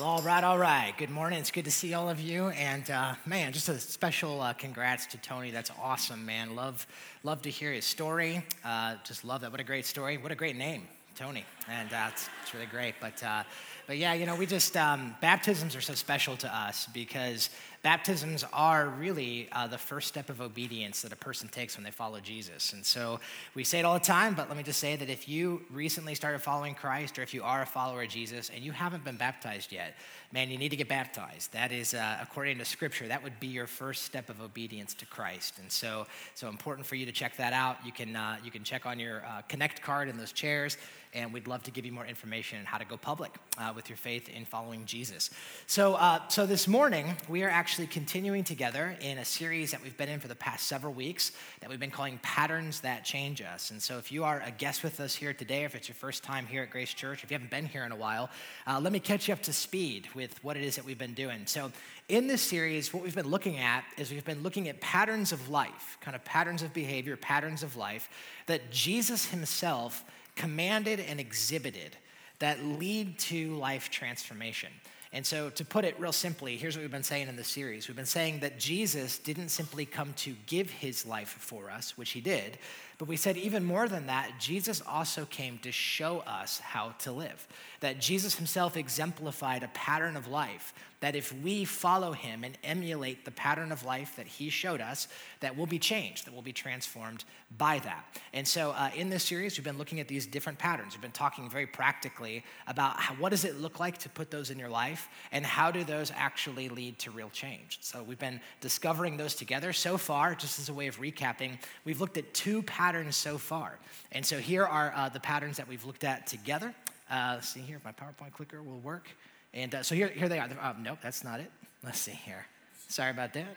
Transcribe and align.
All 0.00 0.22
right, 0.22 0.44
all 0.44 0.58
right. 0.58 0.94
Good 0.96 1.10
morning. 1.10 1.40
It's 1.40 1.50
good 1.50 1.64
to 1.64 1.72
see 1.72 1.92
all 1.92 2.08
of 2.08 2.20
you. 2.20 2.50
And 2.50 2.88
uh, 2.88 3.16
man, 3.26 3.52
just 3.52 3.68
a 3.68 3.80
special 3.80 4.40
uh, 4.40 4.52
congrats 4.52 5.06
to 5.06 5.18
Tony. 5.18 5.50
That's 5.50 5.72
awesome, 5.82 6.24
man. 6.24 6.54
Love, 6.54 6.86
love 7.24 7.42
to 7.42 7.50
hear 7.50 7.72
his 7.72 7.84
story. 7.84 8.44
Uh, 8.64 8.94
just 9.02 9.24
love 9.24 9.40
that. 9.40 9.50
What 9.50 9.58
a 9.58 9.64
great 9.64 9.84
story. 9.84 10.16
What 10.16 10.30
a 10.30 10.36
great 10.36 10.54
name, 10.54 10.86
Tony. 11.16 11.44
And 11.68 11.92
uh, 11.92 12.10
it's, 12.12 12.30
it's 12.42 12.54
really 12.54 12.66
great. 12.66 12.94
But 13.00 13.20
uh, 13.24 13.42
but 13.88 13.98
yeah, 13.98 14.12
you 14.12 14.24
know, 14.24 14.36
we 14.36 14.46
just 14.46 14.76
um, 14.76 15.16
baptisms 15.20 15.74
are 15.74 15.80
so 15.80 15.94
special 15.94 16.36
to 16.36 16.56
us 16.56 16.86
because 16.94 17.50
baptisms 17.82 18.44
are 18.52 18.88
really 18.88 19.48
uh, 19.52 19.66
the 19.66 19.78
first 19.78 20.08
step 20.08 20.30
of 20.30 20.40
obedience 20.40 21.02
that 21.02 21.12
a 21.12 21.16
person 21.16 21.48
takes 21.48 21.76
when 21.76 21.84
they 21.84 21.90
follow 21.90 22.20
Jesus. 22.20 22.72
And 22.72 22.84
so 22.84 23.20
we 23.54 23.64
say 23.64 23.78
it 23.78 23.84
all 23.84 23.94
the 23.94 24.00
time, 24.00 24.34
but 24.34 24.48
let 24.48 24.56
me 24.56 24.62
just 24.62 24.80
say 24.80 24.96
that 24.96 25.08
if 25.08 25.28
you 25.28 25.62
recently 25.70 26.14
started 26.14 26.40
following 26.40 26.74
Christ 26.74 27.18
or 27.18 27.22
if 27.22 27.32
you 27.32 27.42
are 27.42 27.62
a 27.62 27.66
follower 27.66 28.02
of 28.02 28.08
Jesus 28.08 28.50
and 28.54 28.64
you 28.64 28.72
haven't 28.72 29.04
been 29.04 29.16
baptized 29.16 29.72
yet, 29.72 29.94
man, 30.32 30.50
you 30.50 30.58
need 30.58 30.70
to 30.70 30.76
get 30.76 30.88
baptized. 30.88 31.52
That 31.52 31.72
is, 31.72 31.94
uh, 31.94 32.18
according 32.20 32.58
to 32.58 32.64
Scripture, 32.64 33.08
that 33.08 33.22
would 33.22 33.38
be 33.40 33.46
your 33.46 33.66
first 33.66 34.04
step 34.04 34.28
of 34.28 34.40
obedience 34.40 34.94
to 34.94 35.06
Christ. 35.06 35.58
And 35.58 35.70
so, 35.70 36.06
so 36.34 36.48
important 36.48 36.86
for 36.86 36.96
you 36.96 37.06
to 37.06 37.12
check 37.12 37.36
that 37.36 37.52
out. 37.52 37.78
You 37.84 37.92
can, 37.92 38.16
uh, 38.16 38.36
you 38.44 38.50
can 38.50 38.64
check 38.64 38.86
on 38.86 38.98
your 38.98 39.24
uh, 39.24 39.42
Connect 39.48 39.80
card 39.82 40.08
in 40.08 40.16
those 40.18 40.32
chairs 40.32 40.76
and 41.14 41.32
we'd 41.32 41.46
love 41.46 41.62
to 41.62 41.70
give 41.70 41.86
you 41.86 41.92
more 41.92 42.06
information 42.06 42.58
on 42.58 42.64
how 42.64 42.78
to 42.78 42.84
go 42.84 42.96
public 42.96 43.34
uh, 43.56 43.72
with 43.74 43.88
your 43.88 43.96
faith 43.96 44.28
in 44.28 44.44
following 44.44 44.84
Jesus. 44.84 45.30
So, 45.66 45.94
uh, 45.94 46.26
so 46.28 46.46
this 46.46 46.68
morning 46.68 47.16
we 47.28 47.42
are 47.42 47.48
actually 47.48 47.67
continuing 47.76 48.44
together 48.44 48.96
in 49.02 49.18
a 49.18 49.24
series 49.24 49.70
that 49.72 49.82
we've 49.82 49.96
been 49.96 50.08
in 50.08 50.20
for 50.20 50.28
the 50.28 50.34
past 50.34 50.66
several 50.66 50.94
weeks 50.94 51.32
that 51.60 51.68
we've 51.68 51.78
been 51.78 51.90
calling 51.90 52.18
Patterns 52.22 52.80
That 52.80 53.04
Change 53.04 53.42
Us. 53.42 53.70
And 53.70 53.80
so, 53.80 53.98
if 53.98 54.10
you 54.10 54.24
are 54.24 54.42
a 54.44 54.50
guest 54.50 54.82
with 54.82 54.98
us 55.00 55.14
here 55.14 55.34
today, 55.34 55.64
if 55.64 55.74
it's 55.74 55.86
your 55.86 55.94
first 55.94 56.24
time 56.24 56.46
here 56.46 56.62
at 56.62 56.70
Grace 56.70 56.94
Church, 56.94 57.22
if 57.22 57.30
you 57.30 57.34
haven't 57.34 57.50
been 57.50 57.66
here 57.66 57.84
in 57.84 57.92
a 57.92 57.96
while, 57.96 58.30
uh, 58.66 58.80
let 58.80 58.92
me 58.92 58.98
catch 58.98 59.28
you 59.28 59.34
up 59.34 59.42
to 59.42 59.52
speed 59.52 60.08
with 60.14 60.42
what 60.42 60.56
it 60.56 60.64
is 60.64 60.76
that 60.76 60.84
we've 60.84 60.98
been 60.98 61.12
doing. 61.12 61.42
So, 61.44 61.70
in 62.08 62.26
this 62.26 62.40
series, 62.40 62.94
what 62.94 63.02
we've 63.02 63.14
been 63.14 63.28
looking 63.28 63.58
at 63.58 63.84
is 63.98 64.10
we've 64.10 64.24
been 64.24 64.42
looking 64.42 64.68
at 64.68 64.80
patterns 64.80 65.30
of 65.32 65.50
life, 65.50 65.98
kind 66.00 66.16
of 66.16 66.24
patterns 66.24 66.62
of 66.62 66.72
behavior, 66.72 67.16
patterns 67.16 67.62
of 67.62 67.76
life 67.76 68.08
that 68.46 68.70
Jesus 68.70 69.26
himself 69.26 70.04
commanded 70.36 71.00
and 71.00 71.20
exhibited 71.20 71.96
that 72.38 72.64
lead 72.64 73.18
to 73.18 73.54
life 73.56 73.90
transformation. 73.90 74.70
And 75.12 75.24
so, 75.24 75.48
to 75.50 75.64
put 75.64 75.84
it 75.84 75.98
real 75.98 76.12
simply, 76.12 76.56
here's 76.56 76.76
what 76.76 76.82
we've 76.82 76.90
been 76.90 77.02
saying 77.02 77.28
in 77.28 77.36
the 77.36 77.44
series. 77.44 77.88
We've 77.88 77.96
been 77.96 78.04
saying 78.04 78.40
that 78.40 78.58
Jesus 78.58 79.18
didn't 79.18 79.48
simply 79.48 79.86
come 79.86 80.12
to 80.18 80.34
give 80.46 80.70
his 80.70 81.06
life 81.06 81.30
for 81.40 81.70
us, 81.70 81.96
which 81.96 82.10
he 82.10 82.20
did, 82.20 82.58
but 82.98 83.08
we 83.08 83.16
said 83.16 83.36
even 83.36 83.64
more 83.64 83.88
than 83.88 84.06
that, 84.08 84.32
Jesus 84.38 84.82
also 84.86 85.24
came 85.24 85.58
to 85.58 85.72
show 85.72 86.18
us 86.20 86.58
how 86.58 86.94
to 87.00 87.12
live. 87.12 87.46
That 87.80 88.00
Jesus 88.00 88.34
himself 88.34 88.76
exemplified 88.76 89.62
a 89.62 89.68
pattern 89.68 90.16
of 90.16 90.26
life 90.26 90.74
that 91.00 91.14
if 91.14 91.32
we 91.42 91.64
follow 91.64 92.12
him 92.12 92.42
and 92.42 92.58
emulate 92.64 93.24
the 93.24 93.30
pattern 93.30 93.70
of 93.70 93.84
life 93.84 94.16
that 94.16 94.26
he 94.26 94.50
showed 94.50 94.80
us, 94.80 95.06
that 95.40 95.56
we'll 95.56 95.66
be 95.66 95.78
changed, 95.78 96.26
that 96.26 96.32
we'll 96.32 96.42
be 96.42 96.52
transformed 96.52 97.24
by 97.56 97.78
that. 97.78 98.04
And 98.32 98.46
so 98.46 98.72
uh, 98.72 98.90
in 98.96 99.08
this 99.08 99.22
series, 99.22 99.56
we've 99.56 99.64
been 99.64 99.78
looking 99.78 100.00
at 100.00 100.08
these 100.08 100.26
different 100.26 100.58
patterns. 100.58 100.94
We've 100.94 101.02
been 101.02 101.12
talking 101.12 101.48
very 101.48 101.66
practically 101.66 102.44
about 102.66 102.98
how, 102.98 103.14
what 103.14 103.28
does 103.28 103.44
it 103.44 103.60
look 103.60 103.78
like 103.78 103.98
to 103.98 104.08
put 104.08 104.30
those 104.30 104.50
in 104.50 104.58
your 104.58 104.68
life 104.68 105.08
and 105.30 105.46
how 105.46 105.70
do 105.70 105.84
those 105.84 106.10
actually 106.16 106.68
lead 106.68 106.98
to 107.00 107.12
real 107.12 107.30
change. 107.30 107.78
So 107.80 108.02
we've 108.02 108.18
been 108.18 108.40
discovering 108.60 109.16
those 109.16 109.34
together. 109.34 109.72
So 109.72 109.98
far, 109.98 110.34
just 110.34 110.58
as 110.58 110.68
a 110.68 110.74
way 110.74 110.88
of 110.88 110.98
recapping, 110.98 111.58
we've 111.84 112.00
looked 112.00 112.18
at 112.18 112.34
two 112.34 112.62
patterns 112.62 113.14
so 113.14 113.38
far. 113.38 113.78
And 114.10 114.26
so 114.26 114.38
here 114.38 114.64
are 114.64 114.92
uh, 114.96 115.08
the 115.08 115.20
patterns 115.20 115.58
that 115.58 115.68
we've 115.68 115.84
looked 115.84 116.04
at 116.04 116.26
together. 116.26 116.74
Uh, 117.10 117.32
let's 117.34 117.48
see 117.48 117.60
here 117.60 117.76
if 117.76 117.84
my 117.84 117.92
PowerPoint 117.92 118.32
clicker 118.32 118.62
will 118.62 118.80
work. 118.80 119.08
And 119.54 119.74
uh, 119.74 119.82
so 119.82 119.94
here, 119.94 120.08
here 120.08 120.28
they 120.28 120.38
are. 120.38 120.48
Uh, 120.60 120.74
nope, 120.80 120.98
that's 121.02 121.24
not 121.24 121.40
it. 121.40 121.50
Let's 121.82 121.98
see 121.98 122.12
here. 122.12 122.46
Sorry 122.88 123.10
about 123.10 123.32
that. 123.34 123.56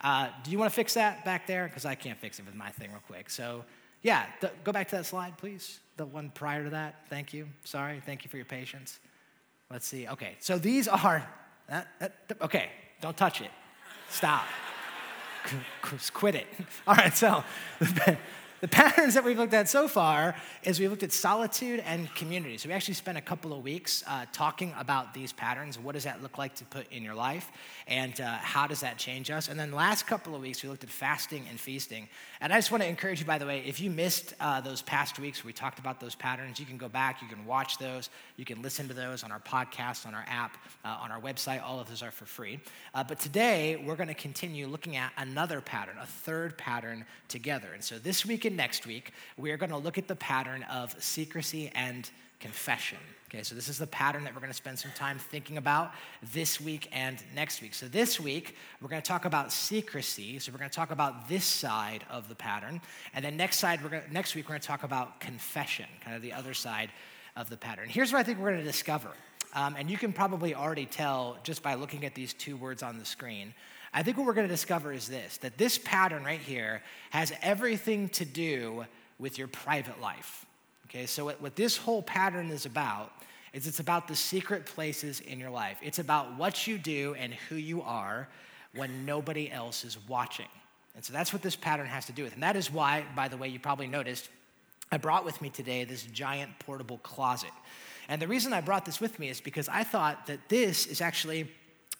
Uh, 0.00 0.28
do 0.44 0.50
you 0.50 0.58
want 0.58 0.70
to 0.70 0.74
fix 0.74 0.94
that 0.94 1.24
back 1.24 1.46
there? 1.46 1.66
Because 1.66 1.84
I 1.84 1.94
can't 1.94 2.18
fix 2.18 2.38
it 2.38 2.46
with 2.46 2.54
my 2.54 2.70
thing 2.70 2.90
real 2.90 3.02
quick. 3.06 3.30
So, 3.30 3.64
yeah, 4.02 4.26
th- 4.40 4.52
go 4.62 4.72
back 4.72 4.88
to 4.88 4.96
that 4.96 5.06
slide, 5.06 5.38
please. 5.38 5.80
The 5.96 6.04
one 6.04 6.30
prior 6.30 6.64
to 6.64 6.70
that. 6.70 7.06
Thank 7.08 7.32
you. 7.32 7.48
Sorry. 7.64 8.02
Thank 8.04 8.24
you 8.24 8.30
for 8.30 8.36
your 8.36 8.46
patience. 8.46 9.00
Let's 9.70 9.86
see. 9.86 10.06
Okay, 10.06 10.36
so 10.40 10.58
these 10.58 10.86
are, 10.86 11.26
that, 11.68 11.88
okay, 12.40 12.70
don't 13.00 13.16
touch 13.16 13.40
it. 13.40 13.50
Stop. 14.10 14.44
Quit 16.12 16.34
it. 16.34 16.46
All 16.86 16.94
right, 16.94 17.16
so 17.16 17.42
the 18.60 18.68
patterns 18.68 19.14
that 19.14 19.24
we've 19.24 19.38
looked 19.38 19.54
at 19.54 19.68
so 19.68 19.88
far 19.88 20.34
is 20.62 20.80
we've 20.80 20.90
looked 20.90 21.02
at 21.02 21.12
solitude 21.12 21.82
and 21.86 22.12
community. 22.14 22.56
So 22.58 22.68
we 22.68 22.74
actually 22.74 22.94
spent 22.94 23.18
a 23.18 23.22
couple 23.22 23.52
of 23.52 23.62
weeks 23.62 24.02
uh, 24.06 24.26
talking 24.32 24.74
about 24.78 25.12
these 25.12 25.32
patterns. 25.32 25.78
What 25.78 25.92
does 25.92 26.04
that 26.04 26.22
look 26.22 26.38
like 26.38 26.54
to 26.56 26.64
put 26.64 26.90
in 26.90 27.02
your 27.02 27.14
life? 27.14 27.50
And 27.86 28.18
uh, 28.20 28.36
how 28.36 28.66
does 28.66 28.80
that 28.80 28.98
change 28.98 29.30
us? 29.30 29.48
And 29.48 29.58
then 29.58 29.72
last 29.72 30.06
couple 30.06 30.34
of 30.34 30.40
weeks, 30.40 30.62
we 30.62 30.68
looked 30.68 30.84
at 30.84 30.90
fasting 30.90 31.44
and 31.50 31.60
feasting. 31.60 32.08
And 32.40 32.52
I 32.52 32.56
just 32.56 32.70
want 32.70 32.82
to 32.82 32.88
encourage 32.88 33.20
you, 33.20 33.26
by 33.26 33.38
the 33.38 33.46
way, 33.46 33.62
if 33.66 33.80
you 33.80 33.90
missed 33.90 34.34
uh, 34.40 34.60
those 34.60 34.82
past 34.82 35.18
weeks 35.18 35.44
where 35.44 35.48
we 35.48 35.52
talked 35.52 35.78
about 35.78 36.00
those 36.00 36.14
patterns, 36.14 36.58
you 36.58 36.66
can 36.66 36.78
go 36.78 36.88
back, 36.88 37.20
you 37.20 37.28
can 37.28 37.44
watch 37.44 37.78
those, 37.78 38.10
you 38.36 38.44
can 38.44 38.62
listen 38.62 38.88
to 38.88 38.94
those 38.94 39.22
on 39.22 39.32
our 39.32 39.40
podcast, 39.40 40.06
on 40.06 40.14
our 40.14 40.24
app, 40.28 40.56
uh, 40.84 40.96
on 41.00 41.10
our 41.10 41.20
website. 41.20 41.62
All 41.62 41.78
of 41.78 41.88
those 41.88 42.02
are 42.02 42.10
for 42.10 42.24
free. 42.24 42.58
Uh, 42.94 43.04
but 43.04 43.20
today, 43.20 43.82
we're 43.84 43.96
going 43.96 44.08
to 44.08 44.14
continue 44.14 44.66
looking 44.66 44.96
at 44.96 45.12
another 45.18 45.60
pattern, 45.60 45.96
a 46.00 46.06
third 46.06 46.56
pattern 46.56 47.04
together. 47.28 47.68
And 47.74 47.84
so 47.84 47.98
this 47.98 48.24
week 48.24 48.45
and 48.46 48.56
next 48.56 48.86
week, 48.86 49.12
we 49.36 49.50
are 49.50 49.56
going 49.56 49.70
to 49.70 49.76
look 49.76 49.98
at 49.98 50.08
the 50.08 50.16
pattern 50.16 50.62
of 50.64 50.94
secrecy 51.02 51.70
and 51.74 52.08
confession. 52.40 52.98
Okay, 53.28 53.42
so 53.42 53.54
this 53.54 53.68
is 53.68 53.78
the 53.78 53.86
pattern 53.88 54.22
that 54.24 54.32
we're 54.34 54.40
going 54.40 54.52
to 54.52 54.56
spend 54.56 54.78
some 54.78 54.92
time 54.94 55.18
thinking 55.18 55.56
about 55.56 55.92
this 56.32 56.60
week 56.60 56.88
and 56.92 57.18
next 57.34 57.60
week. 57.60 57.74
So 57.74 57.88
this 57.88 58.20
week, 58.20 58.54
we're 58.80 58.88
going 58.88 59.02
to 59.02 59.08
talk 59.08 59.24
about 59.24 59.52
secrecy. 59.52 60.38
So 60.38 60.52
we're 60.52 60.58
going 60.58 60.70
to 60.70 60.76
talk 60.76 60.92
about 60.92 61.28
this 61.28 61.44
side 61.44 62.04
of 62.08 62.28
the 62.28 62.36
pattern. 62.36 62.80
And 63.14 63.24
then 63.24 63.36
next 63.36 63.58
side, 63.58 63.82
we're 63.82 63.90
to, 63.90 64.02
next 64.12 64.34
week, 64.36 64.46
we're 64.46 64.52
going 64.52 64.60
to 64.60 64.66
talk 64.66 64.84
about 64.84 65.18
confession, 65.18 65.86
kind 66.04 66.14
of 66.14 66.22
the 66.22 66.32
other 66.32 66.54
side 66.54 66.90
of 67.36 67.50
the 67.50 67.56
pattern. 67.56 67.88
Here's 67.88 68.12
what 68.12 68.20
I 68.20 68.22
think 68.22 68.38
we're 68.38 68.52
going 68.52 68.64
to 68.64 68.70
discover. 68.70 69.10
Um, 69.54 69.74
and 69.78 69.90
you 69.90 69.98
can 69.98 70.12
probably 70.12 70.54
already 70.54 70.86
tell 70.86 71.38
just 71.42 71.62
by 71.62 71.74
looking 71.74 72.04
at 72.04 72.14
these 72.14 72.32
two 72.32 72.56
words 72.56 72.82
on 72.82 72.98
the 72.98 73.04
screen. 73.04 73.54
I 73.92 74.02
think 74.02 74.16
what 74.16 74.26
we're 74.26 74.34
going 74.34 74.48
to 74.48 74.52
discover 74.54 74.92
is 74.92 75.08
this 75.08 75.38
that 75.38 75.58
this 75.58 75.78
pattern 75.78 76.24
right 76.24 76.40
here 76.40 76.82
has 77.10 77.32
everything 77.42 78.08
to 78.10 78.24
do 78.24 78.84
with 79.18 79.38
your 79.38 79.48
private 79.48 80.00
life. 80.00 80.44
Okay, 80.86 81.06
so 81.06 81.24
what, 81.24 81.40
what 81.40 81.56
this 81.56 81.76
whole 81.76 82.02
pattern 82.02 82.50
is 82.50 82.66
about 82.66 83.12
is 83.52 83.66
it's 83.66 83.80
about 83.80 84.06
the 84.06 84.14
secret 84.14 84.66
places 84.66 85.20
in 85.20 85.40
your 85.40 85.50
life. 85.50 85.78
It's 85.82 85.98
about 85.98 86.36
what 86.36 86.66
you 86.66 86.78
do 86.78 87.14
and 87.18 87.32
who 87.32 87.56
you 87.56 87.82
are 87.82 88.28
when 88.74 89.06
nobody 89.06 89.50
else 89.50 89.84
is 89.84 89.96
watching. 90.08 90.48
And 90.94 91.04
so 91.04 91.12
that's 91.12 91.32
what 91.32 91.42
this 91.42 91.56
pattern 91.56 91.86
has 91.86 92.06
to 92.06 92.12
do 92.12 92.22
with. 92.22 92.34
And 92.34 92.42
that 92.42 92.56
is 92.56 92.70
why, 92.70 93.04
by 93.14 93.28
the 93.28 93.36
way, 93.36 93.48
you 93.48 93.58
probably 93.58 93.86
noticed, 93.86 94.28
I 94.92 94.98
brought 94.98 95.24
with 95.24 95.40
me 95.40 95.50
today 95.50 95.84
this 95.84 96.02
giant 96.04 96.58
portable 96.58 96.98
closet. 96.98 97.50
And 98.08 98.20
the 98.20 98.28
reason 98.28 98.52
I 98.52 98.60
brought 98.60 98.84
this 98.84 99.00
with 99.00 99.18
me 99.18 99.28
is 99.28 99.40
because 99.40 99.68
I 99.68 99.84
thought 99.84 100.26
that 100.26 100.48
this 100.48 100.86
is 100.86 101.00
actually 101.00 101.50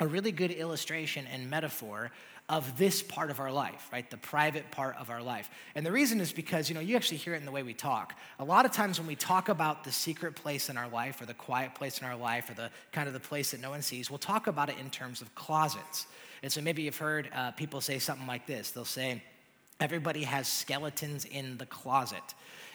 a 0.01 0.07
really 0.07 0.33
good 0.33 0.51
illustration 0.51 1.27
and 1.33 1.49
metaphor 1.49 2.11
of 2.49 2.79
this 2.79 3.03
part 3.03 3.31
of 3.31 3.41
our 3.41 3.51
life, 3.51 3.89
right? 3.93 4.09
The 4.09 4.17
private 4.17 4.71
part 4.71 4.97
of 4.99 5.11
our 5.11 5.21
life. 5.21 5.51
And 5.75 5.85
the 5.85 5.91
reason 5.91 6.21
is 6.21 6.33
because, 6.33 6.69
you 6.69 6.75
know, 6.77 6.81
you 6.81 6.95
actually 6.95 7.17
hear 7.17 7.35
it 7.35 7.39
in 7.39 7.45
the 7.45 7.51
way 7.51 7.65
we 7.65 7.75
talk. 7.75 8.17
A 8.39 8.45
lot 8.45 8.65
of 8.65 8.71
times 8.71 9.01
when 9.01 9.09
we 9.09 9.17
talk 9.17 9.49
about 9.49 9.83
the 9.83 9.91
secret 9.91 10.37
place 10.37 10.69
in 10.69 10.77
our 10.77 10.89
life 10.89 11.21
or 11.21 11.27
the 11.27 11.35
quiet 11.35 11.75
place 11.75 12.01
in 12.01 12.07
our 12.07 12.15
life 12.15 12.49
or 12.49 12.55
the 12.55 12.71
kind 12.93 13.09
of 13.09 13.15
the 13.15 13.21
place 13.21 13.51
that 13.51 13.61
no 13.61 13.71
one 13.71 13.83
sees, 13.83 14.11
we'll 14.11 14.19
talk 14.19 14.47
about 14.47 14.69
it 14.69 14.77
in 14.79 14.91
terms 14.91 15.23
of 15.23 15.35
closets. 15.35 16.07
And 16.43 16.53
so 16.53 16.61
maybe 16.61 16.83
you've 16.83 16.97
heard 16.97 17.29
uh, 17.35 17.51
people 17.53 17.81
say 17.81 17.99
something 17.99 18.29
like 18.29 18.47
this. 18.47 18.71
They'll 18.71 18.85
say, 18.85 19.23
everybody 19.81 20.23
has 20.23 20.47
skeletons 20.47 21.25
in 21.25 21.59
the 21.59 21.67
closet. 21.67 22.23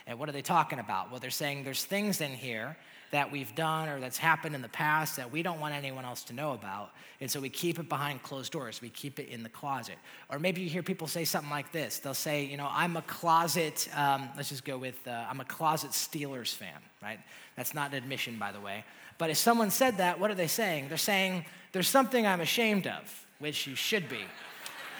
And 0.06 0.20
what 0.20 0.28
are 0.28 0.34
they 0.34 0.42
talking 0.42 0.80
about? 0.80 1.12
Well, 1.12 1.22
they're 1.22 1.30
saying 1.30 1.64
there's 1.64 1.86
things 1.86 2.20
in 2.20 2.32
here 2.32 2.76
that 3.12 3.30
we've 3.32 3.54
done 3.56 3.90
or 3.90 4.00
that's 4.00 4.18
happened 4.18 4.56
in 4.56 4.62
the 4.62 4.70
past 4.70 5.18
that 5.18 5.32
we 5.32 5.44
don't 5.44 5.60
want 5.60 5.74
anyone 5.74 6.06
else 6.06 6.24
to 6.24 6.34
know 6.34 6.54
about. 6.54 6.92
And 7.20 7.30
so 7.30 7.40
we 7.40 7.50
keep 7.50 7.78
it 7.78 7.90
behind 7.90 8.24
closed 8.24 8.52
doors. 8.52 8.82
We 8.82 8.90
keep 8.90 9.20
it 9.20 9.28
in 9.28 9.44
the 9.44 9.50
closet. 9.50 9.96
Or 10.30 10.40
maybe 10.40 10.62
you 10.62 10.70
hear 10.70 10.82
people 10.82 11.08
say 11.08 11.26
something 11.26 11.52
like 11.52 11.72
this. 11.72 12.00
They'll 12.00 12.14
say, 12.14 12.46
you 12.46 12.58
know, 12.58 12.70
I'm 12.72 12.96
a 12.96 13.02
closet, 13.04 13.90
um, 13.96 14.30
let's 14.38 14.50
just 14.50 14.64
go 14.64 14.78
with, 14.78 15.06
uh, 15.06 15.26
I'm 15.30 15.42
a 15.42 15.46
closet 15.46 15.92
Steelers 15.92 16.56
fan, 16.56 16.80
right? 17.04 17.20
That's 17.58 17.74
not 17.74 17.92
an 17.92 17.98
admission, 17.98 18.40
by 18.40 18.54
the 18.54 18.62
way. 18.62 18.86
But 19.18 19.30
if 19.30 19.38
someone 19.38 19.72
said 19.72 19.98
that, 19.98 20.20
what 20.20 20.32
are 20.32 20.36
they 20.36 20.48
saying? 20.48 20.88
They're 20.88 20.98
saying, 20.98 21.46
there's 21.74 21.90
something 21.90 22.26
I'm 22.26 22.42
ashamed 22.42 22.88
of, 22.88 23.26
which 23.40 23.68
you 23.68 23.76
should 23.76 24.08
be. 24.10 24.22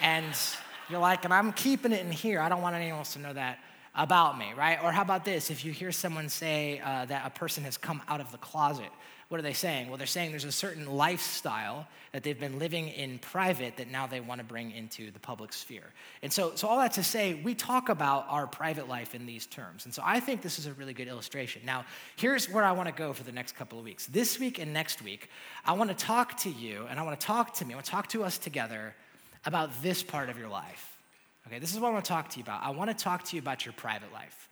And 0.00 0.34
you're 0.90 1.00
like, 1.00 1.24
and 1.24 1.32
I'm 1.32 1.52
keeping 1.52 1.92
it 1.92 2.04
in 2.04 2.12
here. 2.12 2.40
I 2.40 2.48
don't 2.48 2.60
want 2.60 2.76
anyone 2.76 2.98
else 2.98 3.14
to 3.14 3.18
know 3.18 3.32
that 3.32 3.58
about 3.94 4.38
me, 4.38 4.52
right? 4.56 4.78
Or 4.82 4.92
how 4.92 5.02
about 5.02 5.24
this? 5.24 5.50
If 5.50 5.64
you 5.64 5.72
hear 5.72 5.92
someone 5.92 6.28
say 6.28 6.80
uh, 6.80 7.04
that 7.06 7.26
a 7.26 7.30
person 7.30 7.64
has 7.64 7.76
come 7.76 8.00
out 8.08 8.20
of 8.20 8.32
the 8.32 8.38
closet, 8.38 8.90
what 9.28 9.38
are 9.38 9.42
they 9.42 9.54
saying? 9.54 9.88
Well, 9.88 9.96
they're 9.96 10.06
saying 10.06 10.30
there's 10.30 10.44
a 10.44 10.52
certain 10.52 10.86
lifestyle 10.86 11.86
that 12.12 12.22
they've 12.22 12.38
been 12.38 12.58
living 12.58 12.88
in 12.88 13.18
private 13.18 13.78
that 13.78 13.90
now 13.90 14.06
they 14.06 14.20
want 14.20 14.40
to 14.40 14.44
bring 14.44 14.72
into 14.72 15.10
the 15.10 15.18
public 15.18 15.54
sphere. 15.54 15.90
And 16.22 16.30
so, 16.30 16.52
so 16.54 16.68
all 16.68 16.76
that 16.78 16.92
to 16.92 17.02
say, 17.02 17.32
we 17.34 17.54
talk 17.54 17.88
about 17.88 18.26
our 18.28 18.46
private 18.46 18.88
life 18.90 19.14
in 19.14 19.24
these 19.24 19.46
terms. 19.46 19.86
And 19.86 19.94
so 19.94 20.02
I 20.04 20.20
think 20.20 20.42
this 20.42 20.58
is 20.58 20.66
a 20.66 20.74
really 20.74 20.92
good 20.92 21.08
illustration. 21.08 21.62
Now, 21.64 21.86
here's 22.16 22.50
where 22.50 22.62
I 22.62 22.72
want 22.72 22.88
to 22.90 22.94
go 22.94 23.14
for 23.14 23.24
the 23.24 23.32
next 23.32 23.56
couple 23.56 23.78
of 23.78 23.86
weeks. 23.86 24.04
This 24.04 24.38
week 24.38 24.58
and 24.58 24.74
next 24.74 25.00
week, 25.00 25.30
I 25.64 25.72
want 25.72 25.88
to 25.88 25.96
talk 25.96 26.36
to 26.40 26.50
you 26.50 26.86
and 26.90 27.00
I 27.00 27.02
want 27.02 27.18
to 27.18 27.26
talk 27.26 27.54
to 27.54 27.64
me, 27.64 27.72
I 27.72 27.76
want 27.76 27.86
to 27.86 27.90
talk 27.90 28.08
to 28.08 28.24
us 28.24 28.36
together 28.36 28.94
about 29.46 29.82
this 29.82 30.02
part 30.02 30.28
of 30.28 30.38
your 30.38 30.48
life. 30.48 30.91
Okay, 31.46 31.58
this 31.58 31.74
is 31.74 31.80
what 31.80 31.88
I 31.88 31.92
want 31.92 32.04
to 32.04 32.08
talk 32.08 32.28
to 32.30 32.38
you 32.38 32.42
about. 32.42 32.62
I 32.62 32.70
want 32.70 32.96
to 32.96 33.04
talk 33.04 33.24
to 33.24 33.36
you 33.36 33.42
about 33.42 33.64
your 33.64 33.72
private 33.72 34.12
life. 34.12 34.48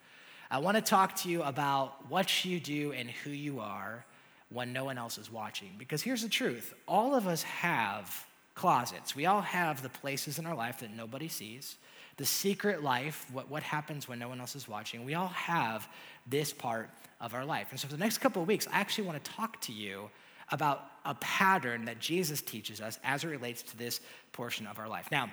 I 0.51 0.59
want 0.59 0.77
to 0.77 0.83
talk 0.83 1.15
to 1.17 1.29
you 1.29 1.43
about 1.43 2.11
what 2.11 2.45
you 2.45 2.59
do 2.59 2.93
and 2.93 3.09
who 3.09 3.31
you 3.31 3.61
are 3.61 4.05
when 4.49 4.73
no 4.73 4.85
one 4.85 4.99
else 4.99 5.17
is 5.17 5.31
watching. 5.31 5.71
Because 5.79 6.03
here's 6.03 6.23
the 6.23 6.29
truth 6.29 6.75
all 6.89 7.15
of 7.15 7.27
us 7.27 7.43
have 7.45 8.27
closets. 8.55 9.15
We 9.15 9.27
all 9.27 9.41
have 9.41 9.83
the 9.83 9.89
places 9.89 10.39
in 10.39 10.47
our 10.47 10.57
life 10.57 10.81
that 10.81 10.95
nobody 10.95 11.29
sees, 11.29 11.77
the 12.17 12.27
secret 12.27 12.83
life, 12.83 13.27
what, 13.33 13.49
what 13.49 13.63
happens 13.63 14.09
when 14.09 14.19
no 14.19 14.29
one 14.29 14.41
else 14.41 14.57
is 14.57 14.69
watching. 14.69 15.05
We 15.05 15.15
all 15.15 15.29
have 15.29 15.89
this 16.27 16.53
part 16.53 16.91
of 17.21 17.35
our 17.35 17.45
life. 17.45 17.69
And 17.71 17.79
so, 17.79 17.87
for 17.87 17.95
the 17.95 18.01
next 18.01 18.19
couple 18.19 18.43
of 18.43 18.49
weeks, 18.49 18.67
I 18.73 18.81
actually 18.81 19.07
want 19.07 19.23
to 19.23 19.31
talk 19.31 19.61
to 19.63 19.73
you 19.73 20.11
about 20.51 20.85
a 21.05 21.15
pattern 21.15 21.85
that 21.85 22.01
Jesus 22.01 22.43
teaches 22.43 22.81
us 22.81 22.99
as 23.05 23.23
it 23.23 23.29
relates 23.29 23.63
to 23.63 23.79
this 23.79 24.01
portion 24.33 24.67
of 24.67 24.81
our 24.81 24.89
life. 24.89 25.09
Now, 25.13 25.31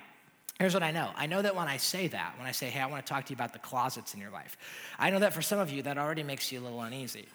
Here's 0.58 0.74
what 0.74 0.82
I 0.82 0.90
know. 0.90 1.10
I 1.14 1.26
know 1.26 1.40
that 1.40 1.54
when 1.54 1.68
I 1.68 1.76
say 1.76 2.08
that, 2.08 2.34
when 2.36 2.46
I 2.46 2.50
say, 2.50 2.66
hey, 2.66 2.80
I 2.80 2.86
want 2.86 3.06
to 3.06 3.08
talk 3.08 3.26
to 3.26 3.30
you 3.30 3.36
about 3.36 3.52
the 3.52 3.60
closets 3.60 4.14
in 4.14 4.20
your 4.20 4.30
life, 4.30 4.56
I 4.98 5.10
know 5.10 5.20
that 5.20 5.32
for 5.32 5.42
some 5.42 5.60
of 5.60 5.70
you, 5.70 5.82
that 5.82 5.98
already 5.98 6.24
makes 6.24 6.50
you 6.50 6.58
a 6.58 6.62
little 6.62 6.80
uneasy. 6.80 7.28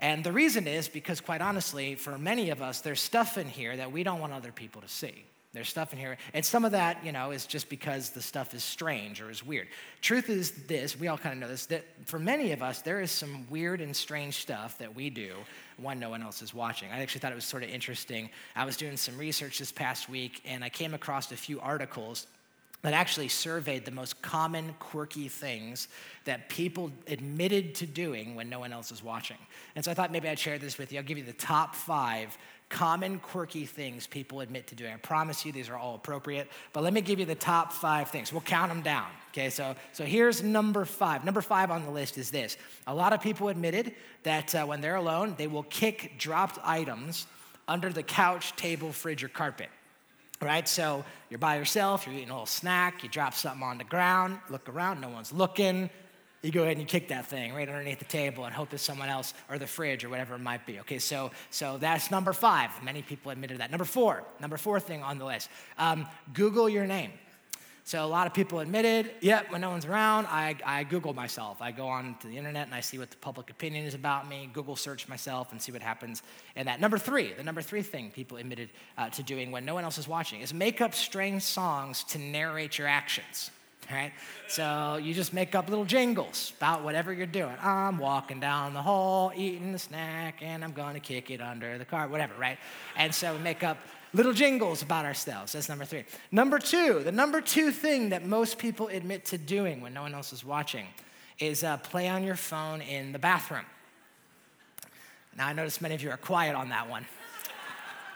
And 0.00 0.24
the 0.24 0.32
reason 0.32 0.66
is 0.66 0.88
because, 0.88 1.20
quite 1.20 1.40
honestly, 1.40 1.94
for 1.94 2.18
many 2.18 2.50
of 2.50 2.60
us, 2.60 2.80
there's 2.80 3.00
stuff 3.00 3.38
in 3.38 3.48
here 3.48 3.76
that 3.76 3.92
we 3.92 4.02
don't 4.02 4.18
want 4.18 4.32
other 4.32 4.50
people 4.50 4.82
to 4.82 4.88
see. 4.88 5.24
There's 5.52 5.68
stuff 5.68 5.92
in 5.92 6.00
here, 6.00 6.16
and 6.32 6.44
some 6.44 6.64
of 6.64 6.72
that, 6.72 7.04
you 7.04 7.12
know, 7.12 7.30
is 7.30 7.46
just 7.46 7.68
because 7.68 8.10
the 8.10 8.20
stuff 8.20 8.54
is 8.54 8.64
strange 8.64 9.22
or 9.22 9.30
is 9.30 9.46
weird. 9.46 9.68
Truth 10.02 10.28
is 10.28 10.50
this, 10.66 10.98
we 10.98 11.06
all 11.06 11.16
kind 11.16 11.32
of 11.32 11.38
know 11.38 11.46
this, 11.46 11.66
that 11.66 11.84
for 12.06 12.18
many 12.18 12.50
of 12.50 12.60
us, 12.60 12.82
there 12.82 13.00
is 13.00 13.12
some 13.12 13.48
weird 13.48 13.80
and 13.80 13.94
strange 13.94 14.34
stuff 14.34 14.78
that 14.78 14.96
we 14.96 15.10
do 15.10 15.32
when 15.76 16.00
no 16.00 16.10
one 16.10 16.24
else 16.24 16.42
is 16.42 16.52
watching. 16.52 16.90
I 16.90 17.00
actually 17.02 17.20
thought 17.20 17.30
it 17.30 17.36
was 17.36 17.44
sort 17.44 17.62
of 17.62 17.70
interesting. 17.70 18.30
I 18.56 18.64
was 18.64 18.76
doing 18.76 18.96
some 18.96 19.16
research 19.16 19.60
this 19.60 19.70
past 19.70 20.08
week, 20.08 20.42
and 20.44 20.64
I 20.64 20.70
came 20.70 20.92
across 20.92 21.30
a 21.30 21.36
few 21.36 21.60
articles 21.60 22.26
that 22.84 22.92
actually 22.92 23.28
surveyed 23.28 23.86
the 23.86 23.90
most 23.90 24.20
common 24.20 24.74
quirky 24.78 25.26
things 25.26 25.88
that 26.26 26.50
people 26.50 26.92
admitted 27.06 27.74
to 27.74 27.86
doing 27.86 28.34
when 28.34 28.50
no 28.50 28.60
one 28.60 28.74
else 28.74 28.92
is 28.92 29.02
watching. 29.02 29.38
And 29.74 29.82
so 29.82 29.90
I 29.90 29.94
thought 29.94 30.12
maybe 30.12 30.28
I'd 30.28 30.38
share 30.38 30.58
this 30.58 30.76
with 30.76 30.92
you. 30.92 30.98
I'll 30.98 31.04
give 31.04 31.16
you 31.16 31.24
the 31.24 31.32
top 31.32 31.74
five 31.74 32.36
common 32.68 33.20
quirky 33.20 33.64
things 33.64 34.06
people 34.06 34.40
admit 34.40 34.66
to 34.66 34.74
doing. 34.74 34.92
I 34.92 34.96
promise 34.96 35.46
you 35.46 35.52
these 35.52 35.70
are 35.70 35.76
all 35.76 35.94
appropriate, 35.94 36.50
but 36.74 36.82
let 36.82 36.92
me 36.92 37.00
give 37.00 37.18
you 37.18 37.24
the 37.24 37.34
top 37.34 37.72
five 37.72 38.10
things. 38.10 38.32
We'll 38.32 38.42
count 38.42 38.68
them 38.68 38.82
down. 38.82 39.06
Okay, 39.30 39.48
so, 39.48 39.74
so 39.92 40.04
here's 40.04 40.42
number 40.42 40.84
five. 40.84 41.24
Number 41.24 41.40
five 41.40 41.70
on 41.70 41.86
the 41.86 41.90
list 41.90 42.18
is 42.18 42.30
this. 42.30 42.58
A 42.86 42.94
lot 42.94 43.14
of 43.14 43.22
people 43.22 43.48
admitted 43.48 43.94
that 44.24 44.54
uh, 44.54 44.66
when 44.66 44.82
they're 44.82 44.96
alone, 44.96 45.36
they 45.38 45.46
will 45.46 45.62
kick 45.64 46.18
dropped 46.18 46.58
items 46.62 47.26
under 47.66 47.88
the 47.88 48.02
couch, 48.02 48.54
table, 48.56 48.92
fridge, 48.92 49.24
or 49.24 49.28
carpet 49.28 49.70
right? 50.44 50.68
So 50.68 51.04
you're 51.30 51.38
by 51.38 51.56
yourself, 51.56 52.06
you're 52.06 52.14
eating 52.14 52.30
a 52.30 52.34
little 52.34 52.46
snack, 52.46 53.02
you 53.02 53.08
drop 53.08 53.34
something 53.34 53.62
on 53.62 53.78
the 53.78 53.84
ground, 53.84 54.38
look 54.50 54.68
around, 54.68 55.00
no 55.00 55.08
one's 55.08 55.32
looking. 55.32 55.90
You 56.42 56.52
go 56.52 56.60
ahead 56.60 56.72
and 56.72 56.80
you 56.82 56.86
kick 56.86 57.08
that 57.08 57.24
thing 57.24 57.54
right 57.54 57.66
underneath 57.66 58.00
the 58.00 58.04
table 58.04 58.44
and 58.44 58.54
hope 58.54 58.68
that 58.70 58.78
someone 58.78 59.08
else 59.08 59.32
or 59.48 59.58
the 59.58 59.66
fridge 59.66 60.04
or 60.04 60.10
whatever 60.10 60.34
it 60.34 60.40
might 60.40 60.66
be. 60.66 60.78
Okay, 60.80 60.98
so 60.98 61.30
so 61.48 61.78
that's 61.78 62.10
number 62.10 62.34
five. 62.34 62.70
Many 62.82 63.00
people 63.00 63.30
admitted 63.30 63.58
that. 63.58 63.70
Number 63.70 63.86
four, 63.86 64.24
number 64.40 64.58
four 64.58 64.78
thing 64.78 65.02
on 65.02 65.18
the 65.18 65.24
list. 65.24 65.48
Um, 65.78 66.06
Google 66.34 66.68
your 66.68 66.86
name. 66.86 67.12
So 67.86 68.02
a 68.02 68.08
lot 68.08 68.26
of 68.26 68.32
people 68.32 68.60
admitted, 68.60 69.10
yep, 69.20 69.52
when 69.52 69.60
no 69.60 69.68
one's 69.68 69.84
around, 69.84 70.26
I, 70.28 70.56
I 70.64 70.84
Google 70.84 71.12
myself. 71.12 71.60
I 71.60 71.70
go 71.70 71.86
on 71.86 72.16
to 72.20 72.28
the 72.28 72.38
internet 72.38 72.64
and 72.64 72.74
I 72.74 72.80
see 72.80 72.98
what 72.98 73.10
the 73.10 73.18
public 73.18 73.50
opinion 73.50 73.84
is 73.84 73.92
about 73.92 74.26
me, 74.26 74.48
Google 74.54 74.74
search 74.74 75.06
myself 75.06 75.52
and 75.52 75.60
see 75.60 75.70
what 75.70 75.82
happens. 75.82 76.22
And 76.56 76.66
that 76.66 76.80
number 76.80 76.96
three, 76.96 77.34
the 77.34 77.42
number 77.42 77.60
three 77.60 77.82
thing 77.82 78.10
people 78.10 78.38
admitted 78.38 78.70
uh, 78.96 79.10
to 79.10 79.22
doing 79.22 79.50
when 79.50 79.66
no 79.66 79.74
one 79.74 79.84
else 79.84 79.98
is 79.98 80.08
watching 80.08 80.40
is 80.40 80.54
make 80.54 80.80
up 80.80 80.94
strange 80.94 81.42
songs 81.42 82.04
to 82.04 82.18
narrate 82.18 82.78
your 82.78 82.88
actions. 82.88 83.50
Right? 83.92 84.12
So 84.48 84.96
you 84.96 85.12
just 85.12 85.34
make 85.34 85.54
up 85.54 85.68
little 85.68 85.84
jingles 85.84 86.54
about 86.56 86.84
whatever 86.84 87.12
you're 87.12 87.26
doing. 87.26 87.54
I'm 87.60 87.98
walking 87.98 88.40
down 88.40 88.72
the 88.72 88.80
hall, 88.80 89.30
eating 89.36 89.72
the 89.72 89.78
snack, 89.78 90.38
and 90.40 90.64
I'm 90.64 90.72
gonna 90.72 91.00
kick 91.00 91.30
it 91.30 91.42
under 91.42 91.76
the 91.76 91.84
car, 91.84 92.08
whatever, 92.08 92.32
right? 92.38 92.56
And 92.96 93.14
so 93.14 93.38
make 93.40 93.62
up 93.62 93.76
little 94.14 94.32
jingles 94.32 94.80
about 94.80 95.04
ourselves. 95.04 95.52
That's 95.52 95.68
number 95.68 95.84
three. 95.84 96.04
Number 96.30 96.58
two, 96.58 97.02
the 97.04 97.12
number 97.12 97.40
two 97.40 97.70
thing 97.70 98.10
that 98.10 98.24
most 98.24 98.58
people 98.58 98.88
admit 98.88 99.26
to 99.26 99.38
doing 99.38 99.80
when 99.80 99.92
no 99.92 100.02
one 100.02 100.14
else 100.14 100.32
is 100.32 100.44
watching 100.44 100.86
is 101.38 101.64
uh, 101.64 101.76
play 101.78 102.08
on 102.08 102.24
your 102.24 102.36
phone 102.36 102.80
in 102.80 103.12
the 103.12 103.18
bathroom. 103.18 103.64
Now, 105.36 105.48
I 105.48 105.52
notice 105.52 105.80
many 105.80 105.94
of 105.94 106.02
you 106.02 106.10
are 106.10 106.16
quiet 106.16 106.54
on 106.54 106.68
that 106.68 106.88
one. 106.88 107.04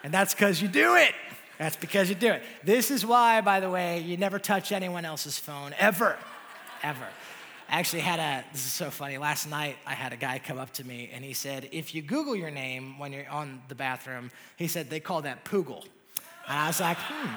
And 0.05 0.15
that's 0.15 0.35
because 0.35 0.63
you 0.63 0.69
do 0.69 0.95
it. 0.95 1.13
That's 1.59 1.77
because 1.77 2.09
you 2.09 2.15
do 2.15 2.29
it. 2.29 2.43
This 2.63 2.93
is 2.93 3.05
why, 3.05 3.41
by 3.41 3.59
the 3.59 3.69
way, 3.69 3.99
you 3.99 4.17
never 4.17 4.39
touch 4.39 4.71
anyone 4.71 5.05
else's 5.05 5.39
phone, 5.39 5.75
ever, 5.79 6.17
ever. 6.85 7.09
I 7.71 7.79
actually 7.79 8.01
had 8.01 8.19
a, 8.19 8.45
this 8.51 8.65
is 8.65 8.73
so 8.73 8.91
funny. 8.91 9.19
Last 9.19 9.49
night, 9.49 9.77
I 9.87 9.93
had 9.93 10.15
a 10.15 10.17
guy 10.17 10.39
come 10.39 10.59
up 10.59 10.73
to 10.75 10.87
me 10.87 11.11
and 11.13 11.23
he 11.23 11.35
said, 11.35 11.69
if 11.71 11.95
you 11.95 12.01
Google 12.01 12.35
your 12.35 12.51
name 12.51 12.99
when 12.99 13.13
you're 13.13 13.29
on 13.29 13.61
the 13.69 13.75
bathroom, 13.75 14.31
he 14.57 14.67
said 14.67 14.89
they 14.89 15.01
call 15.01 15.23
that 15.23 15.45
Poogle. 15.45 15.85
And 16.49 16.59
I 16.59 16.67
was 16.69 16.81
like, 16.81 16.97
hmm, 16.97 17.29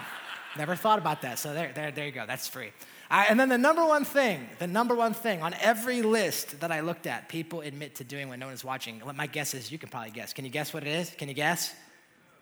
never 0.57 0.78
thought 0.78 1.00
about 1.00 1.22
that. 1.24 1.38
So 1.38 1.54
there, 1.54 1.74
there, 1.75 1.92
there 1.92 2.06
you 2.06 2.13
go. 2.13 2.25
That's 2.25 2.48
free. 2.48 2.72
And 3.10 3.38
then 3.38 3.50
the 3.50 3.57
number 3.57 3.86
one 3.86 4.06
thing, 4.06 4.48
the 4.60 4.68
number 4.68 4.95
one 4.95 5.13
thing 5.13 5.42
on 5.42 5.54
every 5.60 6.01
list 6.01 6.62
that 6.62 6.72
I 6.72 6.80
looked 6.80 7.07
at, 7.07 7.28
people 7.28 7.60
admit 7.60 7.95
to 7.95 8.06
doing 8.06 8.30
when 8.30 8.39
no 8.39 8.48
one's 8.48 8.63
watching. 8.63 9.01
My 9.13 9.28
guess 9.28 9.54
is 9.54 9.69
you 9.69 9.78
can 9.78 9.89
probably 9.89 10.12
guess. 10.12 10.31
Can 10.31 10.45
you 10.45 10.51
guess 10.51 10.74
what 10.74 10.83
it 10.83 10.89
is? 10.89 11.10
Can 11.10 11.28
you 11.28 11.33
guess? 11.33 11.75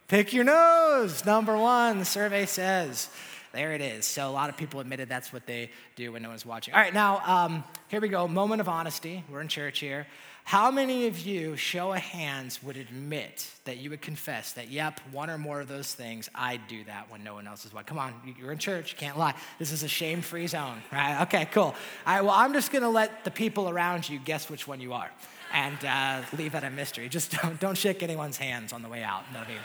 Pick 0.07 0.31
your 0.31 0.43
nose. 0.43 1.25
Number 1.25 1.57
one, 1.57 1.97
the 1.97 2.05
survey 2.05 2.45
says. 2.45 3.09
There 3.51 3.73
it 3.73 3.81
is. 3.81 4.05
So 4.05 4.29
a 4.29 4.31
lot 4.31 4.49
of 4.49 4.57
people 4.57 4.79
admitted 4.79 5.09
that's 5.09 5.33
what 5.33 5.45
they 5.45 5.71
do 5.95 6.11
when 6.11 6.21
no 6.21 6.29
one's 6.29 6.45
watching. 6.45 6.73
All 6.73 6.79
right, 6.79 6.93
now 6.93 7.21
um, 7.25 7.63
here 7.87 8.01
we 8.01 8.09
go. 8.09 8.27
Moment 8.27 8.61
of 8.61 8.69
honesty. 8.69 9.23
We're 9.29 9.41
in 9.41 9.47
church 9.47 9.79
here. 9.79 10.07
How 10.49 10.71
many 10.71 11.05
of 11.05 11.19
you, 11.19 11.55
show 11.57 11.93
of 11.93 11.99
hands, 11.99 12.63
would 12.63 12.75
admit 12.75 13.47
that 13.65 13.77
you 13.77 13.91
would 13.91 14.01
confess 14.01 14.53
that, 14.53 14.69
yep, 14.69 14.99
one 15.11 15.29
or 15.29 15.37
more 15.37 15.61
of 15.61 15.67
those 15.67 15.93
things, 15.93 16.27
I'd 16.33 16.67
do 16.67 16.83
that 16.85 17.11
when 17.11 17.23
no 17.23 17.35
one 17.35 17.45
else 17.45 17.65
is 17.65 17.73
watching? 17.73 17.85
Come 17.85 17.99
on, 17.99 18.35
you're 18.39 18.51
in 18.51 18.57
church, 18.57 18.97
can't 18.97 19.15
lie. 19.15 19.35
This 19.59 19.71
is 19.71 19.83
a 19.83 19.87
shame 19.87 20.23
free 20.23 20.47
zone, 20.47 20.81
right? 20.91 21.21
Okay, 21.21 21.45
cool. 21.51 21.65
All 21.65 21.75
right, 22.07 22.21
well, 22.21 22.33
I'm 22.33 22.53
just 22.53 22.71
gonna 22.71 22.89
let 22.89 23.25
the 23.25 23.31
people 23.31 23.69
around 23.69 24.09
you 24.09 24.17
guess 24.17 24.49
which 24.49 24.67
one 24.67 24.81
you 24.81 24.93
are 24.93 25.11
and 25.53 25.85
uh, 25.85 26.21
leave 26.35 26.53
that 26.53 26.63
a 26.63 26.71
mystery. 26.71 27.09
Just 27.09 27.31
don't, 27.41 27.59
don't 27.59 27.77
shake 27.77 28.01
anyone's 28.01 28.37
hands 28.37 28.73
on 28.73 28.81
the 28.81 28.89
way 28.89 29.03
out. 29.03 29.25
That'll 29.31 29.47
be 29.47 29.59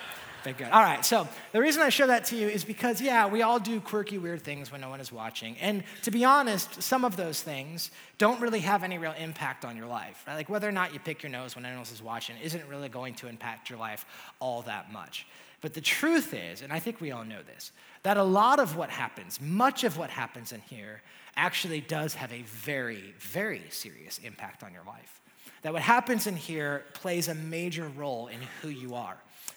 good. 0.53 0.69
All 0.71 0.83
right, 0.83 1.05
so 1.05 1.27
the 1.53 1.61
reason 1.61 1.83
I 1.83 1.89
show 1.89 2.07
that 2.07 2.27
to 2.27 2.37
you 2.37 2.49
is 2.49 2.65
because, 2.65 3.01
yeah, 3.01 3.27
we 3.27 3.43
all 3.43 3.59
do 3.59 3.81
quirky, 3.81 4.19
weird 4.19 4.43
things 4.43 4.71
when 4.71 4.81
no 4.81 4.89
one 4.89 5.01
is 5.01 5.11
watching. 5.11 5.57
And 5.61 5.83
to 6.03 6.11
be 6.11 6.25
honest, 6.25 6.83
some 6.83 7.05
of 7.05 7.17
those 7.17 7.43
things 7.43 7.91
don't 8.19 8.41
really 8.41 8.61
have 8.61 8.83
any 8.83 8.99
real 8.99 9.15
impact 9.19 9.65
on 9.65 9.77
your 9.77 9.87
life. 9.87 10.23
Right? 10.27 10.35
Like 10.35 10.49
whether 10.49 10.69
or 10.69 10.73
not 10.73 10.93
you 10.93 11.01
pick 11.01 11.23
your 11.23 11.31
nose 11.31 11.57
when 11.57 11.63
no 11.63 11.71
one 11.71 11.79
else 11.79 11.93
is 11.93 12.03
watching 12.03 12.37
isn't 12.43 12.69
really 12.69 12.89
going 12.89 13.15
to 13.15 13.29
impact 13.29 13.71
your 13.71 13.79
life 13.79 14.05
all 14.41 14.63
that 14.63 14.93
much. 14.93 15.27
But 15.61 15.73
the 15.73 15.81
truth 15.81 16.35
is, 16.35 16.61
and 16.61 16.73
I 16.73 16.79
think 16.79 17.01
we 17.01 17.11
all 17.11 17.25
know 17.25 17.43
this, 17.43 17.73
that 18.03 18.19
a 18.19 18.23
lot 18.23 18.61
of 18.61 18.77
what 18.77 18.91
happens, 18.91 19.41
much 19.41 19.83
of 19.83 19.97
what 19.97 20.11
happens 20.11 20.53
in 20.53 20.61
here, 20.61 21.01
actually 21.37 21.81
does 21.81 22.15
have 22.15 22.33
a 22.33 22.43
very, 22.43 23.15
very 23.19 23.63
serious 23.71 24.19
impact 24.19 24.63
on 24.63 24.73
your 24.75 24.85
life. 24.85 25.21
That 25.63 25.73
what 25.73 25.81
happens 25.81 26.27
in 26.27 26.37
here 26.37 26.85
plays 26.93 27.29
a 27.29 27.35
major 27.35 27.89
role 27.89 28.27
in 28.27 28.39
who 28.61 28.69
you 28.69 28.95
are. 28.95 29.17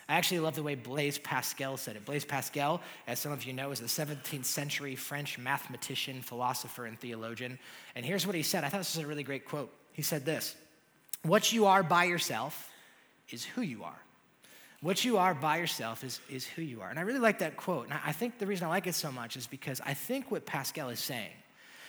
I 0.09 0.15
actually 0.15 0.39
love 0.39 0.55
the 0.55 0.63
way 0.63 0.75
Blaise 0.75 1.17
Pascal 1.17 1.75
said 1.75 1.97
it. 1.97 2.05
Blaise 2.05 2.23
Pascal, 2.23 2.81
as 3.07 3.19
some 3.19 3.33
of 3.33 3.43
you 3.43 3.51
know, 3.51 3.71
is 3.71 3.81
a 3.81 3.85
17th 3.85 4.45
century 4.45 4.95
French 4.95 5.37
mathematician, 5.37 6.21
philosopher, 6.21 6.85
and 6.85 6.97
theologian. 6.97 7.59
And 7.95 8.05
here's 8.05 8.25
what 8.25 8.35
he 8.35 8.43
said. 8.43 8.63
I 8.63 8.69
thought 8.69 8.79
this 8.79 8.95
was 8.95 9.03
a 9.03 9.07
really 9.07 9.23
great 9.23 9.45
quote. 9.45 9.73
He 9.91 10.01
said 10.01 10.25
this 10.25 10.55
What 11.23 11.51
you 11.51 11.65
are 11.65 11.83
by 11.83 12.05
yourself 12.05 12.71
is 13.29 13.43
who 13.43 13.61
you 13.61 13.83
are. 13.83 13.99
What 14.81 15.03
you 15.03 15.17
are 15.17 15.33
by 15.33 15.57
yourself 15.57 16.03
is, 16.03 16.21
is 16.29 16.45
who 16.45 16.61
you 16.61 16.81
are. 16.81 16.89
And 16.89 16.99
I 16.99 17.01
really 17.01 17.19
like 17.19 17.39
that 17.39 17.57
quote. 17.57 17.85
And 17.85 17.99
I 18.05 18.11
think 18.11 18.37
the 18.37 18.45
reason 18.45 18.67
I 18.67 18.69
like 18.69 18.87
it 18.87 18.93
so 18.93 19.11
much 19.11 19.35
is 19.35 19.47
because 19.47 19.81
I 19.83 19.93
think 19.93 20.29
what 20.29 20.45
Pascal 20.45 20.89
is 20.89 20.99
saying 20.99 21.31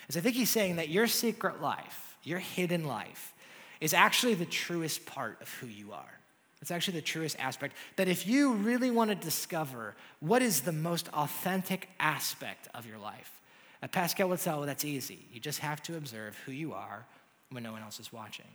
is 0.08 0.16
I 0.16 0.20
think 0.20 0.34
he's 0.34 0.50
saying 0.50 0.76
that 0.76 0.88
your 0.88 1.06
secret 1.06 1.60
life, 1.60 2.16
your 2.24 2.38
hidden 2.38 2.86
life, 2.86 3.34
is 3.80 3.92
actually 3.92 4.34
the 4.34 4.46
truest 4.46 5.04
part 5.04 5.40
of 5.42 5.52
who 5.54 5.66
you 5.66 5.92
are. 5.92 6.17
It's 6.60 6.70
actually 6.70 6.94
the 6.94 7.02
truest 7.02 7.36
aspect 7.38 7.76
that 7.96 8.08
if 8.08 8.26
you 8.26 8.54
really 8.54 8.90
want 8.90 9.10
to 9.10 9.14
discover 9.14 9.94
what 10.20 10.42
is 10.42 10.62
the 10.62 10.72
most 10.72 11.08
authentic 11.12 11.88
aspect 12.00 12.68
of 12.74 12.86
your 12.86 12.98
life, 12.98 13.40
at 13.82 13.92
Pascal 13.92 14.28
would 14.28 14.40
say, 14.40 14.50
oh, 14.50 14.66
that's 14.66 14.84
easy. 14.84 15.20
You 15.32 15.40
just 15.40 15.60
have 15.60 15.82
to 15.84 15.96
observe 15.96 16.36
who 16.44 16.52
you 16.52 16.72
are 16.72 17.06
when 17.50 17.62
no 17.62 17.72
one 17.72 17.82
else 17.82 18.00
is 18.00 18.12
watching. 18.12 18.46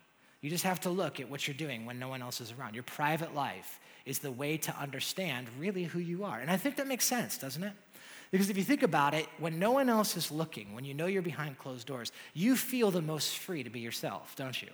You 0.42 0.50
just 0.50 0.66
have 0.66 0.82
to 0.82 0.90
look 0.90 1.22
at 1.22 1.30
what 1.30 1.48
you're 1.48 1.56
doing 1.56 1.86
when 1.86 1.98
no 1.98 2.10
one 2.10 2.22
else 2.22 2.42
is 2.42 2.52
around. 2.52 2.74
Your 2.74 2.84
private 2.84 3.34
life 3.34 3.80
is 4.06 4.20
the 4.20 4.32
way 4.32 4.58
to 4.58 4.78
understand 4.78 5.48
really 5.58 5.86
who 5.86 6.00
you 6.00 6.26
are. 6.26 6.40
And 6.40 6.52
I 6.52 6.58
think 6.58 6.76
that 6.76 6.88
makes 6.88 7.06
sense, 7.06 7.38
doesn't 7.38 7.64
it? 7.64 7.72
Because 8.30 8.50
if 8.50 8.58
you 8.58 8.64
think 8.64 8.84
about 8.84 9.14
it, 9.14 9.28
when 9.40 9.60
no 9.60 9.72
one 9.72 9.88
else 9.88 10.18
is 10.18 10.32
looking, 10.32 10.74
when 10.74 10.84
you 10.84 10.94
know 10.94 11.06
you're 11.06 11.22
behind 11.22 11.58
closed 11.58 11.88
doors, 11.88 12.12
you 12.34 12.58
feel 12.58 12.92
the 12.92 13.02
most 13.02 13.38
free 13.38 13.64
to 13.64 13.70
be 13.70 13.80
yourself, 13.80 14.36
don't 14.36 14.62
you? 14.62 14.70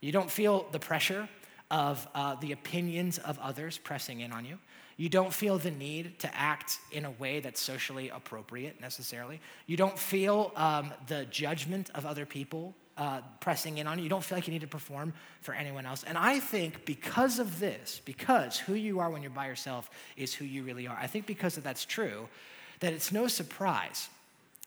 You 0.00 0.12
don't 0.12 0.30
feel 0.30 0.66
the 0.72 0.78
pressure 0.78 1.28
of 1.70 2.06
uh, 2.14 2.34
the 2.36 2.52
opinions 2.52 3.18
of 3.18 3.38
others 3.38 3.78
pressing 3.78 4.20
in 4.20 4.32
on 4.32 4.44
you. 4.44 4.58
You 4.96 5.08
don't 5.08 5.32
feel 5.32 5.58
the 5.58 5.70
need 5.70 6.18
to 6.20 6.34
act 6.34 6.78
in 6.90 7.04
a 7.04 7.10
way 7.10 7.40
that's 7.40 7.60
socially 7.60 8.08
appropriate 8.08 8.80
necessarily. 8.80 9.40
You 9.66 9.76
don't 9.76 9.98
feel 9.98 10.52
um, 10.56 10.92
the 11.06 11.26
judgment 11.26 11.90
of 11.94 12.06
other 12.06 12.24
people 12.24 12.74
uh, 12.96 13.20
pressing 13.40 13.76
in 13.76 13.86
on 13.86 13.98
you. 13.98 14.04
You 14.04 14.10
don't 14.10 14.24
feel 14.24 14.38
like 14.38 14.46
you 14.46 14.54
need 14.54 14.62
to 14.62 14.66
perform 14.66 15.12
for 15.42 15.52
anyone 15.52 15.84
else. 15.84 16.02
And 16.02 16.16
I 16.16 16.40
think 16.40 16.86
because 16.86 17.38
of 17.38 17.60
this, 17.60 18.00
because 18.06 18.58
who 18.58 18.72
you 18.72 19.00
are 19.00 19.10
when 19.10 19.20
you're 19.20 19.30
by 19.30 19.48
yourself 19.48 19.90
is 20.16 20.32
who 20.32 20.46
you 20.46 20.62
really 20.62 20.86
are, 20.86 20.96
I 20.98 21.06
think 21.06 21.26
because 21.26 21.58
of 21.58 21.62
that's 21.62 21.84
true, 21.84 22.28
that 22.80 22.94
it's 22.94 23.12
no 23.12 23.28
surprise 23.28 24.08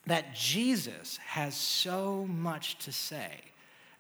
that 0.06 0.36
Jesus 0.36 1.18
has 1.18 1.56
so 1.56 2.28
much 2.30 2.78
to 2.80 2.92
say 2.92 3.32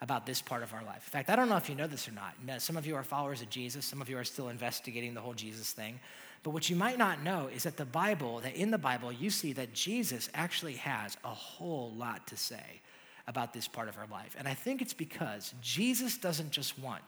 about 0.01 0.25
this 0.25 0.41
part 0.41 0.63
of 0.63 0.73
our 0.73 0.83
life. 0.83 1.03
In 1.05 1.11
fact, 1.11 1.29
I 1.29 1.35
don't 1.35 1.49
know 1.49 1.57
if 1.57 1.67
you 1.67 1.75
know 1.75 1.87
this 1.87 2.07
or 2.07 2.11
not. 2.11 2.61
Some 2.61 2.77
of 2.77 2.87
you 2.87 2.95
are 2.95 3.03
followers 3.03 3.41
of 3.41 3.49
Jesus, 3.49 3.85
some 3.85 4.01
of 4.01 4.09
you 4.09 4.17
are 4.17 4.23
still 4.23 4.49
investigating 4.49 5.13
the 5.13 5.21
whole 5.21 5.33
Jesus 5.33 5.71
thing. 5.71 5.99
But 6.41 6.51
what 6.51 6.69
you 6.69 6.75
might 6.77 6.97
not 6.97 7.21
know 7.21 7.49
is 7.53 7.63
that 7.63 7.75
the 7.75 7.85
Bible, 7.85 8.39
that 8.39 8.55
in 8.55 8.71
the 8.71 8.77
Bible, 8.77 9.11
you 9.11 9.29
see 9.29 9.51
that 9.53 9.73
Jesus 9.73 10.29
actually 10.33 10.75
has 10.75 11.17
a 11.25 11.29
whole 11.29 11.91
lot 11.97 12.27
to 12.27 12.37
say 12.37 12.81
about 13.27 13.53
this 13.53 13.67
part 13.67 13.89
of 13.89 13.97
our 13.97 14.07
life. 14.07 14.35
And 14.39 14.47
I 14.47 14.53
think 14.53 14.81
it's 14.81 14.93
because 14.93 15.53
Jesus 15.61 16.17
doesn't 16.17 16.51
just 16.51 16.79
want 16.79 17.03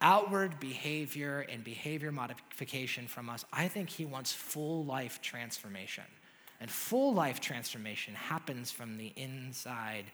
outward 0.00 0.58
behavior 0.58 1.46
and 1.48 1.62
behavior 1.62 2.10
modification 2.10 3.06
from 3.06 3.30
us. 3.30 3.44
I 3.52 3.68
think 3.68 3.88
he 3.88 4.04
wants 4.04 4.32
full 4.32 4.84
life 4.84 5.22
transformation. 5.22 6.04
And 6.60 6.70
full 6.70 7.14
life 7.14 7.40
transformation 7.40 8.14
happens 8.14 8.72
from 8.72 8.98
the 8.98 9.12
inside 9.16 10.06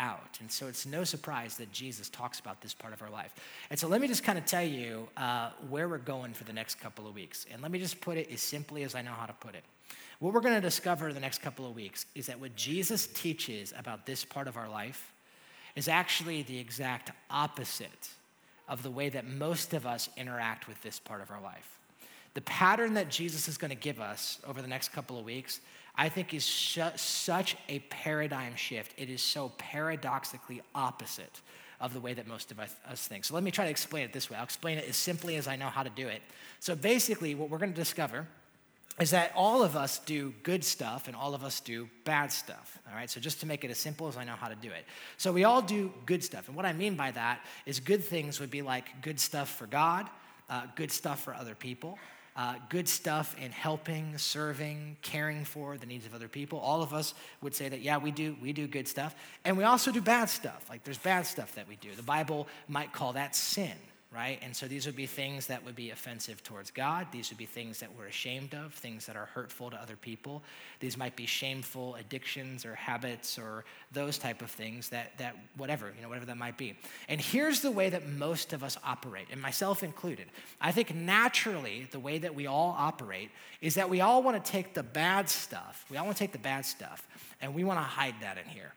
out. 0.00 0.38
And 0.40 0.50
so 0.50 0.66
it's 0.66 0.86
no 0.86 1.04
surprise 1.04 1.56
that 1.56 1.72
Jesus 1.72 2.08
talks 2.08 2.40
about 2.40 2.60
this 2.60 2.74
part 2.74 2.92
of 2.92 3.02
our 3.02 3.10
life. 3.10 3.34
And 3.70 3.78
so 3.78 3.88
let 3.88 4.00
me 4.00 4.08
just 4.08 4.24
kind 4.24 4.38
of 4.38 4.44
tell 4.44 4.64
you 4.64 5.08
uh, 5.16 5.50
where 5.68 5.88
we're 5.88 5.98
going 5.98 6.34
for 6.34 6.44
the 6.44 6.52
next 6.52 6.76
couple 6.76 7.06
of 7.06 7.14
weeks. 7.14 7.46
And 7.52 7.62
let 7.62 7.70
me 7.70 7.78
just 7.78 8.00
put 8.00 8.16
it 8.16 8.30
as 8.30 8.40
simply 8.40 8.82
as 8.82 8.94
I 8.94 9.02
know 9.02 9.12
how 9.12 9.26
to 9.26 9.32
put 9.34 9.54
it. 9.54 9.64
What 10.18 10.32
we're 10.32 10.40
going 10.40 10.54
to 10.54 10.60
discover 10.60 11.12
the 11.12 11.20
next 11.20 11.42
couple 11.42 11.66
of 11.66 11.74
weeks 11.74 12.06
is 12.14 12.26
that 12.26 12.40
what 12.40 12.56
Jesus 12.56 13.06
teaches 13.06 13.74
about 13.76 14.06
this 14.06 14.24
part 14.24 14.48
of 14.48 14.56
our 14.56 14.68
life 14.68 15.12
is 15.74 15.88
actually 15.88 16.42
the 16.42 16.58
exact 16.58 17.10
opposite 17.30 18.08
of 18.68 18.82
the 18.82 18.90
way 18.90 19.08
that 19.10 19.26
most 19.26 19.74
of 19.74 19.86
us 19.86 20.08
interact 20.16 20.68
with 20.68 20.82
this 20.82 20.98
part 20.98 21.20
of 21.20 21.30
our 21.30 21.40
life. 21.40 21.78
The 22.36 22.42
pattern 22.42 22.94
that 22.94 23.08
Jesus 23.08 23.48
is 23.48 23.56
going 23.56 23.70
to 23.70 23.76
give 23.76 23.98
us 23.98 24.38
over 24.46 24.60
the 24.60 24.68
next 24.68 24.92
couple 24.92 25.18
of 25.18 25.24
weeks 25.24 25.60
I 25.96 26.08
think 26.08 26.34
is 26.34 26.44
sh- 26.44 26.78
such 26.96 27.56
a 27.68 27.78
paradigm 27.78 28.54
shift. 28.54 28.92
It 28.98 29.08
is 29.08 29.22
so 29.22 29.52
paradoxically 29.56 30.60
opposite 30.74 31.40
of 31.80 31.94
the 31.94 32.00
way 32.00 32.14
that 32.14 32.26
most 32.26 32.52
of 32.52 32.60
us, 32.60 33.06
think. 33.06 33.24
So 33.24 33.34
let 33.34 33.42
me 33.42 33.50
try 33.50 33.64
to 33.64 33.70
explain 33.70 34.04
it 34.04 34.12
this 34.12 34.30
way. 34.30 34.36
I'll 34.36 34.44
explain 34.44 34.78
it 34.78 34.88
as 34.88 34.96
simply 34.96 35.36
as 35.36 35.46
I 35.46 35.56
know 35.56 35.68
how 35.68 35.82
to 35.82 35.90
do 35.90 36.08
it. 36.08 36.22
So 36.60 36.74
basically, 36.74 37.34
what 37.34 37.50
we're 37.50 37.58
going 37.58 37.72
to 37.72 37.76
discover 37.76 38.26
is 38.98 39.10
that 39.10 39.32
all 39.34 39.62
of 39.62 39.76
us 39.76 39.98
do 40.00 40.32
good 40.42 40.64
stuff 40.64 41.06
and 41.06 41.14
all 41.14 41.34
of 41.34 41.44
us 41.44 41.60
do 41.60 41.88
bad 42.04 42.32
stuff. 42.32 42.78
All 42.88 42.96
right, 42.96 43.10
so 43.10 43.20
just 43.20 43.40
to 43.40 43.46
make 43.46 43.62
it 43.62 43.70
as 43.70 43.78
simple 43.78 44.08
as 44.08 44.16
I 44.16 44.24
know 44.24 44.36
how 44.36 44.48
to 44.48 44.54
do 44.54 44.70
it. 44.70 44.86
So 45.18 45.32
we 45.32 45.44
all 45.44 45.60
do 45.60 45.92
good 46.06 46.24
stuff. 46.24 46.48
And 46.48 46.56
what 46.56 46.64
I 46.64 46.72
mean 46.72 46.94
by 46.94 47.10
that 47.10 47.40
is 47.66 47.78
good 47.78 48.02
things 48.02 48.40
would 48.40 48.50
be 48.50 48.62
like 48.62 49.02
good 49.02 49.20
stuff 49.20 49.50
for 49.54 49.66
God, 49.66 50.08
uh, 50.48 50.62
good 50.76 50.90
stuff 50.90 51.22
for 51.22 51.34
other 51.34 51.54
people, 51.54 51.98
uh, 52.36 52.54
good 52.68 52.88
stuff 52.88 53.34
in 53.40 53.50
helping, 53.50 54.18
serving, 54.18 54.96
caring 55.02 55.44
for 55.44 55.76
the 55.78 55.86
needs 55.86 56.04
of 56.04 56.14
other 56.14 56.28
people. 56.28 56.58
All 56.58 56.82
of 56.82 56.92
us 56.92 57.14
would 57.40 57.54
say 57.54 57.68
that, 57.68 57.80
yeah, 57.80 57.96
we 57.96 58.10
do, 58.10 58.36
we 58.42 58.52
do 58.52 58.66
good 58.66 58.86
stuff. 58.86 59.14
And 59.44 59.56
we 59.56 59.64
also 59.64 59.90
do 59.90 60.00
bad 60.00 60.26
stuff. 60.26 60.66
Like 60.68 60.84
there's 60.84 60.98
bad 60.98 61.26
stuff 61.26 61.54
that 61.54 61.66
we 61.68 61.76
do. 61.76 61.94
The 61.94 62.02
Bible 62.02 62.46
might 62.68 62.92
call 62.92 63.14
that 63.14 63.34
sin 63.34 63.72
right? 64.12 64.38
And 64.42 64.54
so 64.54 64.68
these 64.68 64.86
would 64.86 64.94
be 64.94 65.06
things 65.06 65.48
that 65.48 65.64
would 65.64 65.74
be 65.74 65.90
offensive 65.90 66.42
towards 66.42 66.70
God. 66.70 67.08
These 67.10 67.30
would 67.30 67.38
be 67.38 67.44
things 67.44 67.80
that 67.80 67.88
we're 67.98 68.06
ashamed 68.06 68.54
of, 68.54 68.72
things 68.72 69.04
that 69.06 69.16
are 69.16 69.26
hurtful 69.26 69.70
to 69.70 69.76
other 69.76 69.96
people. 69.96 70.42
These 70.78 70.96
might 70.96 71.16
be 71.16 71.26
shameful 71.26 71.96
addictions 71.96 72.64
or 72.64 72.76
habits 72.76 73.36
or 73.36 73.64
those 73.92 74.16
type 74.16 74.42
of 74.42 74.50
things 74.50 74.88
that, 74.90 75.18
that 75.18 75.36
whatever, 75.56 75.92
you 75.96 76.02
know, 76.02 76.08
whatever 76.08 76.26
that 76.26 76.36
might 76.36 76.56
be. 76.56 76.78
And 77.08 77.20
here's 77.20 77.60
the 77.60 77.70
way 77.70 77.90
that 77.90 78.08
most 78.08 78.52
of 78.52 78.62
us 78.62 78.78
operate, 78.84 79.26
and 79.32 79.42
myself 79.42 79.82
included. 79.82 80.26
I 80.60 80.70
think 80.70 80.94
naturally 80.94 81.88
the 81.90 82.00
way 82.00 82.18
that 82.18 82.34
we 82.34 82.46
all 82.46 82.74
operate 82.78 83.30
is 83.60 83.74
that 83.74 83.90
we 83.90 84.00
all 84.00 84.22
want 84.22 84.42
to 84.42 84.52
take 84.52 84.72
the 84.72 84.84
bad 84.84 85.28
stuff, 85.28 85.84
we 85.90 85.96
all 85.96 86.04
want 86.04 86.16
to 86.16 86.22
take 86.22 86.32
the 86.32 86.38
bad 86.38 86.64
stuff, 86.64 87.06
and 87.42 87.54
we 87.54 87.64
want 87.64 87.78
to 87.78 87.82
hide 87.82 88.14
that 88.20 88.38
in 88.38 88.44
here 88.44 88.72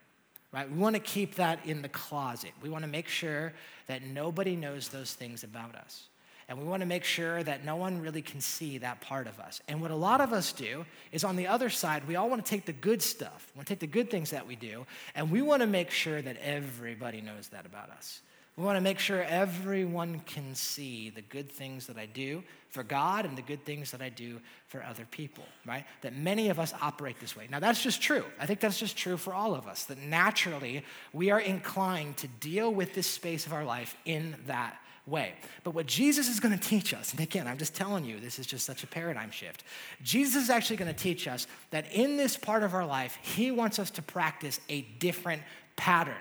right? 0.52 0.70
We 0.70 0.78
want 0.78 0.96
to 0.96 1.02
keep 1.02 1.36
that 1.36 1.66
in 1.66 1.82
the 1.82 1.90
closet. 1.90 2.52
We 2.62 2.70
want 2.70 2.84
to 2.84 2.90
make 2.90 3.08
sure 3.08 3.54
that 3.88 4.04
nobody 4.04 4.56
knows 4.56 4.90
those 4.90 5.14
things 5.14 5.44
about 5.44 5.76
us. 5.76 6.10
And 6.48 6.58
we 6.58 6.66
want 6.66 6.82
to 6.82 6.88
make 6.88 7.04
sure 7.04 7.44
that 7.44 7.64
no 7.64 7.76
one 7.76 8.02
really 8.02 8.24
can 8.24 8.42
see 8.42 8.80
that 8.80 9.02
part 9.02 9.28
of 9.28 9.40
us. 9.40 9.62
And 9.68 9.82
what 9.82 9.92
a 9.92 9.96
lot 9.96 10.20
of 10.20 10.34
us 10.34 10.52
do 10.52 10.84
is 11.12 11.24
on 11.24 11.36
the 11.36 11.46
other 11.46 11.70
side, 11.70 12.08
we 12.08 12.16
all 12.16 12.28
want 12.28 12.44
to 12.44 12.50
take 12.50 12.66
the 12.66 12.74
good 12.74 13.04
stuff. 13.04 13.52
We 13.54 13.60
want 13.60 13.68
to 13.68 13.72
take 13.74 13.80
the 13.80 13.88
good 13.88 14.10
things 14.10 14.32
that 14.32 14.48
we 14.48 14.56
do, 14.56 14.88
and 15.14 15.30
we 15.30 15.44
want 15.44 15.62
to 15.62 15.68
make 15.68 15.92
sure 15.92 16.20
that 16.20 16.38
everybody 16.38 17.22
knows 17.22 17.50
that 17.50 17.68
about 17.68 17.92
us. 17.92 18.22
We 18.60 18.66
want 18.66 18.76
to 18.76 18.82
make 18.82 19.00
sure 19.00 19.24
everyone 19.24 20.20
can 20.26 20.54
see 20.54 21.12
the 21.12 21.22
good 21.22 21.50
things 21.50 21.88
that 21.88 21.98
I 21.98 22.08
do 22.08 22.44
for 22.72 22.84
God 22.84 23.24
and 23.24 23.38
the 23.38 23.42
good 23.42 23.64
things 23.64 23.92
that 23.92 24.02
I 24.02 24.10
do 24.10 24.42
for 24.68 24.84
other 24.84 25.06
people, 25.12 25.46
right? 25.66 25.86
That 26.02 26.18
many 26.18 26.50
of 26.50 26.60
us 26.60 26.74
operate 26.82 27.22
this 27.22 27.38
way. 27.38 27.48
Now, 27.50 27.62
that's 27.62 27.82
just 27.82 28.02
true. 28.02 28.26
I 28.38 28.46
think 28.46 28.60
that's 28.60 28.78
just 28.78 28.98
true 28.98 29.16
for 29.16 29.34
all 29.34 29.56
of 29.56 29.66
us, 29.66 29.86
that 29.86 29.98
naturally 30.00 30.84
we 31.14 31.32
are 31.32 31.40
inclined 31.40 32.18
to 32.18 32.28
deal 32.28 32.74
with 32.74 32.94
this 32.94 33.08
space 33.08 33.46
of 33.46 33.54
our 33.54 33.64
life 33.64 33.96
in 34.04 34.36
that 34.48 34.78
way. 35.08 35.36
But 35.64 35.74
what 35.74 35.86
Jesus 35.86 36.28
is 36.28 36.42
going 36.42 36.60
to 36.60 36.70
teach 36.70 36.94
us, 36.94 37.14
and 37.14 37.22
again, 37.22 37.48
I'm 37.48 37.58
just 37.58 37.76
telling 37.76 38.04
you, 38.04 38.20
this 38.20 38.40
is 38.40 38.46
just 38.46 38.66
such 38.66 38.84
a 38.84 38.88
paradigm 38.88 39.32
shift. 39.32 39.64
Jesus 40.04 40.44
is 40.44 40.50
actually 40.50 40.76
going 40.76 40.94
to 40.94 41.02
teach 41.02 41.30
us 41.30 41.48
that 41.72 41.90
in 41.94 42.18
this 42.18 42.36
part 42.36 42.64
of 42.64 42.74
our 42.74 42.86
life, 42.86 43.18
he 43.22 43.52
wants 43.52 43.80
us 43.80 43.90
to 43.92 44.02
practice 44.02 44.60
a 44.68 44.82
different 45.00 45.44
pattern 45.78 46.14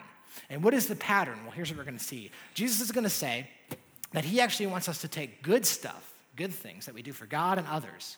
and 0.50 0.62
what 0.62 0.74
is 0.74 0.86
the 0.86 0.96
pattern? 0.96 1.38
Well, 1.42 1.52
here's 1.52 1.70
what 1.70 1.78
we're 1.78 1.84
going 1.84 1.98
to 1.98 2.04
see. 2.04 2.30
Jesus 2.54 2.80
is 2.80 2.92
going 2.92 3.04
to 3.04 3.10
say 3.10 3.48
that 4.12 4.24
he 4.24 4.40
actually 4.40 4.68
wants 4.68 4.88
us 4.88 5.00
to 5.02 5.08
take 5.08 5.42
good 5.42 5.66
stuff, 5.66 6.12
good 6.36 6.52
things 6.52 6.86
that 6.86 6.94
we 6.94 7.02
do 7.02 7.12
for 7.12 7.26
God 7.26 7.58
and 7.58 7.66
others, 7.66 8.16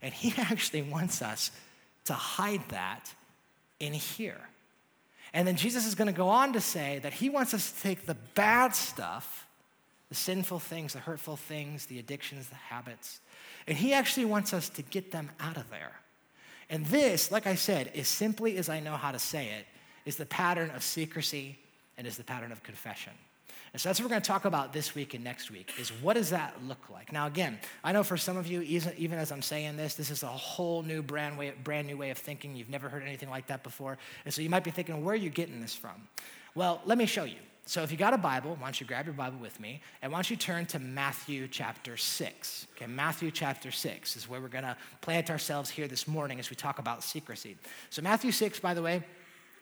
and 0.00 0.12
he 0.12 0.34
actually 0.38 0.82
wants 0.82 1.22
us 1.22 1.50
to 2.06 2.14
hide 2.14 2.62
that 2.68 3.12
in 3.78 3.92
here. 3.92 4.40
And 5.32 5.48
then 5.48 5.56
Jesus 5.56 5.86
is 5.86 5.94
going 5.94 6.08
to 6.08 6.16
go 6.16 6.28
on 6.28 6.52
to 6.52 6.60
say 6.60 7.00
that 7.02 7.14
he 7.14 7.30
wants 7.30 7.54
us 7.54 7.72
to 7.72 7.80
take 7.80 8.06
the 8.06 8.16
bad 8.34 8.74
stuff, 8.74 9.46
the 10.08 10.14
sinful 10.14 10.58
things, 10.58 10.92
the 10.92 10.98
hurtful 10.98 11.36
things, 11.36 11.86
the 11.86 11.98
addictions, 11.98 12.48
the 12.48 12.54
habits, 12.54 13.20
and 13.66 13.78
he 13.78 13.92
actually 13.92 14.26
wants 14.26 14.52
us 14.52 14.68
to 14.70 14.82
get 14.82 15.12
them 15.12 15.30
out 15.40 15.56
of 15.56 15.70
there. 15.70 15.92
And 16.68 16.86
this, 16.86 17.30
like 17.30 17.46
I 17.46 17.54
said, 17.54 17.90
as 17.94 18.08
simply 18.08 18.56
as 18.56 18.68
I 18.68 18.80
know 18.80 18.96
how 18.96 19.12
to 19.12 19.18
say 19.18 19.48
it, 19.48 19.66
is 20.04 20.16
the 20.16 20.26
pattern 20.26 20.70
of 20.70 20.82
secrecy 20.82 21.58
and 21.98 22.06
is 22.06 22.16
the 22.16 22.24
pattern 22.24 22.52
of 22.52 22.62
confession. 22.62 23.12
And 23.72 23.80
so 23.80 23.88
that's 23.88 24.00
what 24.00 24.04
we're 24.04 24.10
going 24.10 24.22
to 24.22 24.28
talk 24.28 24.44
about 24.44 24.74
this 24.74 24.94
week 24.94 25.14
and 25.14 25.24
next 25.24 25.50
week 25.50 25.72
is 25.80 25.88
what 25.90 26.14
does 26.14 26.28
that 26.30 26.54
look 26.68 26.90
like? 26.90 27.10
Now, 27.10 27.26
again, 27.26 27.58
I 27.82 27.92
know 27.92 28.02
for 28.02 28.18
some 28.18 28.36
of 28.36 28.46
you, 28.46 28.60
even 28.60 29.18
as 29.18 29.32
I'm 29.32 29.40
saying 29.40 29.78
this, 29.78 29.94
this 29.94 30.10
is 30.10 30.22
a 30.22 30.26
whole 30.26 30.82
new 30.82 31.00
brand, 31.02 31.38
way, 31.38 31.54
brand 31.64 31.86
new 31.86 31.96
way 31.96 32.10
of 32.10 32.18
thinking. 32.18 32.54
You've 32.54 32.68
never 32.68 32.90
heard 32.90 33.02
anything 33.02 33.30
like 33.30 33.46
that 33.46 33.62
before. 33.62 33.96
And 34.26 34.34
so 34.34 34.42
you 34.42 34.50
might 34.50 34.64
be 34.64 34.70
thinking, 34.70 35.02
where 35.02 35.14
are 35.14 35.16
you 35.16 35.30
getting 35.30 35.62
this 35.62 35.74
from? 35.74 36.06
Well, 36.54 36.82
let 36.84 36.98
me 36.98 37.06
show 37.06 37.24
you. 37.24 37.38
So 37.64 37.82
if 37.82 37.90
you 37.90 37.96
got 37.96 38.12
a 38.12 38.18
Bible, 38.18 38.56
why 38.58 38.66
don't 38.66 38.80
you 38.80 38.86
grab 38.86 39.06
your 39.06 39.14
Bible 39.14 39.38
with 39.40 39.58
me, 39.60 39.80
and 40.02 40.10
why 40.12 40.18
don't 40.18 40.28
you 40.28 40.36
turn 40.36 40.66
to 40.66 40.78
Matthew 40.78 41.46
chapter 41.48 41.96
6. 41.96 42.66
Okay, 42.76 42.86
Matthew 42.86 43.30
chapter 43.30 43.70
6 43.70 44.16
is 44.16 44.28
where 44.28 44.40
we're 44.40 44.48
going 44.48 44.64
to 44.64 44.76
plant 45.00 45.30
ourselves 45.30 45.70
here 45.70 45.86
this 45.86 46.08
morning 46.08 46.40
as 46.40 46.50
we 46.50 46.56
talk 46.56 46.80
about 46.80 47.04
secrecy. 47.04 47.56
So 47.88 48.02
Matthew 48.02 48.32
6, 48.32 48.58
by 48.58 48.74
the 48.74 48.82
way, 48.82 49.02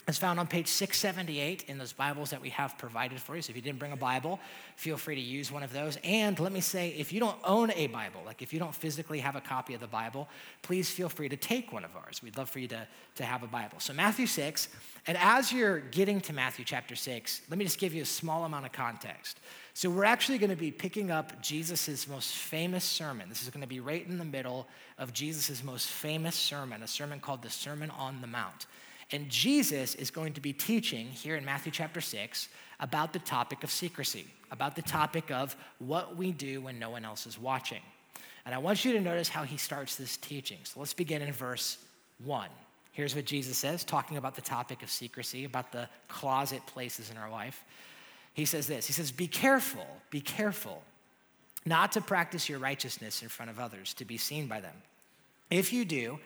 is 0.09 0.19
found 0.19 0.41
on 0.41 0.47
page 0.47 0.67
678 0.67 1.65
in 1.69 1.79
those 1.79 1.93
Bibles 1.93 2.31
that 2.31 2.41
we 2.41 2.51
have 2.51 2.77
provided 2.79 3.21
for 3.21 3.37
you. 3.37 3.43
So 3.43 3.51
if 3.51 3.57
you 3.57 3.63
didn't 3.63 3.79
bring 3.79 3.93
a 3.93 3.97
Bible, 3.97 4.41
feel 4.77 4.97
free 4.97 5.15
to 5.15 5.21
use 5.21 5.53
one 5.53 5.63
of 5.63 5.73
those. 5.73 5.99
And 6.03 6.39
let 6.41 6.53
me 6.53 6.61
say, 6.61 6.91
if 6.99 7.13
you 7.13 7.21
don't 7.21 7.39
own 7.45 7.71
a 7.73 7.87
Bible, 7.87 8.23
like 8.25 8.43
if 8.43 8.53
you 8.53 8.59
don't 8.59 8.75
physically 8.75 9.21
have 9.21 9.37
a 9.37 9.41
copy 9.41 9.75
of 9.75 9.81
the 9.81 9.87
Bible, 9.87 10.29
please 10.63 10.91
feel 10.91 11.09
free 11.09 11.29
to 11.29 11.37
take 11.37 11.73
one 11.73 11.85
of 11.85 11.95
ours. 11.95 12.23
We'd 12.23 12.37
love 12.37 12.49
for 12.49 12.59
you 12.59 12.69
to, 12.69 12.87
to 13.17 13.25
have 13.25 13.43
a 13.43 13.47
Bible. 13.47 13.79
So 13.79 13.93
Matthew 13.93 14.27
6, 14.27 14.69
and 15.07 15.17
as 15.19 15.53
you're 15.53 15.81
getting 15.81 16.21
to 16.23 16.33
Matthew 16.33 16.65
chapter 16.65 16.97
6, 16.97 17.43
let 17.49 17.59
me 17.59 17.65
just 17.65 17.79
give 17.79 17.95
you 17.95 18.03
a 18.03 18.07
small 18.07 18.45
amount 18.45 18.67
of 18.67 18.73
context. 18.73 19.39
So 19.75 19.89
we're 19.91 20.05
actually 20.05 20.39
going 20.39 20.51
to 20.51 20.57
be 20.57 20.73
picking 20.73 21.11
up 21.11 21.41
Jesus' 21.41 22.09
most 22.09 22.35
famous 22.35 22.85
sermon. 22.85 23.29
This 23.29 23.43
is 23.43 23.51
going 23.51 23.63
to 23.63 23.69
be 23.69 23.81
right 23.81 24.07
in 24.07 24.19
the 24.19 24.25
middle 24.25 24.67
of 24.99 25.13
Jesus' 25.13 25.63
most 25.63 25.89
famous 25.89 26.35
sermon, 26.35 26.83
a 26.83 26.89
sermon 26.89 27.21
called 27.21 27.43
the 27.43 27.51
Sermon 27.51 27.91
on 27.91 28.21
the 28.21 28.27
Mount. 28.27 28.67
And 29.13 29.29
Jesus 29.29 29.95
is 29.95 30.11
going 30.11 30.35
to 30.35 30.41
be 30.41 30.53
teaching 30.53 31.09
here 31.09 31.37
in 31.37 31.45
Matthew 31.45 31.73
chapter 31.73 32.01
6 32.01 32.49
about 32.79 33.13
the 33.13 33.19
topic 33.19 33.65
of 33.65 33.71
secrecy, 33.71 34.27
about 34.51 34.77
the 34.77 34.83
topic 34.83 35.31
of 35.31 35.57
what 35.79 36.17
we 36.17 36.33
do 36.33 36.61
when 36.61 36.79
no 36.79 36.91
one 36.91 37.05
else 37.05 37.27
is 37.27 37.39
watching. 37.39 37.83
And 38.47 38.55
I 38.55 38.59
want 38.59 38.85
you 38.85 38.93
to 38.93 39.01
notice 39.01 39.29
how 39.29 39.43
he 39.43 39.57
starts 39.57 39.97
this 39.97 40.17
teaching. 40.17 40.59
So 40.65 40.81
let's 40.81 40.95
begin 40.95 41.23
in 41.23 41.33
verse 41.33 41.79
1. 42.25 42.49
Here's 42.93 43.15
what 43.15 43.25
Jesus 43.25 43.59
says, 43.59 43.85
talking 43.85 44.17
about 44.17 44.35
the 44.35 44.43
topic 44.43 44.83
of 44.83 44.91
secrecy, 44.91 45.45
about 45.45 45.73
the 45.73 45.89
closet 46.09 46.65
places 46.67 47.11
in 47.11 47.17
our 47.17 47.31
life. 47.31 47.65
He 48.35 48.45
says 48.45 48.67
this 48.67 48.87
He 48.87 48.93
says, 48.93 49.11
Be 49.11 49.27
careful, 49.27 49.87
be 50.11 50.21
careful 50.21 50.83
not 51.67 51.93
to 51.93 52.01
practice 52.01 52.49
your 52.49 52.59
righteousness 52.59 53.23
in 53.23 53.29
front 53.29 53.51
of 53.51 53.59
others, 53.59 53.93
to 53.95 54.05
be 54.05 54.17
seen 54.17 54.47
by 54.47 54.61
them. 54.61 54.75
If 55.51 55.73
you 55.73 55.85
do, 55.85 56.19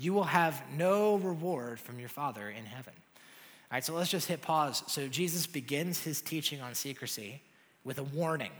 you 0.00 0.14
will 0.14 0.24
have 0.24 0.62
no 0.78 1.16
reward 1.16 1.78
from 1.78 2.00
your 2.00 2.08
Father 2.08 2.48
in 2.48 2.64
heaven. 2.64 2.94
All 2.96 3.76
right, 3.76 3.84
so 3.84 3.92
let's 3.92 4.10
just 4.10 4.26
hit 4.26 4.40
pause. 4.40 4.82
So 4.86 5.08
Jesus 5.08 5.46
begins 5.46 6.02
his 6.02 6.22
teaching 6.22 6.62
on 6.62 6.74
secrecy 6.74 7.42
with 7.84 7.98
a 7.98 8.02
warning. 8.02 8.50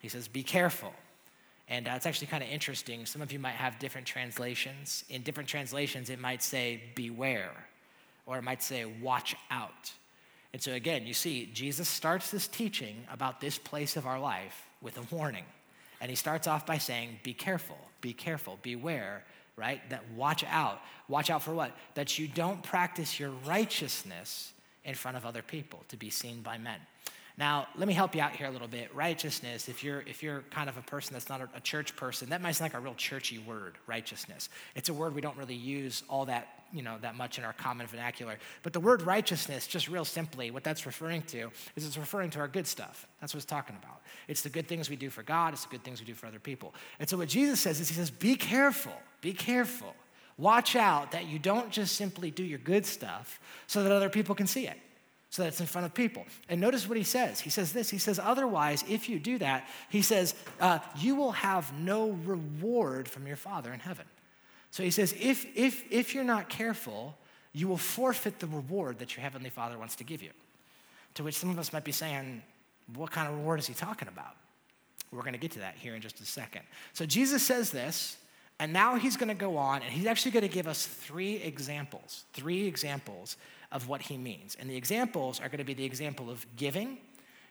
He 0.00 0.08
says, 0.08 0.26
Be 0.26 0.42
careful. 0.42 0.92
And 1.68 1.86
uh, 1.86 1.92
it's 1.92 2.04
actually 2.04 2.26
kind 2.26 2.42
of 2.42 2.50
interesting. 2.50 3.06
Some 3.06 3.22
of 3.22 3.32
you 3.32 3.38
might 3.38 3.54
have 3.54 3.78
different 3.78 4.08
translations. 4.08 5.04
In 5.08 5.22
different 5.22 5.48
translations, 5.48 6.10
it 6.10 6.18
might 6.18 6.42
say, 6.42 6.82
Beware, 6.96 7.52
or 8.26 8.36
it 8.36 8.42
might 8.42 8.62
say, 8.62 8.84
Watch 9.00 9.36
out. 9.52 9.92
And 10.52 10.60
so, 10.60 10.72
again, 10.72 11.06
you 11.06 11.14
see, 11.14 11.48
Jesus 11.54 11.88
starts 11.88 12.32
this 12.32 12.48
teaching 12.48 13.04
about 13.12 13.40
this 13.40 13.56
place 13.56 13.96
of 13.96 14.04
our 14.04 14.18
life 14.18 14.66
with 14.82 14.98
a 14.98 15.14
warning. 15.14 15.44
And 16.00 16.10
he 16.10 16.16
starts 16.16 16.48
off 16.48 16.66
by 16.66 16.78
saying, 16.78 17.20
Be 17.22 17.34
careful, 17.34 17.78
be 18.00 18.12
careful, 18.12 18.58
beware, 18.62 19.24
right? 19.56 19.88
That 19.90 20.02
watch 20.14 20.44
out. 20.44 20.80
Watch 21.08 21.30
out 21.30 21.42
for 21.42 21.52
what? 21.52 21.72
That 21.94 22.18
you 22.18 22.28
don't 22.28 22.62
practice 22.62 23.18
your 23.18 23.30
righteousness 23.46 24.52
in 24.84 24.94
front 24.94 25.16
of 25.16 25.26
other 25.26 25.42
people 25.42 25.82
to 25.88 25.96
be 25.96 26.10
seen 26.10 26.42
by 26.42 26.58
men. 26.58 26.78
Now, 27.38 27.66
let 27.76 27.86
me 27.86 27.92
help 27.92 28.14
you 28.14 28.22
out 28.22 28.32
here 28.32 28.46
a 28.46 28.50
little 28.50 28.68
bit. 28.68 28.94
Righteousness, 28.94 29.68
if 29.68 29.84
you're 29.84 30.00
if 30.06 30.22
you're 30.22 30.42
kind 30.50 30.70
of 30.70 30.78
a 30.78 30.82
person 30.82 31.12
that's 31.12 31.28
not 31.28 31.42
a, 31.42 31.48
a 31.54 31.60
church 31.60 31.94
person, 31.94 32.30
that 32.30 32.40
might 32.40 32.52
sound 32.52 32.72
like 32.72 32.80
a 32.80 32.82
real 32.82 32.94
churchy 32.94 33.38
word, 33.38 33.74
righteousness. 33.86 34.48
It's 34.74 34.88
a 34.88 34.94
word 34.94 35.14
we 35.14 35.20
don't 35.20 35.36
really 35.36 35.54
use 35.54 36.02
all 36.08 36.24
that, 36.26 36.55
you 36.72 36.82
know, 36.82 36.96
that 37.02 37.14
much 37.14 37.38
in 37.38 37.44
our 37.44 37.52
common 37.52 37.86
vernacular. 37.86 38.36
But 38.62 38.72
the 38.72 38.80
word 38.80 39.02
righteousness, 39.02 39.66
just 39.66 39.88
real 39.88 40.04
simply, 40.04 40.50
what 40.50 40.64
that's 40.64 40.86
referring 40.86 41.22
to 41.22 41.50
is 41.76 41.86
it's 41.86 41.98
referring 41.98 42.30
to 42.30 42.40
our 42.40 42.48
good 42.48 42.66
stuff. 42.66 43.06
That's 43.20 43.34
what 43.34 43.38
it's 43.38 43.46
talking 43.46 43.76
about. 43.82 44.00
It's 44.28 44.42
the 44.42 44.48
good 44.48 44.66
things 44.66 44.90
we 44.90 44.96
do 44.96 45.10
for 45.10 45.22
God, 45.22 45.52
it's 45.52 45.64
the 45.64 45.70
good 45.70 45.84
things 45.84 46.00
we 46.00 46.06
do 46.06 46.14
for 46.14 46.26
other 46.26 46.38
people. 46.38 46.74
And 46.98 47.08
so 47.08 47.16
what 47.16 47.28
Jesus 47.28 47.60
says 47.60 47.80
is 47.80 47.88
he 47.88 47.94
says, 47.94 48.10
be 48.10 48.36
careful, 48.36 48.94
be 49.20 49.32
careful. 49.32 49.94
Watch 50.38 50.76
out 50.76 51.12
that 51.12 51.26
you 51.26 51.38
don't 51.38 51.70
just 51.70 51.96
simply 51.96 52.30
do 52.30 52.44
your 52.44 52.58
good 52.58 52.84
stuff 52.84 53.40
so 53.66 53.82
that 53.82 53.92
other 53.92 54.10
people 54.10 54.34
can 54.34 54.46
see 54.46 54.66
it 54.66 54.76
so 55.30 55.42
that 55.42 55.48
it's 55.48 55.60
in 55.60 55.66
front 55.66 55.84
of 55.84 55.92
people. 55.92 56.24
And 56.48 56.60
notice 56.60 56.88
what 56.88 56.96
he 56.96 57.04
says. 57.04 57.40
He 57.40 57.50
says 57.50 57.72
this 57.72 57.90
He 57.90 57.98
says, 57.98 58.18
Otherwise, 58.18 58.84
if 58.88 59.08
you 59.08 59.18
do 59.18 59.36
that, 59.38 59.68
he 59.90 60.00
says, 60.00 60.34
uh, 60.60 60.78
you 60.96 61.14
will 61.14 61.32
have 61.32 61.78
no 61.78 62.10
reward 62.24 63.08
from 63.08 63.26
your 63.26 63.36
Father 63.36 63.72
in 63.72 63.80
heaven. 63.80 64.06
So 64.76 64.82
he 64.82 64.90
says, 64.90 65.14
if, 65.18 65.46
if, 65.56 65.90
if 65.90 66.14
you're 66.14 66.22
not 66.22 66.50
careful, 66.50 67.16
you 67.54 67.66
will 67.66 67.78
forfeit 67.78 68.40
the 68.40 68.46
reward 68.46 68.98
that 68.98 69.16
your 69.16 69.22
Heavenly 69.22 69.48
Father 69.48 69.78
wants 69.78 69.96
to 69.96 70.04
give 70.04 70.22
you. 70.22 70.28
To 71.14 71.24
which 71.24 71.34
some 71.34 71.48
of 71.48 71.58
us 71.58 71.72
might 71.72 71.82
be 71.82 71.92
saying, 71.92 72.42
What 72.94 73.10
kind 73.10 73.26
of 73.26 73.38
reward 73.38 73.58
is 73.58 73.66
he 73.66 73.72
talking 73.72 74.06
about? 74.06 74.36
We're 75.10 75.22
going 75.22 75.32
to 75.32 75.38
get 75.38 75.52
to 75.52 75.60
that 75.60 75.76
here 75.76 75.94
in 75.94 76.02
just 76.02 76.20
a 76.20 76.26
second. 76.26 76.60
So 76.92 77.06
Jesus 77.06 77.42
says 77.42 77.70
this, 77.70 78.18
and 78.58 78.70
now 78.70 78.96
he's 78.96 79.16
going 79.16 79.30
to 79.30 79.34
go 79.34 79.56
on, 79.56 79.80
and 79.80 79.90
he's 79.90 80.04
actually 80.04 80.32
going 80.32 80.46
to 80.46 80.54
give 80.54 80.68
us 80.68 80.84
three 80.84 81.36
examples, 81.36 82.26
three 82.34 82.66
examples 82.66 83.38
of 83.72 83.88
what 83.88 84.02
he 84.02 84.18
means. 84.18 84.58
And 84.60 84.68
the 84.68 84.76
examples 84.76 85.40
are 85.40 85.48
going 85.48 85.56
to 85.56 85.64
be 85.64 85.72
the 85.72 85.86
example 85.86 86.28
of 86.28 86.44
giving, 86.56 86.98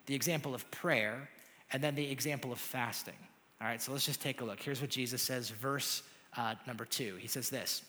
the 0.05 0.13
example 0.13 0.53
of 0.53 0.69
prayer, 0.69 1.27
and 1.73 1.83
then 1.83 1.95
the 1.95 2.07
example 2.11 2.51
of 2.51 2.59
fasting. 2.59 3.17
All 3.59 3.67
right, 3.67 3.81
so 3.81 3.93
let's 3.93 4.05
just 4.05 4.21
take 4.21 4.41
a 4.41 4.45
look. 4.45 4.61
Here's 4.61 4.79
what 4.79 4.91
Jesus 4.91 5.23
says, 5.23 5.49
verse 5.49 6.03
uh, 6.37 6.55
number 6.67 6.85
two. 6.85 7.15
He 7.17 7.27
says 7.27 7.49
this. 7.49 7.81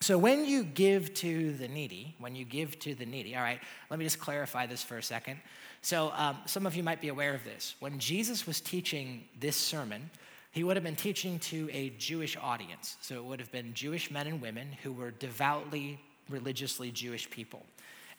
So 0.00 0.18
when 0.18 0.44
you 0.44 0.64
give 0.64 1.14
to 1.14 1.52
the 1.52 1.68
needy, 1.68 2.16
when 2.18 2.34
you 2.34 2.44
give 2.44 2.78
to 2.80 2.94
the 2.94 3.06
needy, 3.06 3.36
all 3.36 3.42
right, 3.42 3.60
let 3.88 4.00
me 4.00 4.04
just 4.04 4.18
clarify 4.18 4.66
this 4.66 4.82
for 4.82 4.98
a 4.98 5.02
second. 5.02 5.38
So 5.80 6.12
um, 6.16 6.38
some 6.44 6.66
of 6.66 6.74
you 6.74 6.82
might 6.82 7.00
be 7.00 7.08
aware 7.08 7.34
of 7.34 7.44
this. 7.44 7.76
When 7.78 8.00
Jesus 8.00 8.46
was 8.46 8.60
teaching 8.60 9.24
this 9.38 9.56
sermon, 9.56 10.10
he 10.50 10.64
would 10.64 10.76
have 10.76 10.84
been 10.84 10.96
teaching 10.96 11.38
to 11.40 11.70
a 11.72 11.90
Jewish 11.90 12.36
audience. 12.36 12.96
So 13.00 13.14
it 13.14 13.24
would 13.24 13.38
have 13.38 13.52
been 13.52 13.74
Jewish 13.74 14.10
men 14.10 14.26
and 14.26 14.40
women 14.40 14.68
who 14.82 14.92
were 14.92 15.12
devoutly 15.12 16.00
religiously 16.28 16.90
Jewish 16.90 17.30
people. 17.30 17.64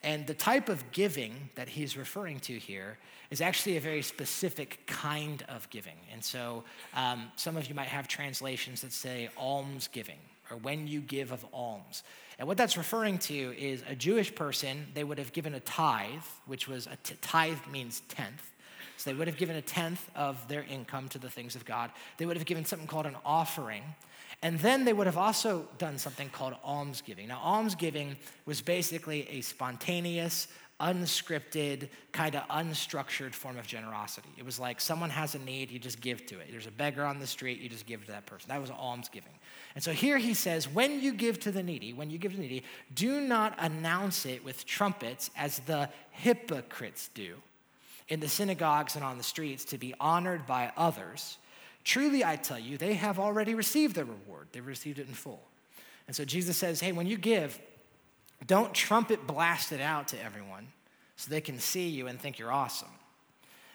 And 0.03 0.25
the 0.25 0.33
type 0.33 0.69
of 0.69 0.91
giving 0.91 1.49
that 1.55 1.69
he's 1.69 1.95
referring 1.95 2.39
to 2.41 2.57
here 2.57 2.97
is 3.33 3.41
actually 3.41 3.77
a 3.77 3.81
very 3.81 4.03
specific 4.03 4.85
kind 4.85 5.43
of 5.49 5.67
giving. 5.71 5.97
And 6.11 6.23
so 6.23 6.63
um, 6.93 7.31
some 7.35 7.57
of 7.57 7.67
you 7.67 7.73
might 7.73 7.87
have 7.87 8.07
translations 8.07 8.81
that 8.81 8.93
say 8.93 9.27
alms 9.35 9.89
giving 9.91 10.19
or 10.51 10.57
when 10.57 10.87
you 10.87 11.01
give 11.01 11.31
of 11.31 11.43
alms. 11.51 12.03
And 12.37 12.47
what 12.47 12.57
that's 12.57 12.77
referring 12.77 13.17
to 13.19 13.57
is 13.57 13.81
a 13.89 13.95
Jewish 13.95 14.35
person, 14.35 14.85
they 14.93 15.03
would 15.03 15.17
have 15.17 15.33
given 15.33 15.55
a 15.55 15.59
tithe, 15.61 16.27
which 16.45 16.67
was 16.67 16.85
a 16.85 16.95
t- 17.03 17.15
tithe 17.23 17.57
means 17.71 18.03
tenth. 18.07 18.51
So 18.97 19.09
they 19.09 19.15
would 19.15 19.27
have 19.27 19.37
given 19.37 19.55
a 19.55 19.63
tenth 19.63 20.11
of 20.15 20.47
their 20.47 20.63
income 20.69 21.09
to 21.09 21.17
the 21.17 21.29
things 21.29 21.55
of 21.55 21.65
God. 21.65 21.89
They 22.19 22.27
would 22.27 22.37
have 22.37 22.45
given 22.45 22.65
something 22.65 22.87
called 22.87 23.07
an 23.07 23.17
offering, 23.25 23.83
and 24.43 24.59
then 24.59 24.85
they 24.85 24.93
would 24.93 25.07
have 25.07 25.17
also 25.17 25.67
done 25.79 25.97
something 25.97 26.29
called 26.29 26.53
almsgiving. 26.63 27.29
Now, 27.29 27.39
almsgiving 27.41 28.15
was 28.45 28.61
basically 28.61 29.27
a 29.29 29.41
spontaneous, 29.41 30.47
unscripted, 30.83 31.87
kind 32.11 32.35
of 32.35 32.45
unstructured 32.49 33.33
form 33.33 33.57
of 33.57 33.65
generosity. 33.65 34.29
It 34.37 34.45
was 34.45 34.59
like 34.59 34.81
someone 34.81 35.09
has 35.09 35.33
a 35.33 35.39
need, 35.39 35.71
you 35.71 35.79
just 35.79 36.01
give 36.01 36.25
to 36.25 36.39
it. 36.39 36.47
There's 36.51 36.67
a 36.67 36.71
beggar 36.71 37.05
on 37.05 37.19
the 37.19 37.27
street, 37.27 37.59
you 37.59 37.69
just 37.69 37.85
give 37.85 38.05
to 38.05 38.11
that 38.11 38.25
person. 38.25 38.49
That 38.49 38.59
was 38.59 38.69
almsgiving. 38.69 39.31
And 39.75 39.83
so 39.83 39.93
here 39.93 40.17
he 40.17 40.33
says, 40.33 40.67
when 40.67 40.99
you 40.99 41.13
give 41.13 41.39
to 41.41 41.51
the 41.51 41.63
needy, 41.63 41.93
when 41.93 42.09
you 42.09 42.17
give 42.17 42.31
to 42.31 42.37
the 42.37 42.43
needy, 42.43 42.63
do 42.93 43.21
not 43.21 43.55
announce 43.59 44.25
it 44.25 44.43
with 44.43 44.65
trumpets 44.65 45.31
as 45.37 45.59
the 45.59 45.89
hypocrites 46.11 47.09
do 47.13 47.35
in 48.09 48.19
the 48.19 48.27
synagogues 48.27 48.95
and 48.95 49.05
on 49.05 49.17
the 49.17 49.23
streets 49.23 49.63
to 49.65 49.77
be 49.77 49.95
honored 49.99 50.45
by 50.45 50.71
others. 50.75 51.37
Truly, 51.85 52.25
I 52.25 52.35
tell 52.35 52.59
you, 52.59 52.77
they 52.77 52.95
have 52.95 53.19
already 53.19 53.55
received 53.55 53.95
their 53.95 54.05
reward. 54.05 54.49
They've 54.51 54.65
received 54.65 54.99
it 54.99 55.07
in 55.07 55.13
full. 55.13 55.41
And 56.07 56.15
so 56.15 56.25
Jesus 56.25 56.57
says, 56.57 56.81
hey, 56.81 56.91
when 56.91 57.07
you 57.07 57.17
give, 57.17 57.59
don't 58.47 58.73
trumpet 58.73 59.25
blast 59.27 59.71
it 59.71 59.81
out 59.81 60.09
to 60.09 60.23
everyone 60.23 60.67
so 61.15 61.29
they 61.29 61.41
can 61.41 61.59
see 61.59 61.89
you 61.89 62.07
and 62.07 62.19
think 62.19 62.39
you're 62.39 62.51
awesome. 62.51 62.89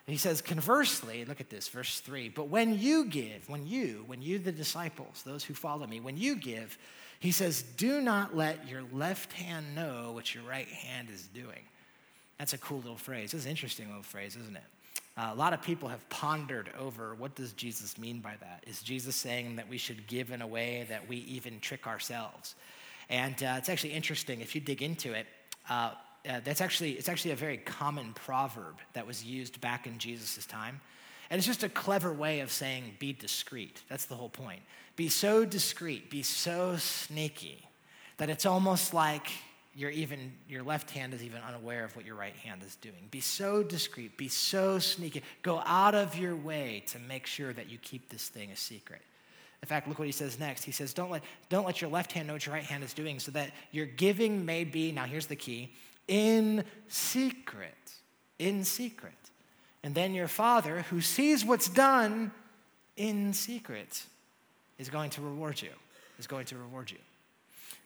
He 0.07 0.17
says, 0.17 0.41
conversely, 0.41 1.27
look 1.27 1.39
at 1.39 1.51
this, 1.51 1.69
verse 1.69 2.01
three, 2.01 2.31
but 2.31 2.49
when 2.49 2.79
you 2.79 3.05
give, 3.05 3.47
when 3.47 3.67
you, 3.67 4.05
when 4.07 4.23
you, 4.23 4.39
the 4.39 4.53
disciples, 4.53 5.23
those 5.23 5.45
who 5.45 5.53
follow 5.53 5.87
me, 5.87 6.01
when 6.01 6.17
you 6.17 6.35
give, 6.35 6.79
he 7.21 7.31
says, 7.31 7.63
do 7.77 8.01
not 8.01 8.35
let 8.35 8.67
your 8.67 8.85
left 8.91 9.35
hand 9.35 9.75
know 9.75 10.13
what 10.13 10.35
your 10.35 10.45
right 10.45 10.69
hand 10.69 11.09
is 11.13 11.27
doing. 11.35 11.61
That's 12.39 12.55
a 12.55 12.59
cool 12.59 12.79
little 12.79 12.97
phrase. 12.97 13.35
It's 13.35 13.45
an 13.45 13.51
interesting 13.51 13.89
little 13.89 14.03
phrase, 14.03 14.35
isn't 14.37 14.57
it? 14.57 14.63
Uh, 15.19 15.31
a 15.33 15.35
lot 15.35 15.53
of 15.53 15.61
people 15.61 15.89
have 15.91 16.09
pondered 16.09 16.71
over 16.79 17.15
what 17.15 17.35
does 17.35 17.53
Jesus 17.53 17.99
mean 17.99 18.21
by 18.21 18.35
that? 18.41 18.65
Is 18.67 18.81
Jesus 18.83 19.15
saying 19.15 19.57
that 19.57 19.69
we 19.69 19.77
should 19.77 20.07
give 20.07 20.31
in 20.31 20.41
a 20.41 20.47
way 20.47 20.87
that 20.89 21.07
we 21.07 21.17
even 21.19 21.61
trick 21.61 21.87
ourselves? 21.87 22.55
And 23.11 23.43
uh, 23.43 23.55
it's 23.59 23.69
actually 23.69 23.93
interesting 23.93 24.41
if 24.41 24.55
you 24.55 24.61
dig 24.61 24.83
into 24.83 25.13
it. 25.13 25.27
Uh, 25.69 25.93
uh, 26.29 26.41
that's 26.45 26.61
actually 26.61 26.93
it's 26.93 27.09
actually 27.09 27.31
a 27.31 27.37
very 27.37 27.57
common 27.57 28.13
proverb 28.13 28.77
that 28.93 29.07
was 29.07 29.25
used 29.25 29.61
back 29.61 29.87
in 29.87 29.99
Jesus' 29.99 30.45
time. 30.47 30.81
And 31.31 31.39
it's 31.39 31.47
just 31.47 31.63
a 31.63 31.69
clever 31.69 32.13
way 32.13 32.41
of 32.41 32.51
saying 32.51 32.97
be 32.99 33.13
discreet. 33.13 33.83
That's 33.89 34.07
the 34.07 34.15
whole 34.15 34.29
point. 34.29 34.61
Be 34.97 35.09
so 35.09 35.45
discreet, 35.45 36.11
be 36.11 36.23
so 36.23 36.77
sneaky 36.77 37.69
that 38.17 38.31
it's 38.31 38.47
almost 38.47 38.93
like 38.93 39.31
you're 39.75 39.91
even 39.91 40.33
your 40.49 40.63
left 40.63 40.91
hand 40.91 41.15
is 41.15 41.23
even 41.23 41.41
unaware 41.47 41.85
of 41.85 41.95
what 41.95 42.05
your 42.05 42.17
right 42.17 42.35
hand 42.37 42.63
is 42.67 42.75
doing 42.77 43.07
be 43.11 43.21
so 43.21 43.63
discreet 43.63 44.17
be 44.17 44.29
so 44.29 44.79
sneaky 44.79 45.23
go 45.43 45.63
out 45.65 45.95
of 45.95 46.19
your 46.19 46.35
way 46.35 46.83
to 46.87 46.99
make 46.99 47.27
sure 47.27 47.53
that 47.53 47.71
you 47.71 47.79
keep 47.79 48.09
this 48.09 48.29
thing 48.29 48.51
a 48.51 48.57
secret 48.57 49.01
in 49.63 49.69
fact 49.69 49.89
look 49.89 49.99
what 49.99 50.07
he 50.07 50.13
says 50.13 50.39
next 50.39 50.65
he 50.65 50.73
says 50.73 50.93
don't 50.93 51.11
let 51.11 51.23
don't 51.49 51.67
let 51.67 51.81
your 51.81 51.91
left 51.91 52.13
hand 52.13 52.27
know 52.27 52.35
what 52.35 52.47
your 52.47 52.55
right 52.55 52.65
hand 52.65 52.83
is 52.85 52.93
doing 52.95 53.19
so 53.19 53.31
that 53.31 53.51
your 53.73 53.87
giving 53.87 54.45
may 54.45 54.65
be 54.65 54.93
now 54.93 55.05
here's 55.05 55.27
the 55.27 55.37
key 55.37 55.73
in 56.07 56.65
secret 56.89 57.75
in 58.39 58.65
secret 58.65 59.13
and 59.83 59.95
then 59.95 60.15
your 60.15 60.29
father 60.29 60.83
who 60.91 61.01
sees 61.01 61.45
what's 61.45 61.69
done 61.69 62.31
in 62.97 63.33
secret 63.33 64.05
is 64.79 64.89
going 64.89 65.11
to 65.11 65.21
reward 65.21 65.61
you 65.61 65.71
is 66.19 66.27
going 66.27 66.47
to 66.47 66.57
reward 66.57 66.91
you 66.91 66.99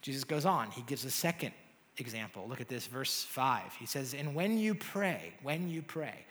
jesus 0.00 0.24
goes 0.24 0.46
on 0.46 0.70
he 0.70 0.82
gives 0.82 1.04
a 1.04 1.10
second 1.10 1.52
example. 1.98 2.46
Look 2.48 2.60
at 2.60 2.68
this, 2.68 2.86
verse 2.86 3.24
5. 3.24 3.74
He 3.78 3.86
says, 3.86 4.14
And 4.14 4.34
when 4.34 4.58
you 4.58 4.74
pray, 4.74 5.32
when 5.42 5.68
you 5.68 5.82
pray. 5.82 6.24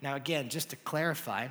Now, 0.00 0.16
again, 0.16 0.48
just 0.48 0.70
to 0.70 0.76
clarify, 0.76 1.48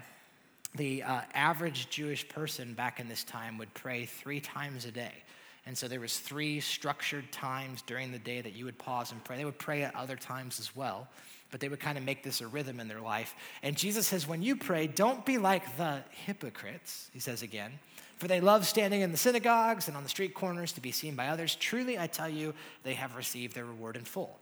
the 0.75 1.03
uh, 1.03 1.21
average 1.33 1.89
Jewish 1.89 2.27
person 2.27 2.73
back 2.73 2.99
in 2.99 3.07
this 3.07 3.23
time 3.23 3.57
would 3.57 3.73
pray 3.73 4.05
three 4.05 4.39
times 4.39 4.85
a 4.85 4.91
day. 4.91 5.23
And 5.65 5.77
so 5.77 5.87
there 5.87 5.99
was 5.99 6.19
three 6.19 6.61
structured 6.61 7.29
times 7.31 7.81
during 7.81 8.11
the 8.11 8.19
day 8.19 8.39
that 8.39 8.53
you 8.53 8.65
would 8.65 8.77
pause 8.77 9.11
and 9.11 9.21
pray. 9.23 9.37
They 9.37 9.45
would 9.45 9.59
pray 9.59 9.83
at 9.83 9.95
other 9.95 10.15
times 10.15 10.59
as 10.59 10.75
well. 10.75 11.07
but 11.49 11.61
they 11.61 11.69
would 11.69 11.79
kind 11.79 11.97
of 11.97 12.03
make 12.03 12.23
this 12.23 12.41
a 12.41 12.47
rhythm 12.47 12.79
in 12.79 12.89
their 12.89 12.99
life. 12.99 13.33
And 13.63 13.77
Jesus 13.77 14.07
says, 14.07 14.27
when 14.27 14.41
you 14.41 14.57
pray, 14.57 14.87
don't 14.87 15.25
be 15.25 15.37
like 15.37 15.77
the 15.77 16.03
hypocrites, 16.25 17.09
he 17.13 17.19
says 17.19 17.41
again, 17.41 17.79
for 18.17 18.27
they 18.27 18.41
love 18.41 18.65
standing 18.65 19.01
in 19.01 19.11
the 19.11 19.17
synagogues 19.17 19.87
and 19.87 19.95
on 19.95 20.03
the 20.03 20.09
street 20.09 20.33
corners 20.33 20.73
to 20.73 20.81
be 20.81 20.91
seen 20.91 21.15
by 21.15 21.27
others. 21.27 21.55
Truly, 21.55 21.97
I 21.97 22.07
tell 22.07 22.27
you, 22.27 22.53
they 22.83 22.95
have 22.95 23.15
received 23.15 23.55
their 23.55 23.65
reward 23.65 23.95
in 23.95 24.03
full. 24.03 24.37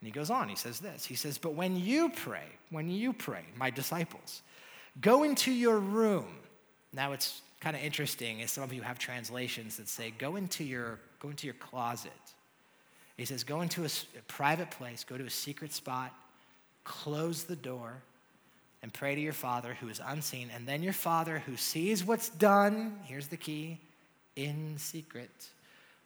And 0.00 0.06
he 0.06 0.12
goes 0.12 0.30
on, 0.30 0.48
he 0.48 0.56
says 0.56 0.80
this 0.80 1.04
He 1.04 1.14
says, 1.14 1.38
But 1.38 1.54
when 1.54 1.76
you 1.76 2.10
pray, 2.10 2.46
when 2.70 2.90
you 2.90 3.12
pray, 3.12 3.44
my 3.56 3.70
disciples, 3.70 4.42
go 5.00 5.22
into 5.22 5.52
your 5.52 5.78
room. 5.78 6.26
Now 6.92 7.12
it's 7.12 7.42
kind 7.60 7.76
of 7.76 7.82
interesting 7.82 8.40
as 8.42 8.50
some 8.50 8.64
of 8.64 8.72
you 8.72 8.82
have 8.82 8.98
translations 8.98 9.76
that 9.76 9.88
say, 9.88 10.12
go 10.16 10.36
into 10.36 10.64
your, 10.64 10.98
go 11.20 11.28
into 11.28 11.46
your 11.46 11.54
closet. 11.54 12.12
He 13.16 13.24
says, 13.24 13.42
go 13.42 13.62
into 13.62 13.82
a, 13.82 13.86
a 13.86 14.22
private 14.28 14.70
place, 14.70 15.04
go 15.04 15.18
to 15.18 15.24
a 15.24 15.30
secret 15.30 15.72
spot, 15.72 16.14
close 16.84 17.44
the 17.44 17.56
door, 17.56 17.94
and 18.82 18.92
pray 18.92 19.16
to 19.16 19.20
your 19.20 19.32
Father 19.32 19.76
who 19.80 19.88
is 19.88 20.00
unseen. 20.06 20.50
And 20.54 20.66
then 20.66 20.82
your 20.84 20.92
Father 20.92 21.40
who 21.40 21.56
sees 21.56 22.04
what's 22.04 22.28
done, 22.28 22.96
here's 23.04 23.26
the 23.26 23.36
key, 23.36 23.80
in 24.36 24.74
secret, 24.78 25.30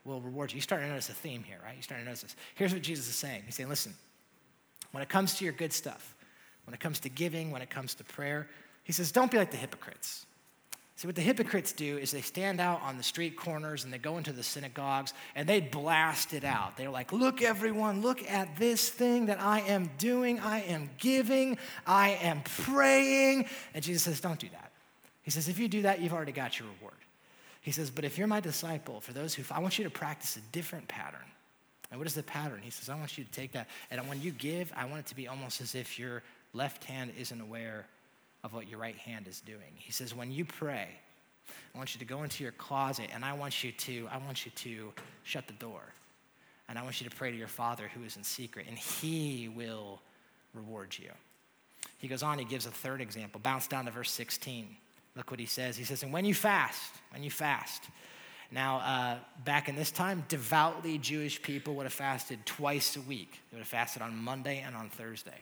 will 0.06 0.20
reward 0.22 0.52
you. 0.52 0.56
You're 0.56 0.62
starting 0.62 0.88
to 0.88 0.92
notice 0.92 1.10
a 1.10 1.14
theme 1.14 1.42
here, 1.42 1.58
right? 1.62 1.74
You're 1.74 1.82
starting 1.82 2.06
to 2.06 2.10
notice 2.10 2.22
this. 2.22 2.36
Here's 2.54 2.72
what 2.72 2.82
Jesus 2.82 3.08
is 3.08 3.14
saying 3.14 3.42
He's 3.44 3.54
saying, 3.54 3.68
listen, 3.68 3.92
when 4.92 5.02
it 5.02 5.10
comes 5.10 5.34
to 5.34 5.44
your 5.44 5.52
good 5.52 5.72
stuff, 5.72 6.14
when 6.64 6.72
it 6.74 6.80
comes 6.80 6.98
to 7.00 7.10
giving, 7.10 7.50
when 7.50 7.60
it 7.60 7.70
comes 7.70 7.94
to 7.96 8.04
prayer, 8.04 8.48
he 8.84 8.92
says, 8.92 9.12
don't 9.12 9.30
be 9.30 9.38
like 9.38 9.50
the 9.50 9.56
hypocrites. 9.56 10.26
See, 11.02 11.08
what 11.08 11.16
the 11.16 11.22
hypocrites 11.22 11.72
do 11.72 11.98
is 11.98 12.12
they 12.12 12.20
stand 12.20 12.60
out 12.60 12.80
on 12.82 12.96
the 12.96 13.02
street 13.02 13.36
corners 13.36 13.82
and 13.82 13.92
they 13.92 13.98
go 13.98 14.18
into 14.18 14.30
the 14.30 14.44
synagogues 14.44 15.12
and 15.34 15.48
they 15.48 15.60
blast 15.60 16.32
it 16.32 16.44
out. 16.44 16.76
They're 16.76 16.90
like, 16.90 17.12
Look, 17.12 17.42
everyone, 17.42 18.02
look 18.02 18.22
at 18.30 18.56
this 18.56 18.88
thing 18.88 19.26
that 19.26 19.40
I 19.40 19.62
am 19.62 19.90
doing. 19.98 20.38
I 20.38 20.60
am 20.60 20.90
giving. 20.98 21.58
I 21.88 22.10
am 22.22 22.42
praying. 22.42 23.46
And 23.74 23.82
Jesus 23.82 24.04
says, 24.04 24.20
Don't 24.20 24.38
do 24.38 24.46
that. 24.52 24.70
He 25.24 25.32
says, 25.32 25.48
If 25.48 25.58
you 25.58 25.66
do 25.66 25.82
that, 25.82 26.00
you've 26.00 26.12
already 26.12 26.30
got 26.30 26.60
your 26.60 26.68
reward. 26.78 26.94
He 27.62 27.72
says, 27.72 27.90
But 27.90 28.04
if 28.04 28.16
you're 28.16 28.28
my 28.28 28.38
disciple, 28.38 29.00
for 29.00 29.12
those 29.12 29.34
who, 29.34 29.42
I 29.52 29.58
want 29.58 29.78
you 29.78 29.84
to 29.84 29.90
practice 29.90 30.36
a 30.36 30.52
different 30.52 30.86
pattern. 30.86 31.18
And 31.90 31.98
what 31.98 32.06
is 32.06 32.14
the 32.14 32.22
pattern? 32.22 32.60
He 32.62 32.70
says, 32.70 32.88
I 32.88 32.94
want 32.94 33.18
you 33.18 33.24
to 33.24 33.30
take 33.32 33.50
that. 33.52 33.66
And 33.90 34.08
when 34.08 34.22
you 34.22 34.30
give, 34.30 34.72
I 34.76 34.84
want 34.84 35.00
it 35.00 35.06
to 35.06 35.16
be 35.16 35.26
almost 35.26 35.60
as 35.60 35.74
if 35.74 35.98
your 35.98 36.22
left 36.52 36.84
hand 36.84 37.12
isn't 37.18 37.40
aware 37.40 37.86
of 38.44 38.52
what 38.52 38.68
your 38.68 38.78
right 38.78 38.96
hand 38.96 39.28
is 39.28 39.40
doing. 39.40 39.74
He 39.74 39.92
says, 39.92 40.14
when 40.14 40.30
you 40.32 40.44
pray, 40.44 40.88
I 41.74 41.78
want 41.78 41.94
you 41.94 41.98
to 42.00 42.04
go 42.04 42.22
into 42.22 42.42
your 42.42 42.52
closet 42.52 43.10
and 43.14 43.24
I 43.24 43.32
want 43.32 43.62
you 43.64 43.72
to, 43.72 44.08
I 44.10 44.18
want 44.18 44.44
you 44.44 44.52
to 44.52 44.92
shut 45.22 45.46
the 45.46 45.52
door. 45.54 45.82
And 46.68 46.78
I 46.78 46.82
want 46.82 47.00
you 47.00 47.08
to 47.08 47.14
pray 47.14 47.30
to 47.30 47.36
your 47.36 47.48
Father 47.48 47.90
who 47.94 48.04
is 48.04 48.16
in 48.16 48.22
secret, 48.22 48.66
and 48.68 48.78
He 48.78 49.48
will 49.48 50.00
reward 50.54 50.96
you. 50.98 51.10
He 51.98 52.08
goes 52.08 52.22
on, 52.22 52.38
he 52.38 52.44
gives 52.44 52.66
a 52.66 52.70
third 52.70 53.00
example. 53.00 53.40
Bounce 53.42 53.66
down 53.66 53.84
to 53.84 53.90
verse 53.90 54.10
16. 54.10 54.66
Look 55.16 55.30
what 55.30 55.38
he 55.38 55.46
says. 55.46 55.76
He 55.76 55.84
says, 55.84 56.02
And 56.02 56.12
when 56.12 56.24
you 56.24 56.34
fast, 56.34 56.92
when 57.10 57.22
you 57.22 57.30
fast. 57.30 57.84
Now, 58.50 58.78
uh, 58.78 59.16
back 59.44 59.68
in 59.68 59.76
this 59.76 59.90
time, 59.90 60.24
devoutly 60.28 60.98
Jewish 60.98 61.40
people 61.40 61.74
would 61.76 61.84
have 61.84 61.92
fasted 61.92 62.44
twice 62.44 62.96
a 62.96 63.00
week. 63.02 63.40
They 63.50 63.56
would 63.56 63.60
have 63.62 63.68
fasted 63.68 64.02
on 64.02 64.16
Monday 64.16 64.62
and 64.66 64.76
on 64.76 64.88
Thursday. 64.90 65.38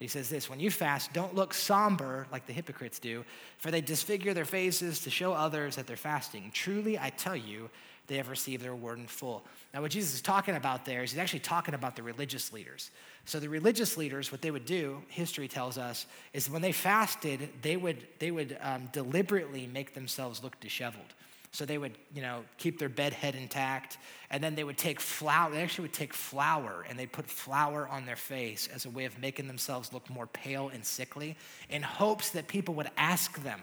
He 0.00 0.06
says 0.06 0.28
this 0.28 0.48
When 0.48 0.60
you 0.60 0.70
fast, 0.70 1.12
don't 1.12 1.34
look 1.34 1.52
somber 1.52 2.26
like 2.30 2.46
the 2.46 2.52
hypocrites 2.52 2.98
do, 2.98 3.24
for 3.58 3.70
they 3.70 3.80
disfigure 3.80 4.34
their 4.34 4.44
faces 4.44 5.00
to 5.00 5.10
show 5.10 5.32
others 5.32 5.76
that 5.76 5.86
they're 5.86 5.96
fasting. 5.96 6.50
Truly, 6.54 6.98
I 6.98 7.10
tell 7.10 7.36
you, 7.36 7.68
they 8.06 8.16
have 8.16 8.30
received 8.30 8.62
their 8.62 8.70
reward 8.70 8.98
in 8.98 9.06
full. 9.06 9.44
Now, 9.74 9.82
what 9.82 9.90
Jesus 9.90 10.14
is 10.14 10.22
talking 10.22 10.56
about 10.56 10.84
there 10.84 11.02
is 11.02 11.10
he's 11.10 11.20
actually 11.20 11.40
talking 11.40 11.74
about 11.74 11.94
the 11.94 12.02
religious 12.02 12.52
leaders. 12.52 12.90
So, 13.26 13.38
the 13.38 13.48
religious 13.48 13.96
leaders, 13.96 14.32
what 14.32 14.40
they 14.40 14.50
would 14.50 14.64
do, 14.64 15.02
history 15.08 15.48
tells 15.48 15.76
us, 15.76 16.06
is 16.32 16.48
when 16.48 16.62
they 16.62 16.72
fasted, 16.72 17.50
they 17.60 17.76
would, 17.76 18.06
they 18.18 18.30
would 18.30 18.56
um, 18.62 18.88
deliberately 18.92 19.66
make 19.66 19.94
themselves 19.94 20.42
look 20.42 20.58
disheveled. 20.60 21.12
So 21.58 21.64
they 21.64 21.76
would, 21.76 21.98
you 22.14 22.22
know, 22.22 22.44
keep 22.56 22.78
their 22.78 22.88
bed 22.88 23.12
head 23.12 23.34
intact, 23.34 23.98
and 24.30 24.40
then 24.44 24.54
they 24.54 24.62
would 24.62 24.78
take 24.78 25.00
flour. 25.00 25.50
They 25.50 25.60
actually 25.60 25.88
would 25.88 25.92
take 25.92 26.14
flour 26.14 26.86
and 26.88 26.96
they'd 26.96 27.10
put 27.10 27.28
flour 27.28 27.88
on 27.88 28.06
their 28.06 28.14
face 28.14 28.68
as 28.72 28.84
a 28.84 28.90
way 28.90 29.06
of 29.06 29.18
making 29.18 29.48
themselves 29.48 29.92
look 29.92 30.08
more 30.08 30.28
pale 30.28 30.68
and 30.68 30.86
sickly, 30.86 31.36
in 31.68 31.82
hopes 31.82 32.30
that 32.30 32.46
people 32.46 32.74
would 32.74 32.88
ask 32.96 33.42
them. 33.42 33.60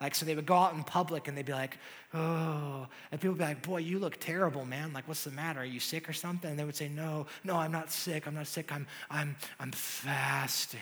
Like, 0.00 0.14
so 0.14 0.24
they 0.24 0.34
would 0.34 0.46
go 0.46 0.54
out 0.54 0.72
in 0.72 0.84
public 0.84 1.28
and 1.28 1.36
they'd 1.36 1.44
be 1.44 1.52
like, 1.52 1.76
oh, 2.14 2.86
and 3.12 3.20
people 3.20 3.34
would 3.34 3.40
be 3.40 3.44
like, 3.44 3.60
boy, 3.60 3.76
you 3.76 3.98
look 3.98 4.18
terrible, 4.18 4.64
man. 4.64 4.94
Like, 4.94 5.06
what's 5.06 5.24
the 5.24 5.30
matter? 5.30 5.60
Are 5.60 5.66
you 5.66 5.80
sick 5.80 6.08
or 6.08 6.14
something? 6.14 6.48
And 6.48 6.58
they 6.58 6.64
would 6.64 6.76
say, 6.76 6.88
no, 6.88 7.26
no, 7.44 7.56
I'm 7.56 7.72
not 7.72 7.92
sick. 7.92 8.26
I'm 8.26 8.34
not 8.34 8.46
sick. 8.46 8.72
I'm, 8.72 8.86
I'm, 9.10 9.36
I'm 9.60 9.72
fasting. 9.72 10.80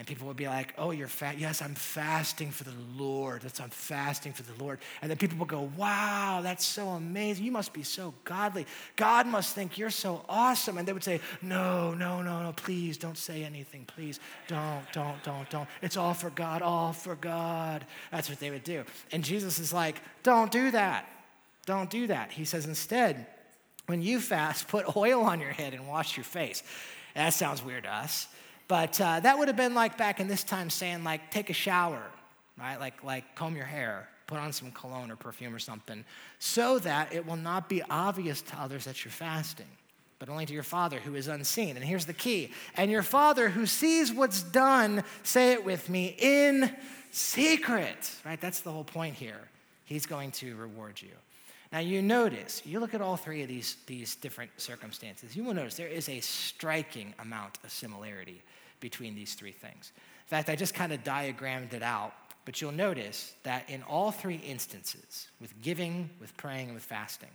And 0.00 0.06
people 0.06 0.26
would 0.28 0.36
be 0.38 0.46
like, 0.46 0.72
Oh, 0.78 0.92
you're 0.92 1.08
fat. 1.08 1.38
Yes, 1.38 1.60
I'm 1.60 1.74
fasting 1.74 2.50
for 2.52 2.64
the 2.64 2.72
Lord. 2.96 3.42
That's 3.42 3.60
I'm 3.60 3.68
fasting 3.68 4.32
for 4.32 4.42
the 4.42 4.54
Lord. 4.64 4.78
And 5.02 5.10
then 5.10 5.18
people 5.18 5.36
would 5.36 5.48
go, 5.48 5.70
Wow, 5.76 6.40
that's 6.42 6.64
so 6.64 6.88
amazing. 6.88 7.44
You 7.44 7.52
must 7.52 7.74
be 7.74 7.82
so 7.82 8.14
godly. 8.24 8.64
God 8.96 9.26
must 9.26 9.54
think 9.54 9.76
you're 9.76 9.90
so 9.90 10.24
awesome. 10.26 10.78
And 10.78 10.88
they 10.88 10.94
would 10.94 11.04
say, 11.04 11.20
No, 11.42 11.92
no, 11.92 12.22
no, 12.22 12.42
no, 12.42 12.52
please 12.52 12.96
don't 12.96 13.18
say 13.18 13.44
anything. 13.44 13.84
Please 13.84 14.20
don't, 14.48 14.90
don't, 14.94 15.22
don't, 15.22 15.50
don't. 15.50 15.68
It's 15.82 15.98
all 15.98 16.14
for 16.14 16.30
God, 16.30 16.62
all 16.62 16.94
for 16.94 17.14
God. 17.14 17.84
That's 18.10 18.30
what 18.30 18.40
they 18.40 18.50
would 18.50 18.64
do. 18.64 18.84
And 19.12 19.22
Jesus 19.22 19.58
is 19.58 19.70
like, 19.70 20.00
Don't 20.22 20.50
do 20.50 20.70
that. 20.70 21.06
Don't 21.66 21.90
do 21.90 22.06
that. 22.06 22.32
He 22.32 22.46
says, 22.46 22.64
Instead, 22.64 23.26
when 23.84 24.00
you 24.00 24.18
fast, 24.18 24.66
put 24.66 24.96
oil 24.96 25.20
on 25.24 25.40
your 25.40 25.52
head 25.52 25.74
and 25.74 25.86
wash 25.86 26.16
your 26.16 26.24
face. 26.24 26.62
That 27.14 27.34
sounds 27.34 27.62
weird 27.62 27.82
to 27.82 27.94
us. 27.94 28.28
But 28.70 29.00
uh, 29.00 29.18
that 29.18 29.36
would 29.36 29.48
have 29.48 29.56
been 29.56 29.74
like 29.74 29.98
back 29.98 30.20
in 30.20 30.28
this 30.28 30.44
time 30.44 30.70
saying, 30.70 31.02
like, 31.02 31.32
take 31.32 31.50
a 31.50 31.52
shower, 31.52 32.04
right? 32.56 32.78
Like, 32.78 33.02
like 33.02 33.34
comb 33.34 33.56
your 33.56 33.64
hair, 33.64 34.08
put 34.28 34.38
on 34.38 34.52
some 34.52 34.70
cologne 34.70 35.10
or 35.10 35.16
perfume 35.16 35.52
or 35.52 35.58
something, 35.58 36.04
so 36.38 36.78
that 36.78 37.12
it 37.12 37.26
will 37.26 37.34
not 37.34 37.68
be 37.68 37.82
obvious 37.90 38.42
to 38.42 38.56
others 38.56 38.84
that 38.84 39.04
you're 39.04 39.10
fasting, 39.10 39.66
but 40.20 40.28
only 40.28 40.46
to 40.46 40.54
your 40.54 40.62
Father 40.62 41.00
who 41.00 41.16
is 41.16 41.26
unseen. 41.26 41.74
And 41.74 41.84
here's 41.84 42.04
the 42.04 42.12
key 42.12 42.52
and 42.76 42.92
your 42.92 43.02
Father 43.02 43.48
who 43.48 43.66
sees 43.66 44.12
what's 44.12 44.40
done, 44.40 45.02
say 45.24 45.50
it 45.50 45.64
with 45.64 45.88
me, 45.88 46.14
in 46.16 46.72
secret, 47.10 48.14
right? 48.24 48.40
That's 48.40 48.60
the 48.60 48.70
whole 48.70 48.84
point 48.84 49.16
here. 49.16 49.48
He's 49.84 50.06
going 50.06 50.30
to 50.30 50.54
reward 50.54 51.02
you. 51.02 51.10
Now, 51.72 51.80
you 51.80 52.02
notice, 52.02 52.62
you 52.64 52.78
look 52.78 52.94
at 52.94 53.00
all 53.00 53.16
three 53.16 53.42
of 53.42 53.48
these, 53.48 53.78
these 53.86 54.14
different 54.14 54.52
circumstances, 54.58 55.34
you 55.34 55.42
will 55.42 55.54
notice 55.54 55.74
there 55.74 55.88
is 55.88 56.08
a 56.08 56.20
striking 56.20 57.14
amount 57.18 57.58
of 57.64 57.72
similarity 57.72 58.42
between 58.80 59.14
these 59.14 59.34
three 59.34 59.52
things. 59.52 59.92
In 59.96 60.28
fact, 60.28 60.48
I 60.48 60.56
just 60.56 60.74
kind 60.74 60.92
of 60.92 61.04
diagrammed 61.04 61.74
it 61.74 61.82
out, 61.82 62.12
but 62.44 62.60
you'll 62.60 62.72
notice 62.72 63.34
that 63.42 63.68
in 63.68 63.82
all 63.82 64.10
three 64.10 64.40
instances, 64.46 65.28
with 65.40 65.60
giving, 65.60 66.10
with 66.20 66.36
praying, 66.36 66.66
and 66.66 66.74
with 66.74 66.84
fasting, 66.84 67.30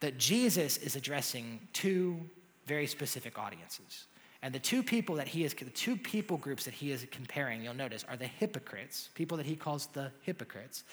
that 0.00 0.18
Jesus 0.18 0.78
is 0.78 0.96
addressing 0.96 1.60
two 1.72 2.18
very 2.66 2.86
specific 2.86 3.38
audiences. 3.38 4.06
And 4.42 4.54
the 4.54 4.58
two 4.58 4.82
people 4.82 5.16
that 5.16 5.28
he 5.28 5.44
is, 5.44 5.52
the 5.52 5.66
two 5.66 5.96
people 5.96 6.38
groups 6.38 6.64
that 6.64 6.72
he 6.72 6.92
is 6.92 7.06
comparing, 7.10 7.62
you'll 7.62 7.74
notice, 7.74 8.04
are 8.08 8.16
the 8.16 8.26
hypocrites, 8.26 9.10
people 9.14 9.36
that 9.36 9.44
he 9.44 9.54
calls 9.54 9.86
the 9.88 10.10
hypocrites, 10.22 10.84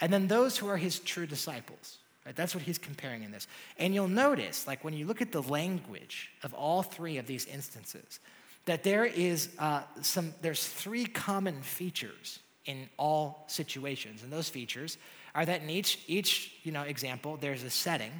and 0.00 0.12
then 0.12 0.26
those 0.26 0.56
who 0.56 0.68
are 0.68 0.78
his 0.78 1.00
true 1.00 1.26
disciples. 1.26 1.98
Right? 2.24 2.34
That's 2.34 2.54
what 2.54 2.64
he's 2.64 2.78
comparing 2.78 3.22
in 3.22 3.30
this. 3.30 3.46
And 3.78 3.94
you'll 3.94 4.08
notice, 4.08 4.66
like 4.66 4.82
when 4.82 4.94
you 4.94 5.06
look 5.06 5.20
at 5.20 5.32
the 5.32 5.42
language 5.42 6.30
of 6.42 6.54
all 6.54 6.82
three 6.82 7.18
of 7.18 7.26
these 7.26 7.44
instances, 7.44 8.20
that 8.66 8.82
there 8.82 9.04
is 9.04 9.50
uh, 9.58 9.82
some, 10.00 10.34
there's 10.40 10.66
three 10.66 11.04
common 11.04 11.60
features 11.62 12.38
in 12.64 12.88
all 12.96 13.44
situations. 13.46 14.22
And 14.22 14.32
those 14.32 14.48
features 14.48 14.96
are 15.34 15.44
that 15.44 15.62
in 15.62 15.70
each, 15.70 16.00
each 16.06 16.52
you 16.62 16.72
know, 16.72 16.82
example, 16.82 17.36
there's 17.40 17.62
a 17.62 17.70
setting, 17.70 18.12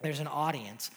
there's 0.00 0.20
an 0.20 0.26
audience, 0.26 0.90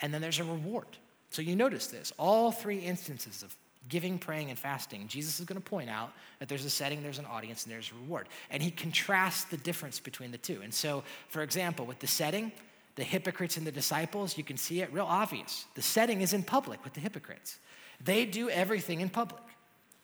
and 0.00 0.12
then 0.12 0.20
there's 0.20 0.40
a 0.40 0.44
reward. 0.44 0.86
So 1.30 1.42
you 1.42 1.56
notice 1.56 1.86
this. 1.86 2.12
All 2.18 2.52
three 2.52 2.78
instances 2.78 3.42
of 3.42 3.54
giving, 3.88 4.18
praying, 4.18 4.50
and 4.50 4.58
fasting, 4.58 5.08
Jesus 5.08 5.40
is 5.40 5.46
going 5.46 5.60
to 5.60 5.66
point 5.66 5.88
out 5.88 6.12
that 6.40 6.48
there's 6.48 6.64
a 6.64 6.70
setting, 6.70 7.02
there's 7.02 7.18
an 7.18 7.26
audience, 7.26 7.64
and 7.64 7.72
there's 7.72 7.90
a 7.90 7.94
reward. 8.02 8.28
And 8.50 8.62
he 8.62 8.70
contrasts 8.70 9.44
the 9.44 9.56
difference 9.56 9.98
between 9.98 10.30
the 10.30 10.38
two. 10.38 10.60
And 10.62 10.72
so, 10.72 11.04
for 11.28 11.42
example, 11.42 11.86
with 11.86 11.98
the 11.98 12.06
setting, 12.06 12.52
the 12.96 13.04
hypocrites 13.04 13.56
and 13.56 13.66
the 13.66 13.72
disciples, 13.72 14.36
you 14.36 14.44
can 14.44 14.56
see 14.56 14.82
it 14.82 14.92
real 14.92 15.06
obvious. 15.06 15.64
The 15.74 15.82
setting 15.82 16.20
is 16.20 16.32
in 16.32 16.42
public 16.42 16.84
with 16.84 16.94
the 16.94 17.00
hypocrites. 17.00 17.58
They 18.02 18.24
do 18.24 18.48
everything 18.48 19.00
in 19.00 19.08
public, 19.08 19.42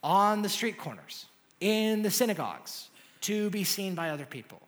on 0.02 0.42
the 0.42 0.48
street 0.48 0.78
corners, 0.78 1.26
in 1.60 2.02
the 2.02 2.10
synagogues, 2.10 2.88
to 3.22 3.50
be 3.50 3.64
seen 3.64 3.94
by 3.94 4.10
other 4.10 4.26
people. 4.26 4.60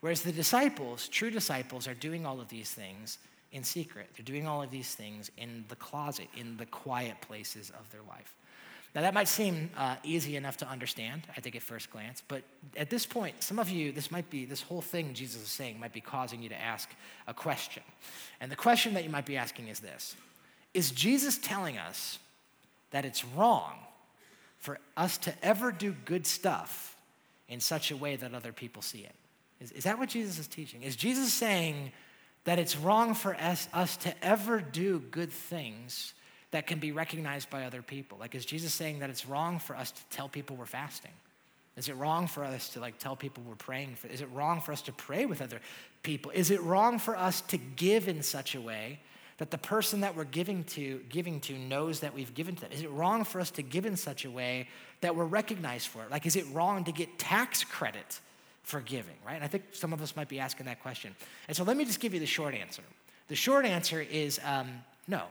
Whereas 0.00 0.22
the 0.22 0.32
disciples, 0.32 1.08
true 1.08 1.30
disciples, 1.30 1.88
are 1.88 1.94
doing 1.94 2.26
all 2.26 2.40
of 2.40 2.48
these 2.48 2.70
things 2.70 3.18
in 3.52 3.64
secret. 3.64 4.08
They're 4.16 4.24
doing 4.24 4.46
all 4.46 4.62
of 4.62 4.70
these 4.70 4.94
things 4.94 5.30
in 5.38 5.64
the 5.68 5.76
closet, 5.76 6.28
in 6.36 6.56
the 6.56 6.66
quiet 6.66 7.20
places 7.22 7.70
of 7.70 7.90
their 7.90 8.02
life. 8.08 8.34
Now, 8.94 9.02
that 9.02 9.12
might 9.12 9.28
seem 9.28 9.68
uh, 9.76 9.96
easy 10.04 10.36
enough 10.36 10.56
to 10.58 10.68
understand, 10.68 11.22
I 11.36 11.40
think, 11.40 11.54
at 11.54 11.62
first 11.62 11.90
glance, 11.90 12.22
but 12.26 12.42
at 12.78 12.88
this 12.88 13.04
point, 13.04 13.42
some 13.42 13.58
of 13.58 13.68
you, 13.68 13.92
this 13.92 14.10
might 14.10 14.30
be, 14.30 14.46
this 14.46 14.62
whole 14.62 14.80
thing 14.80 15.12
Jesus 15.12 15.42
is 15.42 15.48
saying 15.48 15.78
might 15.78 15.92
be 15.92 16.00
causing 16.00 16.42
you 16.42 16.48
to 16.48 16.58
ask 16.58 16.88
a 17.26 17.34
question. 17.34 17.82
And 18.40 18.50
the 18.50 18.56
question 18.56 18.94
that 18.94 19.04
you 19.04 19.10
might 19.10 19.26
be 19.26 19.36
asking 19.36 19.68
is 19.68 19.80
this 19.80 20.16
Is 20.72 20.92
Jesus 20.92 21.36
telling 21.36 21.76
us 21.76 22.18
that 22.90 23.04
it's 23.04 23.24
wrong 23.24 23.74
for 24.58 24.78
us 24.96 25.18
to 25.18 25.34
ever 25.42 25.70
do 25.72 25.94
good 26.04 26.26
stuff 26.26 26.96
in 27.48 27.60
such 27.60 27.90
a 27.90 27.96
way 27.96 28.16
that 28.16 28.34
other 28.34 28.52
people 28.52 28.82
see 28.82 29.00
it. 29.00 29.14
Is, 29.60 29.72
is 29.72 29.84
that 29.84 29.98
what 29.98 30.08
Jesus 30.08 30.38
is 30.38 30.46
teaching? 30.46 30.82
Is 30.82 30.96
Jesus 30.96 31.32
saying 31.32 31.92
that 32.44 32.58
it's 32.58 32.76
wrong 32.76 33.14
for 33.14 33.34
us, 33.36 33.68
us 33.72 33.96
to 33.98 34.24
ever 34.24 34.60
do 34.60 35.00
good 35.10 35.32
things 35.32 36.14
that 36.50 36.66
can 36.66 36.78
be 36.78 36.92
recognized 36.92 37.50
by 37.50 37.64
other 37.64 37.82
people? 37.82 38.18
Like, 38.18 38.34
is 38.34 38.44
Jesus 38.44 38.72
saying 38.72 39.00
that 39.00 39.10
it's 39.10 39.26
wrong 39.26 39.58
for 39.58 39.76
us 39.76 39.90
to 39.90 40.00
tell 40.10 40.28
people 40.28 40.56
we're 40.56 40.66
fasting? 40.66 41.12
Is 41.76 41.88
it 41.88 41.96
wrong 41.96 42.26
for 42.26 42.42
us 42.44 42.70
to 42.70 42.80
like 42.80 42.98
tell 42.98 43.16
people 43.16 43.44
we're 43.46 43.54
praying 43.54 43.96
for? 43.96 44.08
Is 44.08 44.22
it 44.22 44.28
wrong 44.32 44.60
for 44.60 44.72
us 44.72 44.82
to 44.82 44.92
pray 44.92 45.26
with 45.26 45.42
other 45.42 45.60
people? 46.02 46.30
Is 46.32 46.50
it 46.50 46.62
wrong 46.62 46.98
for 46.98 47.16
us 47.16 47.42
to 47.42 47.58
give 47.58 48.08
in 48.08 48.22
such 48.22 48.54
a 48.54 48.60
way 48.60 49.00
that 49.38 49.50
the 49.50 49.58
person 49.58 50.00
that 50.00 50.16
we're 50.16 50.24
giving 50.24 50.64
to 50.64 51.00
giving 51.08 51.40
to 51.40 51.58
knows 51.58 52.00
that 52.00 52.14
we've 52.14 52.34
given 52.34 52.54
to 52.56 52.62
them? 52.62 52.72
Is 52.72 52.82
it 52.82 52.90
wrong 52.90 53.24
for 53.24 53.40
us 53.40 53.50
to 53.52 53.62
give 53.62 53.86
in 53.86 53.96
such 53.96 54.24
a 54.24 54.30
way 54.30 54.68
that 55.00 55.14
we're 55.14 55.24
recognized 55.24 55.88
for 55.88 56.02
it? 56.02 56.10
Like, 56.10 56.26
is 56.26 56.36
it 56.36 56.46
wrong 56.52 56.84
to 56.84 56.92
get 56.92 57.18
tax 57.18 57.64
credit 57.64 58.20
for 58.62 58.80
giving, 58.80 59.14
right? 59.24 59.36
And 59.36 59.44
I 59.44 59.46
think 59.46 59.64
some 59.72 59.92
of 59.92 60.02
us 60.02 60.16
might 60.16 60.28
be 60.28 60.40
asking 60.40 60.66
that 60.66 60.82
question. 60.82 61.14
And 61.46 61.56
so 61.56 61.62
let 61.62 61.76
me 61.76 61.84
just 61.84 62.00
give 62.00 62.12
you 62.12 62.20
the 62.20 62.26
short 62.26 62.54
answer. 62.54 62.82
The 63.28 63.36
short 63.36 63.64
answer 63.64 64.00
is 64.00 64.40
um, 64.44 64.68
no. 65.06 65.22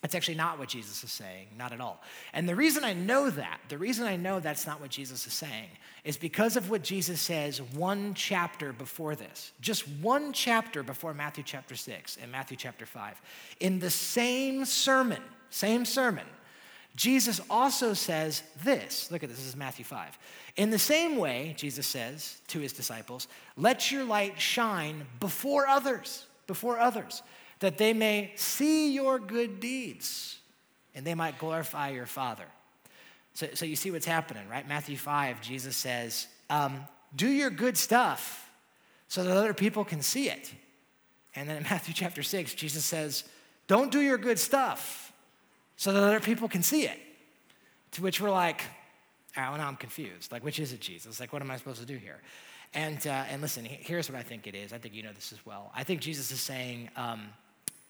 That's 0.00 0.14
actually 0.14 0.36
not 0.36 0.58
what 0.58 0.68
Jesus 0.68 1.04
is 1.04 1.12
saying, 1.12 1.48
not 1.58 1.72
at 1.72 1.80
all. 1.80 2.02
And 2.32 2.48
the 2.48 2.54
reason 2.54 2.84
I 2.84 2.94
know 2.94 3.28
that, 3.28 3.60
the 3.68 3.76
reason 3.76 4.06
I 4.06 4.16
know 4.16 4.40
that's 4.40 4.66
not 4.66 4.80
what 4.80 4.90
Jesus 4.90 5.26
is 5.26 5.34
saying, 5.34 5.68
is 6.04 6.16
because 6.16 6.56
of 6.56 6.70
what 6.70 6.82
Jesus 6.82 7.20
says 7.20 7.60
one 7.60 8.14
chapter 8.14 8.72
before 8.72 9.14
this. 9.14 9.52
Just 9.60 9.86
one 10.00 10.32
chapter 10.32 10.82
before 10.82 11.12
Matthew 11.12 11.44
chapter 11.44 11.74
6 11.74 12.16
and 12.22 12.32
Matthew 12.32 12.56
chapter 12.56 12.86
5. 12.86 13.20
In 13.60 13.78
the 13.78 13.90
same 13.90 14.64
sermon, 14.64 15.22
same 15.50 15.84
sermon, 15.84 16.26
Jesus 16.96 17.40
also 17.50 17.92
says 17.92 18.42
this. 18.64 19.10
Look 19.10 19.22
at 19.22 19.28
this, 19.28 19.38
this 19.38 19.48
is 19.48 19.56
Matthew 19.56 19.84
5. 19.84 20.18
In 20.56 20.70
the 20.70 20.78
same 20.78 21.18
way, 21.18 21.54
Jesus 21.58 21.86
says 21.86 22.40
to 22.48 22.58
his 22.58 22.72
disciples, 22.72 23.28
let 23.58 23.92
your 23.92 24.04
light 24.04 24.40
shine 24.40 25.06
before 25.20 25.66
others, 25.66 26.24
before 26.46 26.78
others 26.78 27.22
that 27.60 27.78
they 27.78 27.92
may 27.92 28.32
see 28.36 28.92
your 28.92 29.18
good 29.18 29.60
deeds 29.60 30.38
and 30.94 31.06
they 31.06 31.14
might 31.14 31.38
glorify 31.38 31.90
your 31.90 32.06
Father. 32.06 32.46
So, 33.34 33.48
so 33.54 33.64
you 33.64 33.76
see 33.76 33.90
what's 33.90 34.06
happening, 34.06 34.48
right? 34.48 34.66
Matthew 34.68 34.96
5, 34.96 35.40
Jesus 35.40 35.76
says, 35.76 36.26
um, 36.48 36.84
Do 37.14 37.28
your 37.28 37.50
good 37.50 37.76
stuff 37.76 38.50
so 39.08 39.22
that 39.24 39.36
other 39.36 39.54
people 39.54 39.84
can 39.84 40.02
see 40.02 40.28
it. 40.28 40.52
And 41.36 41.48
then 41.48 41.58
in 41.58 41.62
Matthew 41.70 41.94
chapter 41.94 42.22
6, 42.22 42.54
Jesus 42.54 42.84
says, 42.84 43.24
Don't 43.66 43.92
do 43.92 44.00
your 44.00 44.18
good 44.18 44.38
stuff 44.38 45.12
so 45.76 45.92
that 45.92 46.02
other 46.02 46.20
people 46.20 46.48
can 46.48 46.62
see 46.62 46.84
it. 46.84 46.98
To 47.92 48.02
which 48.02 48.20
we're 48.20 48.30
like, 48.30 48.62
oh, 49.36 49.56
now 49.56 49.66
I'm 49.66 49.76
confused. 49.76 50.30
Like, 50.30 50.44
which 50.44 50.60
is 50.60 50.72
it, 50.72 50.80
Jesus? 50.80 51.18
Like, 51.18 51.32
what 51.32 51.42
am 51.42 51.50
I 51.50 51.56
supposed 51.56 51.80
to 51.80 51.86
do 51.86 51.96
here? 51.96 52.20
And, 52.74 53.04
uh, 53.06 53.24
and 53.30 53.42
listen, 53.42 53.64
here's 53.64 54.08
what 54.08 54.18
I 54.18 54.22
think 54.22 54.46
it 54.46 54.54
is. 54.54 54.72
I 54.72 54.78
think 54.78 54.94
you 54.94 55.02
know 55.02 55.12
this 55.12 55.32
as 55.32 55.44
well. 55.44 55.72
I 55.74 55.82
think 55.82 56.00
Jesus 56.00 56.30
is 56.30 56.40
saying, 56.40 56.90
um, 56.96 57.30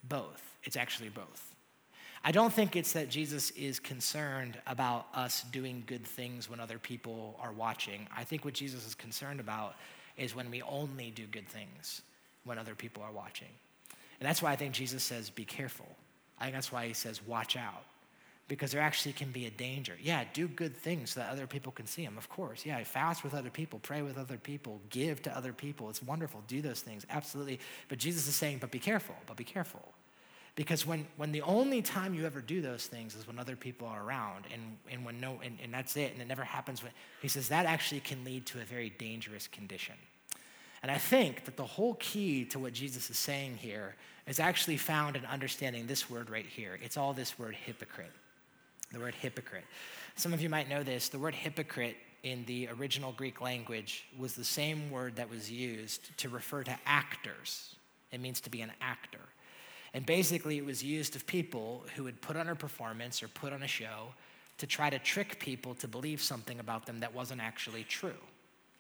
both. 0.05 0.43
It's 0.65 0.77
actually 0.77 1.09
both. 1.09 1.55
I 2.23 2.33
don't 2.33 2.53
think 2.53 2.77
it's 2.77 2.93
that 2.93 3.09
Jesus 3.09 3.51
is 3.53 3.81
concerned 3.81 4.59
about 4.67 5.07
us 5.15 5.43
doing 5.53 5.83
good 5.87 6.05
things 6.05 6.51
when 6.51 6.61
other 6.61 6.79
people 6.79 7.39
are 7.41 7.53
watching. 7.53 8.07
I 8.15 8.25
think 8.25 8.45
what 8.45 8.53
Jesus 8.53 8.87
is 8.87 8.95
concerned 8.95 9.41
about 9.41 9.75
is 10.19 10.35
when 10.35 10.51
we 10.51 10.61
only 10.63 11.11
do 11.11 11.25
good 11.27 11.49
things 11.49 12.03
when 12.45 12.59
other 12.59 12.75
people 12.75 13.03
are 13.03 13.13
watching. 13.13 13.49
And 14.21 14.29
that's 14.29 14.43
why 14.43 14.53
I 14.53 14.57
think 14.57 14.75
Jesus 14.75 15.03
says, 15.03 15.31
be 15.31 15.47
careful. 15.47 15.89
I 16.39 16.45
think 16.45 16.55
that's 16.55 16.71
why 16.71 16.87
he 16.87 16.93
says, 16.93 17.27
watch 17.27 17.57
out. 17.57 17.85
Because 18.51 18.73
there 18.73 18.81
actually 18.81 19.13
can 19.13 19.31
be 19.31 19.47
a 19.47 19.51
danger. 19.51 19.97
Yeah, 20.03 20.25
do 20.33 20.49
good 20.49 20.77
things 20.77 21.13
so 21.13 21.21
that 21.21 21.31
other 21.31 21.47
people 21.47 21.71
can 21.71 21.87
see 21.87 22.05
them, 22.05 22.19
of 22.19 22.29
course. 22.29 22.67
Yeah, 22.67 22.83
fast 22.83 23.23
with 23.23 23.33
other 23.33 23.49
people, 23.49 23.79
pray 23.79 24.03
with 24.03 24.19
other 24.19 24.39
people, 24.39 24.81
give 24.91 25.23
to 25.23 25.37
other 25.37 25.53
people. 25.53 25.89
It's 25.89 26.03
wonderful. 26.03 26.43
Do 26.49 26.61
those 26.61 26.81
things, 26.81 27.07
absolutely. 27.11 27.61
But 27.89 27.99
Jesus 27.99 28.27
is 28.27 28.35
saying, 28.35 28.59
but 28.59 28.73
be 28.73 28.81
careful, 28.81 29.15
but 29.29 29.37
be 29.37 29.45
careful. 29.45 29.95
Because 30.57 30.85
when, 30.85 31.07
when 31.17 31.31
the 31.31 31.43
only 31.43 31.81
time 31.81 32.13
you 32.13 32.27
ever 32.27 32.41
do 32.41 32.61
those 32.61 32.89
things 32.89 33.15
is 33.15 33.25
when 33.25 33.39
other 33.39 33.55
people 33.55 33.87
are 33.87 34.03
around, 34.03 34.47
and, 34.53 34.61
and 34.91 35.05
when 35.05 35.21
no, 35.21 35.39
and, 35.45 35.57
and 35.63 35.73
that's 35.73 35.97
it, 35.97 36.13
and 36.13 36.21
it 36.21 36.27
never 36.27 36.43
happens 36.43 36.83
when, 36.83 36.91
he 37.23 37.29
says 37.29 37.49
that 37.51 37.67
actually 37.67 38.01
can 38.01 38.25
lead 38.25 38.47
to 38.47 38.61
a 38.61 38.65
very 38.65 38.91
dangerous 38.91 39.47
condition. 39.47 39.95
And 40.83 40.91
I 40.91 40.99
think 40.99 41.45
that 41.45 41.57
the 41.57 41.65
whole 41.65 41.95
key 42.01 42.47
to 42.47 42.59
what 42.59 42.73
Jesus 42.73 43.11
is 43.11 43.19
saying 43.19 43.59
here 43.59 43.95
is 44.27 44.41
actually 44.41 44.77
found 44.77 45.15
in 45.15 45.25
understanding 45.25 45.87
this 45.87 46.11
word 46.11 46.31
right 46.31 46.47
here. 46.47 46.81
It's 46.83 46.97
all 46.97 47.13
this 47.13 47.39
word 47.39 47.55
hypocrite. 47.55 48.11
The 48.93 48.99
word 48.99 49.15
hypocrite. 49.15 49.65
Some 50.17 50.33
of 50.33 50.41
you 50.41 50.49
might 50.49 50.69
know 50.69 50.83
this. 50.83 51.09
The 51.09 51.19
word 51.19 51.35
hypocrite 51.35 51.97
in 52.23 52.45
the 52.47 52.69
original 52.69 53.13
Greek 53.13 53.41
language 53.41 54.07
was 54.19 54.35
the 54.35 54.45
same 54.45 54.91
word 54.91 55.17
that 55.17 55.31
was 55.31 55.51
used 55.51 56.17
to 56.19 56.29
refer 56.29 56.63
to 56.65 56.77
actors. 56.85 57.77
It 58.13 58.21
means 58.21 58.41
to 58.43 58.51
be 58.51 58.61
an 58.61 58.73
actor. 58.81 59.21
And 59.95 60.05
basically, 60.05 60.59
it 60.59 60.65
was 60.65 60.83
used 60.83 61.17
of 61.17 61.27
people 61.27 61.85
who 61.95 62.05
would 62.05 62.21
put 62.21 62.37
on 62.37 62.49
a 62.49 62.55
performance 62.55 63.23
or 63.23 63.29
put 63.29 63.53
on 63.53 63.63
a 63.63 63.69
show 63.69 64.15
to 64.59 64.67
try 64.67 64.91
to 64.91 64.99
trick 64.99 65.41
people 65.41 65.75
to 65.77 65.89
believe 65.89 66.21
something 66.21 66.61
about 66.61 66.87
them 66.87 67.01
that 67.01 67.15
wasn't 67.15 67.41
actually 67.41 67.85
true. 67.85 68.13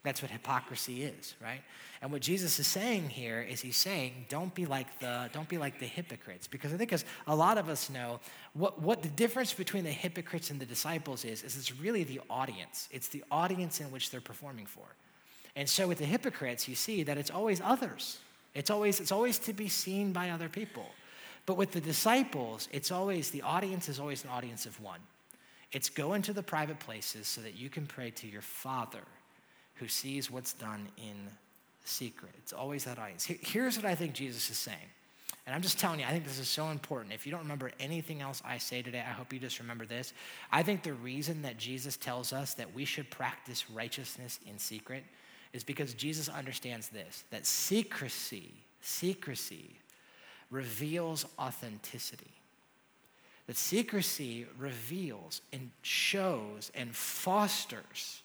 That's 0.02 0.22
what 0.22 0.30
hypocrisy 0.30 1.02
is, 1.02 1.34
right? 1.42 1.60
And 2.00 2.10
what 2.10 2.22
Jesus 2.22 2.58
is 2.58 2.66
saying 2.66 3.10
here 3.10 3.42
is 3.42 3.60
he's 3.60 3.76
saying, 3.76 4.24
don't 4.30 4.54
be 4.54 4.64
like 4.64 4.98
the, 4.98 5.28
don't 5.34 5.48
be 5.48 5.58
like 5.58 5.78
the 5.78 5.86
hypocrites. 5.86 6.46
Because 6.46 6.72
I 6.72 6.78
think 6.78 6.94
as 6.94 7.04
a 7.26 7.36
lot 7.36 7.58
of 7.58 7.68
us 7.68 7.90
know, 7.90 8.20
what, 8.54 8.80
what 8.80 9.02
the 9.02 9.10
difference 9.10 9.52
between 9.52 9.84
the 9.84 9.90
hypocrites 9.90 10.48
and 10.48 10.58
the 10.58 10.64
disciples 10.64 11.26
is, 11.26 11.42
is 11.42 11.56
it's 11.58 11.78
really 11.78 12.04
the 12.04 12.20
audience. 12.30 12.88
It's 12.90 13.08
the 13.08 13.22
audience 13.30 13.80
in 13.80 13.90
which 13.90 14.10
they're 14.10 14.22
performing 14.22 14.64
for. 14.64 14.84
And 15.54 15.68
so 15.68 15.86
with 15.86 15.98
the 15.98 16.06
hypocrites, 16.06 16.66
you 16.66 16.74
see 16.74 17.02
that 17.02 17.18
it's 17.18 17.30
always 17.30 17.60
others. 17.60 18.18
It's 18.54 18.70
always, 18.70 19.00
it's 19.00 19.12
always 19.12 19.38
to 19.40 19.52
be 19.52 19.68
seen 19.68 20.12
by 20.12 20.30
other 20.30 20.48
people. 20.48 20.86
But 21.44 21.58
with 21.58 21.72
the 21.72 21.80
disciples, 21.80 22.68
it's 22.72 22.90
always, 22.90 23.30
the 23.30 23.42
audience 23.42 23.90
is 23.90 24.00
always 24.00 24.24
an 24.24 24.30
audience 24.30 24.64
of 24.64 24.80
one. 24.80 25.00
It's 25.72 25.90
go 25.90 26.14
into 26.14 26.32
the 26.32 26.42
private 26.42 26.78
places 26.78 27.28
so 27.28 27.42
that 27.42 27.56
you 27.56 27.68
can 27.68 27.86
pray 27.86 28.10
to 28.12 28.26
your 28.26 28.42
Father 28.42 29.02
who 29.80 29.88
sees 29.88 30.30
what's 30.30 30.52
done 30.52 30.88
in 30.96 31.16
secret. 31.84 32.32
It's 32.38 32.52
always 32.52 32.84
that 32.84 32.98
audience. 32.98 33.24
Here's 33.24 33.76
what 33.76 33.86
I 33.86 33.94
think 33.94 34.12
Jesus 34.12 34.50
is 34.50 34.58
saying. 34.58 34.78
And 35.46 35.54
I'm 35.54 35.62
just 35.62 35.78
telling 35.78 36.00
you, 36.00 36.06
I 36.06 36.10
think 36.10 36.24
this 36.24 36.38
is 36.38 36.48
so 36.48 36.68
important. 36.68 37.14
If 37.14 37.26
you 37.26 37.32
don't 37.32 37.40
remember 37.40 37.72
anything 37.80 38.20
else 38.20 38.42
I 38.44 38.58
say 38.58 38.82
today, 38.82 39.00
I 39.00 39.12
hope 39.12 39.32
you 39.32 39.38
just 39.38 39.58
remember 39.58 39.86
this. 39.86 40.12
I 40.52 40.62
think 40.62 40.82
the 40.82 40.92
reason 40.92 41.42
that 41.42 41.56
Jesus 41.56 41.96
tells 41.96 42.32
us 42.32 42.54
that 42.54 42.72
we 42.74 42.84
should 42.84 43.10
practice 43.10 43.70
righteousness 43.70 44.38
in 44.46 44.58
secret 44.58 45.02
is 45.52 45.64
because 45.64 45.94
Jesus 45.94 46.28
understands 46.28 46.90
this 46.90 47.24
that 47.30 47.46
secrecy, 47.46 48.52
secrecy 48.82 49.76
reveals 50.50 51.24
authenticity. 51.38 52.30
That 53.46 53.56
secrecy 53.56 54.46
reveals 54.58 55.40
and 55.52 55.70
shows 55.82 56.70
and 56.74 56.94
fosters 56.94 58.22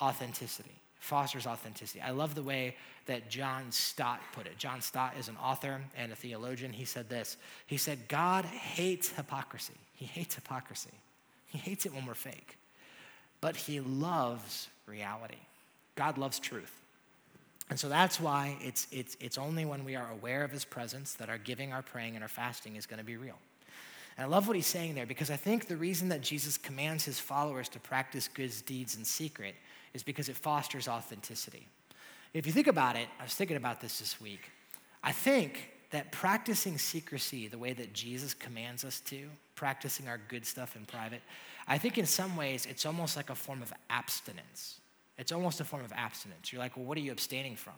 authenticity. 0.00 0.81
Fosters 1.02 1.48
authenticity. 1.48 2.00
I 2.00 2.12
love 2.12 2.36
the 2.36 2.44
way 2.44 2.76
that 3.06 3.28
John 3.28 3.72
Stott 3.72 4.20
put 4.32 4.46
it. 4.46 4.56
John 4.56 4.80
Stott 4.80 5.14
is 5.18 5.26
an 5.26 5.36
author 5.42 5.80
and 5.96 6.12
a 6.12 6.14
theologian. 6.14 6.72
He 6.72 6.84
said 6.84 7.08
this 7.08 7.36
He 7.66 7.76
said, 7.76 8.06
God 8.06 8.44
hates 8.44 9.08
hypocrisy. 9.08 9.74
He 9.94 10.04
hates 10.04 10.36
hypocrisy. 10.36 10.92
He 11.46 11.58
hates 11.58 11.86
it 11.86 11.92
when 11.92 12.06
we're 12.06 12.14
fake. 12.14 12.56
But 13.40 13.56
he 13.56 13.80
loves 13.80 14.68
reality. 14.86 15.40
God 15.96 16.18
loves 16.18 16.38
truth. 16.38 16.72
And 17.68 17.80
so 17.80 17.88
that's 17.88 18.20
why 18.20 18.56
it's, 18.60 18.86
it's, 18.92 19.16
it's 19.18 19.38
only 19.38 19.64
when 19.64 19.84
we 19.84 19.96
are 19.96 20.08
aware 20.12 20.44
of 20.44 20.52
his 20.52 20.64
presence 20.64 21.14
that 21.14 21.28
our 21.28 21.38
giving, 21.38 21.72
our 21.72 21.82
praying, 21.82 22.14
and 22.14 22.22
our 22.22 22.28
fasting 22.28 22.76
is 22.76 22.86
going 22.86 22.98
to 22.98 23.04
be 23.04 23.16
real. 23.16 23.38
And 24.16 24.24
I 24.24 24.28
love 24.28 24.46
what 24.46 24.54
he's 24.54 24.68
saying 24.68 24.94
there 24.94 25.06
because 25.06 25.32
I 25.32 25.36
think 25.36 25.66
the 25.66 25.76
reason 25.76 26.10
that 26.10 26.20
Jesus 26.20 26.56
commands 26.56 27.04
his 27.04 27.18
followers 27.18 27.68
to 27.70 27.80
practice 27.80 28.28
good 28.28 28.52
deeds 28.66 28.96
in 28.96 29.04
secret 29.04 29.56
is 29.94 30.02
because 30.02 30.28
it 30.28 30.36
fosters 30.36 30.88
authenticity. 30.88 31.66
If 32.34 32.46
you 32.46 32.52
think 32.52 32.66
about 32.66 32.96
it, 32.96 33.08
I 33.20 33.24
was 33.24 33.34
thinking 33.34 33.56
about 33.56 33.80
this 33.80 33.98
this 33.98 34.20
week. 34.20 34.50
I 35.02 35.12
think 35.12 35.70
that 35.90 36.10
practicing 36.10 36.78
secrecy 36.78 37.48
the 37.48 37.58
way 37.58 37.74
that 37.74 37.92
Jesus 37.92 38.32
commands 38.32 38.84
us 38.84 39.00
to, 39.00 39.28
practicing 39.54 40.08
our 40.08 40.18
good 40.28 40.46
stuff 40.46 40.74
in 40.74 40.86
private, 40.86 41.20
I 41.68 41.78
think 41.78 41.98
in 41.98 42.06
some 42.06 42.36
ways 42.36 42.66
it's 42.66 42.86
almost 42.86 43.16
like 43.16 43.30
a 43.30 43.34
form 43.34 43.60
of 43.62 43.72
abstinence. 43.90 44.80
It's 45.18 45.32
almost 45.32 45.60
a 45.60 45.64
form 45.64 45.84
of 45.84 45.92
abstinence. 45.92 46.52
You're 46.52 46.60
like, 46.60 46.76
well, 46.76 46.86
what 46.86 46.96
are 46.96 47.02
you 47.02 47.12
abstaining 47.12 47.56
from? 47.56 47.74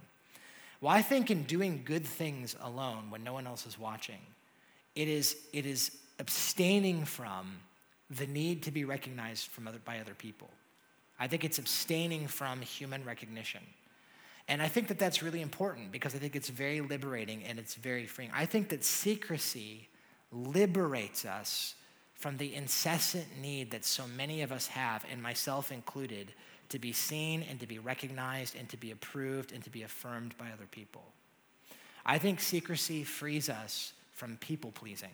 Well, 0.81 0.92
I 0.92 1.03
think 1.03 1.31
in 1.31 1.42
doing 1.44 1.83
good 1.85 2.05
things 2.05 2.57
alone 2.62 3.11
when 3.11 3.24
no 3.24 3.33
one 3.33 3.46
else 3.46 3.66
is 3.66 3.79
watching, 3.79 4.20
it 4.94 5.09
is, 5.09 5.37
it 5.53 5.66
is 5.66 5.90
abstaining 6.18 7.05
from 7.05 7.57
the 8.11 8.27
need 8.27 8.62
to 8.62 8.70
be 8.70 8.85
recognized 8.85 9.48
from 9.48 9.66
other, 9.66 9.79
by 9.85 9.98
other 9.98 10.14
people. 10.14 10.48
I 11.18 11.27
think 11.27 11.44
it's 11.44 11.59
abstaining 11.59 12.27
from 12.27 12.61
human 12.61 13.05
recognition. 13.05 13.62
And 14.48 14.61
I 14.61 14.68
think 14.68 14.88
that 14.88 14.98
that's 14.98 15.22
really 15.22 15.40
important 15.40 15.90
because 15.90 16.14
I 16.14 16.18
think 16.18 16.37
it's 16.37 16.50
very 16.50 16.81
liberating 16.81 17.44
and 17.44 17.59
it's 17.59 17.74
very 17.74 18.07
freeing. 18.07 18.31
I 18.35 18.44
think 18.46 18.68
that 18.70 18.85
secrecy 18.85 19.88
liberates 20.33 21.24
us 21.24 21.74
from 22.14 22.37
the 22.37 22.55
incessant 22.55 23.27
need 23.40 23.70
that 23.70 23.85
so 23.85 24.07
many 24.16 24.42
of 24.42 24.53
us 24.53 24.66
have, 24.68 25.05
and 25.11 25.22
myself 25.22 25.72
included, 25.72 26.33
to 26.68 26.79
be 26.79 26.92
seen 26.92 27.44
and 27.48 27.61
to 27.61 27.66
be 27.66 27.79
recognized 27.79 28.57
and 28.57 28.68
to 28.68 28.77
be 28.77 28.90
approved 28.90 29.53
and 29.53 29.62
to 29.64 29.70
be 29.70 29.83
affirmed 29.83 30.37
by 30.38 30.46
other 30.46 30.66
people. 30.70 31.05
I 32.07 32.18
think 32.18 32.40
secrecy 32.40 33.05
frees 33.05 33.48
us 33.48 33.92
from 34.12 34.37
people 34.38 34.72
pleasing, 34.72 35.11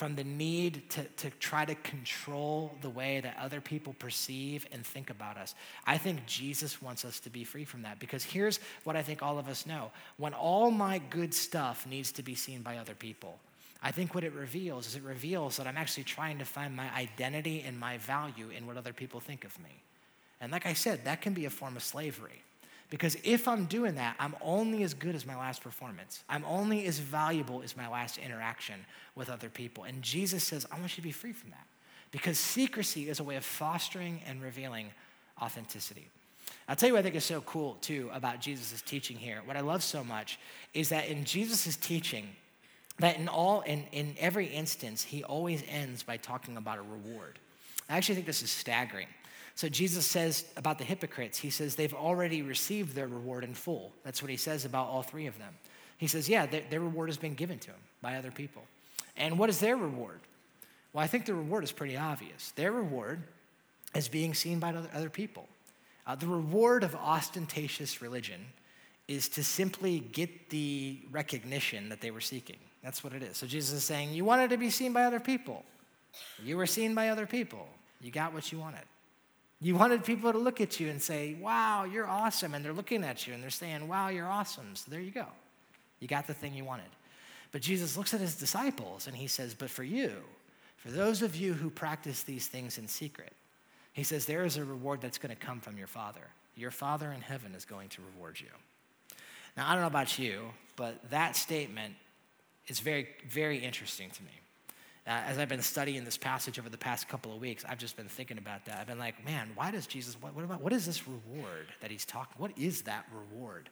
from 0.00 0.14
the 0.14 0.24
need 0.24 0.88
to, 0.88 1.04
to 1.18 1.28
try 1.40 1.62
to 1.62 1.74
control 1.74 2.74
the 2.80 2.88
way 2.88 3.20
that 3.20 3.36
other 3.38 3.60
people 3.60 3.92
perceive 3.98 4.66
and 4.72 4.82
think 4.82 5.10
about 5.10 5.36
us. 5.36 5.54
I 5.86 5.98
think 5.98 6.24
Jesus 6.24 6.80
wants 6.80 7.04
us 7.04 7.20
to 7.20 7.28
be 7.28 7.44
free 7.44 7.66
from 7.66 7.82
that 7.82 7.98
because 7.98 8.24
here's 8.24 8.60
what 8.84 8.96
I 8.96 9.02
think 9.02 9.22
all 9.22 9.38
of 9.38 9.46
us 9.46 9.66
know 9.66 9.90
when 10.16 10.32
all 10.32 10.70
my 10.70 11.02
good 11.10 11.34
stuff 11.34 11.86
needs 11.86 12.12
to 12.12 12.22
be 12.22 12.34
seen 12.34 12.62
by 12.62 12.78
other 12.78 12.94
people, 12.94 13.38
I 13.82 13.90
think 13.90 14.14
what 14.14 14.24
it 14.24 14.32
reveals 14.32 14.86
is 14.86 14.96
it 14.96 15.02
reveals 15.02 15.58
that 15.58 15.66
I'm 15.66 15.76
actually 15.76 16.04
trying 16.04 16.38
to 16.38 16.46
find 16.46 16.74
my 16.74 16.88
identity 16.96 17.62
and 17.66 17.78
my 17.78 17.98
value 17.98 18.48
in 18.56 18.66
what 18.66 18.78
other 18.78 18.94
people 18.94 19.20
think 19.20 19.44
of 19.44 19.54
me. 19.58 19.82
And 20.40 20.50
like 20.50 20.64
I 20.64 20.72
said, 20.72 21.04
that 21.04 21.20
can 21.20 21.34
be 21.34 21.44
a 21.44 21.50
form 21.50 21.76
of 21.76 21.82
slavery. 21.82 22.42
Because 22.90 23.16
if 23.22 23.46
I'm 23.46 23.66
doing 23.66 23.94
that, 23.94 24.16
I'm 24.18 24.34
only 24.40 24.82
as 24.82 24.94
good 24.94 25.14
as 25.14 25.24
my 25.24 25.36
last 25.36 25.62
performance. 25.62 26.24
I'm 26.28 26.44
only 26.44 26.86
as 26.86 26.98
valuable 26.98 27.62
as 27.62 27.76
my 27.76 27.88
last 27.88 28.18
interaction 28.18 28.84
with 29.14 29.30
other 29.30 29.48
people. 29.48 29.84
And 29.84 30.02
Jesus 30.02 30.42
says, 30.42 30.66
I 30.70 30.78
want 30.78 30.92
you 30.92 30.96
to 30.96 31.02
be 31.02 31.12
free 31.12 31.32
from 31.32 31.50
that. 31.50 31.66
Because 32.10 32.36
secrecy 32.38 33.08
is 33.08 33.20
a 33.20 33.24
way 33.24 33.36
of 33.36 33.44
fostering 33.44 34.20
and 34.26 34.42
revealing 34.42 34.90
authenticity. 35.40 36.08
I'll 36.68 36.74
tell 36.74 36.88
you 36.88 36.94
what 36.94 37.00
I 37.00 37.02
think 37.04 37.14
is 37.14 37.24
so 37.24 37.40
cool, 37.42 37.78
too, 37.80 38.10
about 38.12 38.40
Jesus' 38.40 38.82
teaching 38.82 39.16
here. 39.16 39.40
What 39.44 39.56
I 39.56 39.60
love 39.60 39.84
so 39.84 40.02
much 40.02 40.40
is 40.74 40.88
that 40.88 41.06
in 41.06 41.24
Jesus' 41.24 41.76
teaching, 41.76 42.28
that 42.98 43.16
in 43.18 43.28
all 43.28 43.60
in, 43.62 43.84
in 43.92 44.16
every 44.18 44.46
instance, 44.46 45.04
he 45.04 45.22
always 45.22 45.62
ends 45.68 46.02
by 46.02 46.16
talking 46.16 46.56
about 46.56 46.78
a 46.78 46.82
reward. 46.82 47.38
I 47.88 47.96
actually 47.96 48.16
think 48.16 48.26
this 48.26 48.42
is 48.42 48.50
staggering. 48.50 49.06
So 49.60 49.68
Jesus 49.68 50.06
says 50.06 50.46
about 50.56 50.78
the 50.78 50.84
hypocrites, 50.84 51.36
he 51.36 51.50
says 51.50 51.74
they've 51.74 51.92
already 51.92 52.40
received 52.40 52.94
their 52.94 53.08
reward 53.08 53.44
in 53.44 53.52
full. 53.52 53.92
That's 54.04 54.22
what 54.22 54.30
he 54.30 54.38
says 54.38 54.64
about 54.64 54.88
all 54.88 55.02
three 55.02 55.26
of 55.26 55.36
them. 55.38 55.52
He 55.98 56.06
says, 56.06 56.30
yeah, 56.30 56.46
their, 56.46 56.62
their 56.70 56.80
reward 56.80 57.10
has 57.10 57.18
been 57.18 57.34
given 57.34 57.58
to 57.58 57.66
them 57.66 57.80
by 58.00 58.16
other 58.16 58.30
people. 58.30 58.62
And 59.18 59.38
what 59.38 59.50
is 59.50 59.58
their 59.58 59.76
reward? 59.76 60.20
Well, 60.94 61.04
I 61.04 61.06
think 61.08 61.26
the 61.26 61.34
reward 61.34 61.62
is 61.62 61.72
pretty 61.72 61.94
obvious. 61.94 62.52
Their 62.52 62.72
reward 62.72 63.22
is 63.94 64.08
being 64.08 64.32
seen 64.32 64.60
by 64.60 64.72
other, 64.94 65.10
people. 65.10 65.46
Uh, 66.06 66.14
the 66.14 66.26
reward 66.26 66.82
of 66.82 66.94
ostentatious 66.94 68.00
religion 68.00 68.40
is 69.08 69.28
to 69.28 69.44
simply 69.44 69.98
get 69.98 70.48
the 70.48 71.00
recognition 71.10 71.90
that 71.90 72.00
they 72.00 72.10
were 72.10 72.22
seeking. 72.22 72.56
That's 72.82 73.04
what 73.04 73.12
it 73.12 73.22
is. 73.22 73.36
So 73.36 73.46
Jesus 73.46 73.76
is 73.76 73.84
saying, 73.84 74.14
You 74.14 74.24
wanted 74.24 74.48
to 74.48 74.56
be 74.56 74.70
seen 74.70 74.94
by 74.94 75.04
other 75.04 75.20
people. 75.20 75.66
You 76.42 76.56
were 76.56 76.66
seen 76.66 76.94
by 76.94 77.10
other 77.10 77.26
people. 77.26 77.68
You 78.00 78.10
got 78.10 78.32
what 78.32 78.50
you 78.52 78.58
wanted. 78.58 78.84
You 79.60 79.74
wanted 79.74 80.04
people 80.04 80.32
to 80.32 80.38
look 80.38 80.60
at 80.60 80.80
you 80.80 80.88
and 80.88 81.00
say, 81.00 81.36
Wow, 81.40 81.84
you're 81.84 82.06
awesome. 82.06 82.54
And 82.54 82.64
they're 82.64 82.72
looking 82.72 83.04
at 83.04 83.26
you 83.26 83.34
and 83.34 83.42
they're 83.42 83.50
saying, 83.50 83.86
Wow, 83.86 84.08
you're 84.08 84.28
awesome. 84.28 84.74
So 84.74 84.90
there 84.90 85.00
you 85.00 85.10
go. 85.10 85.26
You 86.00 86.08
got 86.08 86.26
the 86.26 86.34
thing 86.34 86.54
you 86.54 86.64
wanted. 86.64 86.88
But 87.52 87.62
Jesus 87.62 87.96
looks 87.96 88.14
at 88.14 88.20
his 88.20 88.36
disciples 88.36 89.06
and 89.06 89.16
he 89.16 89.26
says, 89.26 89.54
But 89.54 89.70
for 89.70 89.84
you, 89.84 90.12
for 90.76 90.90
those 90.90 91.20
of 91.20 91.36
you 91.36 91.52
who 91.52 91.68
practice 91.68 92.22
these 92.22 92.46
things 92.46 92.78
in 92.78 92.88
secret, 92.88 93.32
he 93.92 94.02
says, 94.02 94.24
There 94.24 94.44
is 94.44 94.56
a 94.56 94.64
reward 94.64 95.02
that's 95.02 95.18
going 95.18 95.34
to 95.34 95.46
come 95.46 95.60
from 95.60 95.76
your 95.76 95.86
Father. 95.86 96.28
Your 96.56 96.70
Father 96.70 97.12
in 97.12 97.20
heaven 97.20 97.54
is 97.54 97.64
going 97.64 97.90
to 97.90 98.02
reward 98.14 98.40
you. 98.40 98.48
Now, 99.56 99.68
I 99.68 99.72
don't 99.72 99.82
know 99.82 99.88
about 99.88 100.18
you, 100.18 100.52
but 100.76 101.10
that 101.10 101.36
statement 101.36 101.94
is 102.66 102.80
very, 102.80 103.08
very 103.28 103.58
interesting 103.58 104.10
to 104.10 104.22
me 104.22 104.30
uh, 105.06 105.10
as 105.26 105.38
I've 105.38 105.48
been 105.48 105.62
studying 105.62 106.04
this 106.04 106.18
passage 106.18 106.58
over 106.58 106.68
the 106.68 106.78
past 106.78 107.08
couple 107.08 107.34
of 107.34 107.40
weeks, 107.40 107.64
I've 107.68 107.78
just 107.78 107.96
been 107.96 108.08
thinking 108.08 108.38
about 108.38 108.66
that. 108.66 108.78
I've 108.78 108.86
been 108.86 108.98
like, 108.98 109.24
man, 109.24 109.50
why 109.54 109.70
does 109.70 109.86
Jesus, 109.86 110.16
what, 110.20 110.34
what, 110.34 110.44
about, 110.44 110.60
what 110.60 110.72
is 110.72 110.84
this 110.86 111.06
reward 111.08 111.66
that 111.80 111.90
he's 111.90 112.04
talking? 112.04 112.34
What 112.36 112.52
is 112.58 112.82
that 112.82 113.06
reward? 113.12 113.70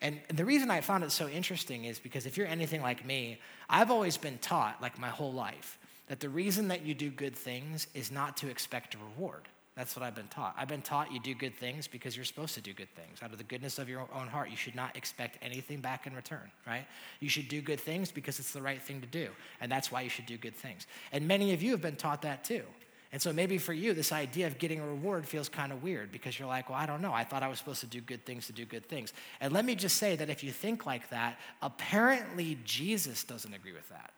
And 0.00 0.20
the 0.32 0.44
reason 0.44 0.70
I 0.70 0.80
found 0.80 1.04
it 1.04 1.12
so 1.12 1.28
interesting 1.28 1.84
is 1.84 1.98
because 1.98 2.26
if 2.26 2.36
you're 2.36 2.46
anything 2.46 2.82
like 2.82 3.04
me, 3.04 3.38
I've 3.68 3.90
always 3.90 4.16
been 4.16 4.38
taught, 4.38 4.80
like 4.80 4.98
my 4.98 5.08
whole 5.08 5.32
life, 5.32 5.78
that 6.08 6.20
the 6.20 6.28
reason 6.28 6.68
that 6.68 6.84
you 6.84 6.94
do 6.94 7.10
good 7.10 7.36
things 7.36 7.86
is 7.94 8.10
not 8.10 8.36
to 8.38 8.48
expect 8.48 8.94
a 8.94 8.98
reward. 8.98 9.42
That's 9.74 9.96
what 9.96 10.02
I've 10.02 10.14
been 10.14 10.28
taught. 10.28 10.54
I've 10.58 10.68
been 10.68 10.82
taught 10.82 11.12
you 11.12 11.18
do 11.18 11.34
good 11.34 11.54
things 11.54 11.88
because 11.88 12.14
you're 12.14 12.26
supposed 12.26 12.54
to 12.54 12.60
do 12.60 12.74
good 12.74 12.94
things. 12.94 13.22
Out 13.22 13.32
of 13.32 13.38
the 13.38 13.44
goodness 13.44 13.78
of 13.78 13.88
your 13.88 14.06
own 14.14 14.28
heart, 14.28 14.50
you 14.50 14.56
should 14.56 14.74
not 14.74 14.94
expect 14.96 15.38
anything 15.40 15.80
back 15.80 16.06
in 16.06 16.14
return, 16.14 16.50
right? 16.66 16.84
You 17.20 17.30
should 17.30 17.48
do 17.48 17.62
good 17.62 17.80
things 17.80 18.12
because 18.12 18.38
it's 18.38 18.52
the 18.52 18.60
right 18.60 18.82
thing 18.82 19.00
to 19.00 19.06
do. 19.06 19.28
And 19.62 19.72
that's 19.72 19.90
why 19.90 20.02
you 20.02 20.10
should 20.10 20.26
do 20.26 20.36
good 20.36 20.54
things. 20.54 20.86
And 21.10 21.26
many 21.26 21.54
of 21.54 21.62
you 21.62 21.70
have 21.70 21.80
been 21.80 21.96
taught 21.96 22.20
that 22.22 22.44
too. 22.44 22.64
And 23.12 23.20
so 23.20 23.32
maybe 23.32 23.56
for 23.58 23.72
you, 23.72 23.94
this 23.94 24.12
idea 24.12 24.46
of 24.46 24.58
getting 24.58 24.80
a 24.80 24.86
reward 24.86 25.26
feels 25.26 25.48
kind 25.48 25.72
of 25.72 25.82
weird 25.82 26.12
because 26.12 26.38
you're 26.38 26.48
like, 26.48 26.68
well, 26.68 26.78
I 26.78 26.86
don't 26.86 27.02
know. 27.02 27.12
I 27.12 27.24
thought 27.24 27.42
I 27.42 27.48
was 27.48 27.58
supposed 27.58 27.80
to 27.80 27.86
do 27.86 28.00
good 28.00 28.24
things 28.26 28.46
to 28.46 28.52
do 28.52 28.64
good 28.64 28.86
things. 28.86 29.12
And 29.40 29.52
let 29.52 29.66
me 29.66 29.74
just 29.74 29.96
say 29.96 30.16
that 30.16 30.28
if 30.28 30.42
you 30.42 30.50
think 30.50 30.84
like 30.84 31.08
that, 31.10 31.38
apparently 31.60 32.58
Jesus 32.64 33.24
doesn't 33.24 33.52
agree 33.52 33.72
with 33.72 33.88
that. 33.90 34.12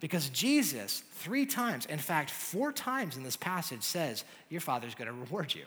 Because 0.00 0.28
Jesus, 0.28 1.02
three 1.14 1.44
times, 1.44 1.86
in 1.86 1.98
fact, 1.98 2.30
four 2.30 2.72
times 2.72 3.16
in 3.16 3.24
this 3.24 3.36
passage, 3.36 3.82
says, 3.82 4.24
Your 4.48 4.60
father's 4.60 4.94
gonna 4.94 5.12
reward 5.12 5.54
you. 5.54 5.64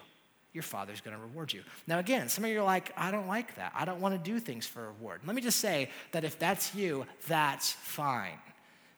Your 0.53 0.63
father's 0.63 1.01
gonna 1.01 1.17
reward 1.17 1.51
you. 1.51 1.63
Now, 1.87 1.99
again, 1.99 2.29
some 2.29 2.45
of 2.45 2.49
you 2.49 2.59
are 2.59 2.65
like, 2.65 2.91
I 2.95 3.11
don't 3.11 3.27
like 3.27 3.55
that. 3.55 3.73
I 3.75 3.83
don't 3.83 3.99
wanna 3.99 4.17
do 4.17 4.39
things 4.39 4.65
for 4.65 4.87
reward. 4.87 5.21
Let 5.25 5.35
me 5.35 5.41
just 5.41 5.59
say 5.59 5.89
that 6.11 6.23
if 6.23 6.39
that's 6.39 6.73
you, 6.73 7.05
that's 7.27 7.73
fine. 7.73 8.39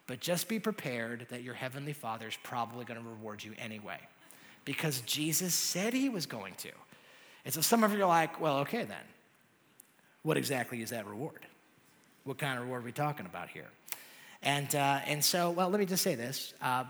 But 0.06 0.20
just 0.20 0.48
be 0.48 0.58
prepared 0.58 1.26
that 1.30 1.42
your 1.42 1.54
heavenly 1.54 1.94
father 1.94 2.28
is 2.28 2.36
probably 2.42 2.84
gonna 2.84 3.00
reward 3.00 3.42
you 3.42 3.54
anyway. 3.58 3.98
Because 4.64 5.00
Jesus 5.00 5.54
said 5.54 5.94
he 5.94 6.08
was 6.08 6.26
going 6.26 6.54
to. 6.56 6.70
And 7.44 7.52
so 7.52 7.60
some 7.60 7.84
of 7.84 7.92
you 7.92 8.02
are 8.02 8.08
like, 8.08 8.40
well, 8.40 8.58
okay 8.60 8.84
then. 8.84 8.96
What 10.22 10.36
exactly 10.36 10.80
is 10.80 10.90
that 10.90 11.06
reward? 11.06 11.46
What 12.24 12.38
kind 12.38 12.58
of 12.58 12.64
reward 12.64 12.82
are 12.82 12.86
we 12.86 12.92
talking 12.92 13.26
about 13.26 13.48
here? 13.50 13.66
And, 14.44 14.74
uh, 14.74 15.00
and 15.06 15.24
so, 15.24 15.50
well, 15.50 15.70
let 15.70 15.80
me 15.80 15.86
just 15.86 16.02
say 16.02 16.14
this. 16.14 16.52
Uh, 16.60 16.84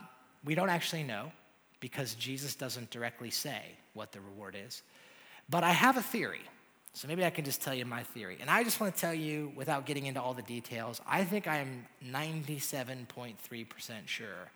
we 0.44 0.54
don't 0.54 0.68
actually 0.68 1.04
know 1.04 1.32
because 1.80 2.14
Jesus 2.16 2.54
doesn't 2.56 2.90
directly 2.90 3.30
say 3.30 3.62
what 3.94 4.10
the 4.12 4.20
reward 4.20 4.56
is. 4.66 4.82
But 5.48 5.62
I 5.62 5.70
have 5.70 5.96
a 5.96 6.02
theory. 6.02 6.42
So 6.94 7.08
maybe 7.08 7.24
I 7.24 7.30
can 7.30 7.44
just 7.44 7.62
tell 7.62 7.74
you 7.74 7.86
my 7.86 8.02
theory. 8.02 8.38
And 8.40 8.50
I 8.50 8.64
just 8.64 8.80
want 8.80 8.94
to 8.94 9.00
tell 9.00 9.14
you, 9.14 9.52
without 9.56 9.86
getting 9.86 10.06
into 10.06 10.20
all 10.20 10.34
the 10.34 10.42
details, 10.42 11.00
I 11.06 11.24
think 11.24 11.46
I'm 11.46 11.86
97.3% 12.04 13.36
sure 14.06 14.50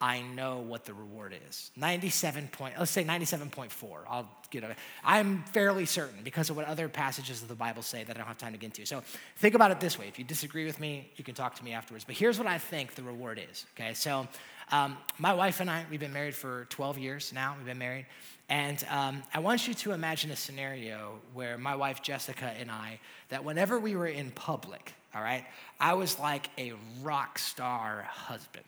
I 0.00 0.22
know 0.22 0.58
what 0.60 0.84
the 0.84 0.94
reward 0.94 1.34
is. 1.48 1.72
97 1.76 2.48
point, 2.48 2.74
let's 2.78 2.90
say 2.90 3.02
97.4. 3.02 3.70
I'll 4.08 4.30
get 4.50 4.62
it. 4.62 4.76
I'm 5.04 5.42
fairly 5.44 5.86
certain 5.86 6.22
because 6.22 6.50
of 6.50 6.56
what 6.56 6.66
other 6.66 6.88
passages 6.88 7.42
of 7.42 7.48
the 7.48 7.56
Bible 7.56 7.82
say 7.82 8.04
that 8.04 8.16
I 8.16 8.18
don't 8.18 8.28
have 8.28 8.38
time 8.38 8.52
to 8.52 8.58
get 8.58 8.66
into. 8.66 8.86
So 8.86 9.02
think 9.36 9.56
about 9.56 9.72
it 9.72 9.80
this 9.80 9.98
way. 9.98 10.06
If 10.06 10.18
you 10.18 10.24
disagree 10.24 10.66
with 10.66 10.78
me, 10.78 11.10
you 11.16 11.24
can 11.24 11.34
talk 11.34 11.56
to 11.56 11.64
me 11.64 11.72
afterwards. 11.72 12.04
But 12.04 12.14
here's 12.16 12.38
what 12.38 12.46
I 12.46 12.58
think 12.58 12.94
the 12.94 13.02
reward 13.02 13.40
is. 13.50 13.66
Okay, 13.74 13.92
so 13.92 14.28
um, 14.70 14.96
my 15.18 15.34
wife 15.34 15.58
and 15.58 15.68
I, 15.68 15.84
we've 15.90 15.98
been 15.98 16.12
married 16.12 16.36
for 16.36 16.66
12 16.70 16.98
years 16.98 17.32
now. 17.32 17.54
We've 17.56 17.66
been 17.66 17.78
married. 17.78 18.06
And 18.48 18.82
um, 18.90 19.22
I 19.34 19.40
want 19.40 19.66
you 19.66 19.74
to 19.74 19.92
imagine 19.92 20.30
a 20.30 20.36
scenario 20.36 21.18
where 21.34 21.58
my 21.58 21.74
wife 21.74 22.02
Jessica 22.02 22.54
and 22.58 22.70
I, 22.70 23.00
that 23.30 23.44
whenever 23.44 23.78
we 23.78 23.96
were 23.96 24.06
in 24.06 24.30
public, 24.30 24.94
all 25.14 25.22
right, 25.22 25.44
I 25.80 25.94
was 25.94 26.18
like 26.18 26.48
a 26.56 26.72
rock 27.02 27.38
star 27.38 28.06
husband. 28.08 28.64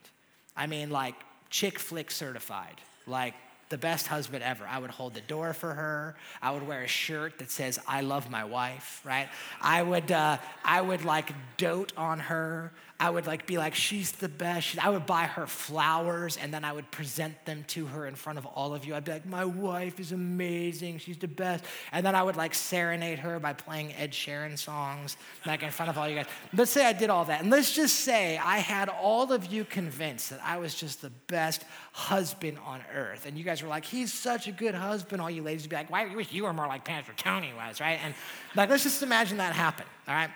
I 0.57 0.67
mean, 0.67 0.91
like 0.91 1.15
chick 1.49 1.79
flick 1.79 2.11
certified, 2.11 2.81
like 3.07 3.35
the 3.71 3.79
best 3.79 4.09
husband 4.09 4.43
ever. 4.43 4.67
I 4.67 4.79
would 4.79 4.91
hold 4.91 5.15
the 5.15 5.21
door 5.21 5.53
for 5.53 5.73
her. 5.73 6.17
I 6.43 6.51
would 6.51 6.67
wear 6.67 6.83
a 6.83 6.89
shirt 6.89 7.39
that 7.39 7.51
says 7.51 7.79
"I 7.87 8.01
love 8.01 8.31
my 8.31 8.45
wife." 8.45 9.01
Right? 9.05 9.29
I 9.61 9.83
would, 9.83 10.11
uh, 10.13 10.39
I 10.65 10.81
would 10.81 11.05
like 11.05 11.33
dote 11.57 11.93
on 11.97 12.19
her. 12.21 12.73
I 13.01 13.09
would 13.09 13.27
like 13.27 13.47
be 13.47 13.57
like, 13.57 13.75
she's 13.75 14.13
the 14.13 14.29
best. 14.29 14.79
I 14.79 14.91
would 14.91 15.07
buy 15.07 15.25
her 15.25 15.47
flowers 15.47 16.37
and 16.37 16.53
then 16.53 16.67
I 16.67 16.73
would 16.73 16.91
present 16.91 17.47
them 17.47 17.65
to 17.69 17.87
her 17.87 18.07
in 18.07 18.15
front 18.15 18.39
of 18.39 18.45
all 18.45 18.75
of 18.75 18.85
you. 18.85 18.95
I'd 18.95 19.07
be 19.07 19.13
like, 19.13 19.25
my 19.25 19.47
wife 19.47 19.99
is 19.99 20.13
amazing. 20.13 20.99
She's 20.99 21.17
the 21.17 21.27
best. 21.27 21.65
And 21.93 22.05
then 22.05 22.15
I 22.15 22.23
would 22.23 22.37
like 22.37 22.55
serenade 22.55 23.19
her 23.21 23.41
by 23.41 23.55
playing 23.55 23.95
Ed 23.95 24.13
Sheeran 24.13 24.59
songs, 24.59 25.17
like 25.47 25.63
in 25.63 25.71
front 25.71 25.89
of 25.89 25.97
all 25.97 26.07
you 26.07 26.17
guys. 26.17 26.27
Let's 26.53 26.73
say 26.73 26.85
I 26.85 26.93
did 26.93 27.09
all 27.09 27.25
that. 27.25 27.41
And 27.41 27.51
let's 27.51 27.73
just 27.73 28.01
say 28.01 28.37
I 28.37 28.59
had 28.59 28.91
all 28.91 29.33
of 29.33 29.47
you 29.47 29.65
convinced 29.65 30.29
that 30.29 30.41
I 30.45 30.59
was 30.59 30.75
just 30.75 31.01
the 31.01 31.11
best 31.27 31.65
husband 31.93 32.59
on 32.67 32.83
earth. 32.95 33.25
And 33.25 33.39
you 33.39 33.45
guys 33.45 33.63
were 33.63 33.69
like, 33.71 33.87
he's 33.87 34.13
such 34.13 34.47
a 34.47 34.53
good 34.53 34.75
husband. 34.75 35.23
All 35.23 35.31
you 35.31 35.43
ladies 35.43 35.63
would 35.63 35.71
be 35.71 35.77
like, 35.77 35.91
why 35.91 36.05
you 36.05 36.17
wish 36.17 36.33
you 36.33 36.45
were 36.45 36.53
more 36.53 36.67
like 36.67 36.85
Pastor 36.85 37.15
Tony 37.17 37.53
was, 37.57 37.81
right? 37.81 37.99
And 38.05 38.13
like, 38.55 38.69
let's 38.69 38.83
just 38.83 39.03
imagine 39.03 39.39
that 39.39 39.55
happen, 39.55 39.87
all 40.07 40.15
right? 40.15 40.31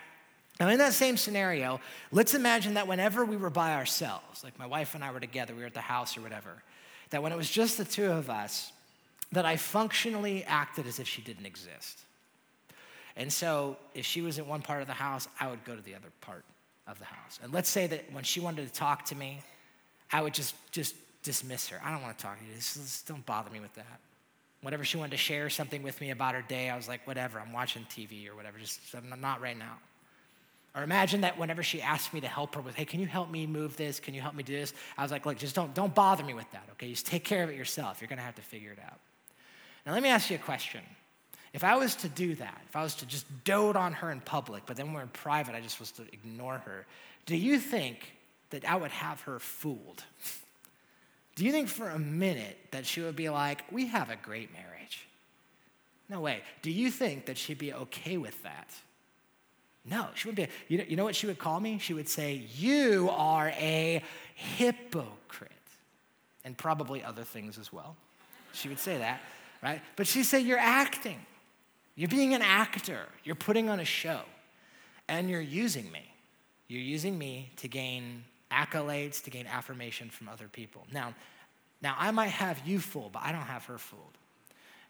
Now, 0.61 0.69
in 0.69 0.79
that 0.79 0.93
same 0.93 1.17
scenario, 1.17 1.81
let's 2.13 2.35
imagine 2.35 2.75
that 2.75 2.87
whenever 2.87 3.25
we 3.25 3.37
were 3.37 3.51
by 3.51 3.75
ourselves, 3.75 4.45
like 4.45 4.59
my 4.59 4.67
wife 4.67 4.95
and 4.95 5.03
I 5.03 5.11
were 5.11 5.21
together, 5.21 5.53
we 5.55 5.61
were 5.61 5.67
at 5.67 5.75
the 5.75 5.81
house 5.81 6.17
or 6.17 6.21
whatever, 6.21 6.63
that 7.11 7.23
when 7.23 7.33
it 7.33 7.37
was 7.37 7.51
just 7.51 7.77
the 7.77 7.85
two 7.85 8.11
of 8.11 8.31
us, 8.31 8.73
that 9.33 9.45
I 9.45 9.57
functionally 9.57 10.45
acted 10.45 10.87
as 10.87 11.01
if 11.01 11.09
she 11.09 11.23
didn't 11.23 11.47
exist. 11.47 12.01
And 13.17 13.33
so 13.33 13.77
if 13.95 14.07
she 14.07 14.23
was 14.23 14.39
in 14.39 14.47
one 14.47 14.63
part 14.63 14.81
of 14.81 14.87
the 14.87 14.95
house, 14.95 15.29
I 15.41 15.49
would 15.49 15.65
go 15.65 15.75
to 15.75 15.83
the 15.83 15.95
other 15.95 16.09
part 16.21 16.45
of 16.87 16.99
the 16.99 17.05
house. 17.05 17.41
And 17.43 17.53
let's 17.53 17.69
say 17.69 17.87
that 17.89 18.13
when 18.13 18.25
she 18.25 18.41
wanted 18.41 18.67
to 18.67 18.73
talk 18.73 19.05
to 19.07 19.17
me, 19.17 19.41
I 20.13 20.23
would 20.23 20.35
just, 20.35 20.55
just 20.71 20.95
dismiss 21.23 21.69
her. 21.69 21.81
I 21.85 21.91
don't 21.91 22.03
want 22.03 22.17
to 22.17 22.23
talk 22.23 22.39
to 22.39 22.45
you. 22.45 22.55
Just, 22.55 22.77
just 22.77 23.09
don't 23.09 23.25
bother 23.27 23.51
me 23.51 23.59
with 23.59 23.75
that. 23.75 24.01
Whenever 24.63 24.85
she 24.85 24.97
wanted 24.97 25.13
to 25.13 25.17
share 25.17 25.51
something 25.51 25.83
with 25.83 26.01
me 26.01 26.11
about 26.11 26.35
her 26.35 26.43
day, 26.43 26.71
I 26.71 26.77
was 26.77 26.89
like, 26.89 27.07
whatever, 27.07 27.41
I'm 27.41 27.53
watching 27.53 27.85
TV 27.91 28.31
or 28.31 28.37
whatever, 28.37 28.59
just 28.59 28.81
not 29.19 29.41
right 29.41 29.59
now. 29.59 29.79
Or 30.75 30.83
imagine 30.83 31.20
that 31.20 31.39
whenever 31.39 31.62
she 31.62 31.81
asked 31.81 32.12
me 32.12 32.20
to 32.20 32.27
help 32.27 32.57
her 32.57 32.61
with, 32.61 32.75
hey, 32.75 32.85
can 32.85 32.99
you 32.99 33.07
help 33.07 33.31
me 33.31 33.47
move 33.47 33.77
this? 33.77 34.01
Can 34.01 34.12
you 34.12 34.20
help 34.20 34.35
me 34.35 34.43
do 34.43 34.55
this? 34.55 34.72
I 34.99 35.03
was 35.03 35.12
like, 35.12 35.25
look, 35.25 35.39
just 35.39 35.55
don't, 35.55 35.72
don't 35.72 35.95
bother 35.95 36.25
me 36.25 36.35
with 36.35 36.51
that, 36.51 36.64
okay? 36.72 36.91
Just 36.91 37.07
take 37.07 37.22
care 37.22 37.45
of 37.45 37.51
it 37.51 37.57
yourself. 37.57 38.01
You're 38.01 38.09
gonna 38.09 38.22
have 38.22 38.35
to 38.35 38.43
figure 38.43 38.72
it 38.72 38.81
out. 38.85 38.99
Now, 39.87 39.93
let 39.93 40.03
me 40.03 40.09
ask 40.09 40.31
you 40.31 40.37
a 40.37 40.41
question. 40.41 40.81
If 41.53 41.62
I 41.62 41.77
was 41.77 41.95
to 41.97 42.09
do 42.09 42.35
that, 42.35 42.61
if 42.68 42.75
I 42.75 42.83
was 42.83 42.97
to 42.97 43.07
just 43.07 43.27
dote 43.45 43.77
on 43.77 43.93
her 43.93 44.11
in 44.11 44.20
public, 44.20 44.64
but 44.66 44.77
then 44.77 44.93
we're 44.93 45.03
in 45.03 45.09
private, 45.09 45.55
I 45.55 45.61
just 45.61 45.79
was 45.79 45.93
to 45.93 46.03
ignore 46.12 46.59
her, 46.59 46.87
do 47.27 47.37
you 47.37 47.61
think 47.61 48.12
that 48.51 48.64
I 48.64 48.75
would 48.75 48.91
have 48.91 49.20
her 49.22 49.39
fooled? 49.39 50.03
Do 51.37 51.45
you 51.45 51.53
think 51.53 51.68
for 51.68 51.89
a 51.89 51.99
minute 51.99 52.59
that 52.72 52.85
she 52.87 53.01
would 53.01 53.16
be 53.16 53.29
like, 53.29 53.62
we 53.70 53.87
have 53.87 54.11
a 54.11 54.16
great 54.16 54.53
marriage? 54.53 55.07
No 56.09 56.20
way. 56.20 56.43
Do 56.62 56.70
you 56.70 56.91
think 56.91 57.27
that 57.27 57.39
she'd 57.39 57.59
be 57.59 57.72
okay 57.72 58.16
with 58.16 58.43
that? 58.43 58.68
No, 59.85 60.09
she 60.14 60.28
wouldn't 60.28 60.49
be. 60.49 60.55
You 60.68 60.78
know, 60.78 60.85
you 60.89 60.97
know 60.97 61.05
what 61.05 61.14
she 61.14 61.26
would 61.26 61.39
call 61.39 61.61
me? 61.61 61.78
She 61.78 61.93
would 61.93 62.09
say, 62.09 62.43
You 62.55 63.11
are 63.11 63.49
a 63.49 64.03
hypocrite. 64.35 65.51
And 66.45 66.57
probably 66.57 67.03
other 67.03 67.22
things 67.22 67.59
as 67.59 67.72
well. 67.72 67.97
She 68.53 68.68
would 68.68 68.78
say 68.78 68.99
that, 68.99 69.20
right? 69.62 69.82
But 69.97 70.07
she'd 70.07 70.24
say, 70.24 70.41
You're 70.41 70.59
acting. 70.59 71.18
You're 71.97 72.09
being 72.09 72.35
an 72.35 72.43
actor. 72.43 73.07
You're 73.22 73.37
putting 73.37 73.68
on 73.68 73.78
a 73.78 73.85
show. 73.85 74.20
And 75.07 75.28
you're 75.28 75.41
using 75.41 75.91
me. 75.93 76.12
You're 76.66 76.80
using 76.80 77.18
me 77.18 77.51
to 77.57 77.68
gain 77.68 78.24
accolades, 78.51 79.22
to 79.24 79.30
gain 79.30 79.47
affirmation 79.47 80.09
from 80.09 80.28
other 80.28 80.49
people. 80.49 80.87
Now, 80.93 81.14
now 81.82 81.95
I 81.99 82.11
might 82.11 82.30
have 82.30 82.62
you 82.66 82.78
fooled, 82.78 83.12
but 83.12 83.22
I 83.22 83.32
don't 83.32 83.43
have 83.43 83.64
her 83.66 83.78
fooled. 83.78 84.18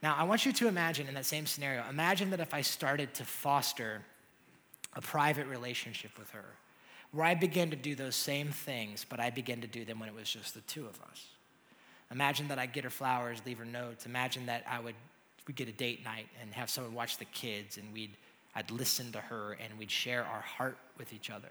Now, 0.03 0.14
I 0.16 0.22
want 0.24 0.47
you 0.47 0.53
to 0.53 0.68
imagine 0.68 1.09
in 1.09 1.14
that 1.14 1.24
same 1.24 1.47
scenario, 1.47 1.82
imagine 1.88 2.30
that 2.30 2.40
if 2.40 2.55
I 2.55 2.61
started 2.61 3.12
to 3.14 3.24
foster 3.24 4.03
a 4.95 5.01
private 5.01 5.47
relationship 5.47 6.11
with 6.18 6.30
her, 6.30 6.45
where 7.12 7.26
I 7.26 7.34
began 7.34 7.70
to 7.70 7.76
do 7.76 7.95
those 7.95 8.16
same 8.16 8.49
things, 8.49 9.05
but 9.09 9.20
I 9.20 9.30
began 9.30 9.61
to 9.61 9.66
do 9.66 9.84
them 9.84 10.01
when 10.01 10.09
it 10.09 10.14
was 10.14 10.30
just 10.30 10.55
the 10.55 10.61
two 10.62 10.86
of 10.86 11.01
us. 11.11 11.26
Imagine 12.11 12.49
that 12.49 12.59
I'd 12.59 12.72
get 12.72 12.84
her 12.84 12.90
flowers, 12.90 13.40
leave 13.47 13.59
her 13.59 13.64
notes. 13.64 14.07
Imagine 14.07 14.47
that 14.47 14.64
I 14.70 14.80
would 14.80 14.95
we'd 15.47 15.57
get 15.57 15.68
a 15.68 15.72
date 15.72 16.03
night 16.05 16.26
and 16.40 16.55
have 16.55 16.70
someone 16.70 16.95
watch 16.95 17.18
the 17.18 17.26
kids, 17.26 17.76
and 17.76 17.92
we'd 17.92 18.16
I'd 18.55 18.70
listen 18.70 19.11
to 19.12 19.18
her 19.18 19.57
and 19.61 19.78
we'd 19.78 19.90
share 19.90 20.24
our 20.24 20.40
heart 20.40 20.78
with 20.97 21.12
each 21.12 21.30
other. 21.30 21.49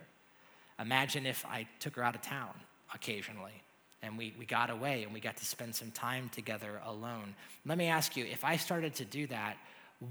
Imagine 0.79 1.25
if 1.25 1.45
I 1.45 1.67
took 1.79 1.95
her 1.95 2.03
out 2.03 2.15
of 2.15 2.21
town 2.21 2.53
occasionally 2.93 3.61
and 4.01 4.17
we, 4.17 4.33
we 4.39 4.45
got 4.45 4.69
away 4.69 5.03
and 5.03 5.13
we 5.13 5.19
got 5.19 5.37
to 5.37 5.45
spend 5.45 5.75
some 5.75 5.91
time 5.91 6.29
together 6.29 6.81
alone. 6.85 7.35
Let 7.65 7.77
me 7.77 7.87
ask 7.87 8.15
you 8.15 8.25
if 8.25 8.43
I 8.43 8.57
started 8.57 8.95
to 8.95 9.05
do 9.05 9.27
that, 9.27 9.57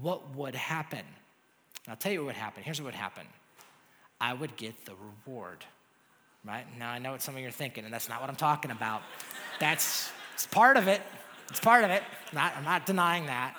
what 0.01 0.35
would 0.35 0.55
happen? 0.55 1.05
I'll 1.87 1.95
tell 1.95 2.11
you 2.11 2.19
what 2.19 2.27
would 2.27 2.35
happen. 2.35 2.63
Here's 2.63 2.79
what 2.79 2.85
would 2.87 2.95
happen 2.95 3.25
I 4.21 4.33
would 4.33 4.55
get 4.55 4.85
the 4.85 4.93
reward, 5.25 5.65
right? 6.45 6.65
Now, 6.79 6.91
I 6.91 6.99
know 6.99 7.11
what 7.11 7.21
some 7.21 7.35
of 7.35 7.41
you 7.41 7.47
are 7.47 7.51
thinking, 7.51 7.85
and 7.85 7.93
that's 7.93 8.09
not 8.09 8.21
what 8.21 8.29
I'm 8.29 8.35
talking 8.35 8.71
about. 8.71 9.01
That's 9.59 10.11
it's 10.33 10.47
part 10.47 10.77
of 10.77 10.87
it. 10.87 11.01
It's 11.49 11.59
part 11.59 11.83
of 11.83 11.91
it. 11.91 12.03
Not, 12.31 12.55
I'm 12.57 12.63
not 12.63 12.85
denying 12.85 13.27
that. 13.27 13.55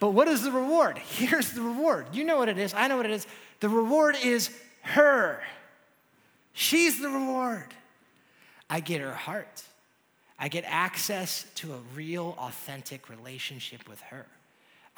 But 0.00 0.10
what 0.10 0.28
is 0.28 0.42
the 0.42 0.52
reward? 0.52 0.98
Here's 0.98 1.52
the 1.52 1.62
reward. 1.62 2.06
You 2.12 2.24
know 2.24 2.38
what 2.38 2.48
it 2.48 2.58
is. 2.58 2.74
I 2.74 2.88
know 2.88 2.96
what 2.96 3.06
it 3.06 3.12
is. 3.12 3.26
The 3.60 3.68
reward 3.68 4.16
is 4.22 4.50
her. 4.82 5.40
She's 6.52 7.00
the 7.00 7.08
reward. 7.08 7.74
I 8.68 8.80
get 8.80 9.00
her 9.00 9.14
heart. 9.14 9.62
I 10.38 10.48
get 10.48 10.64
access 10.66 11.46
to 11.56 11.72
a 11.72 11.78
real, 11.94 12.36
authentic 12.38 13.08
relationship 13.08 13.88
with 13.88 14.00
her. 14.02 14.26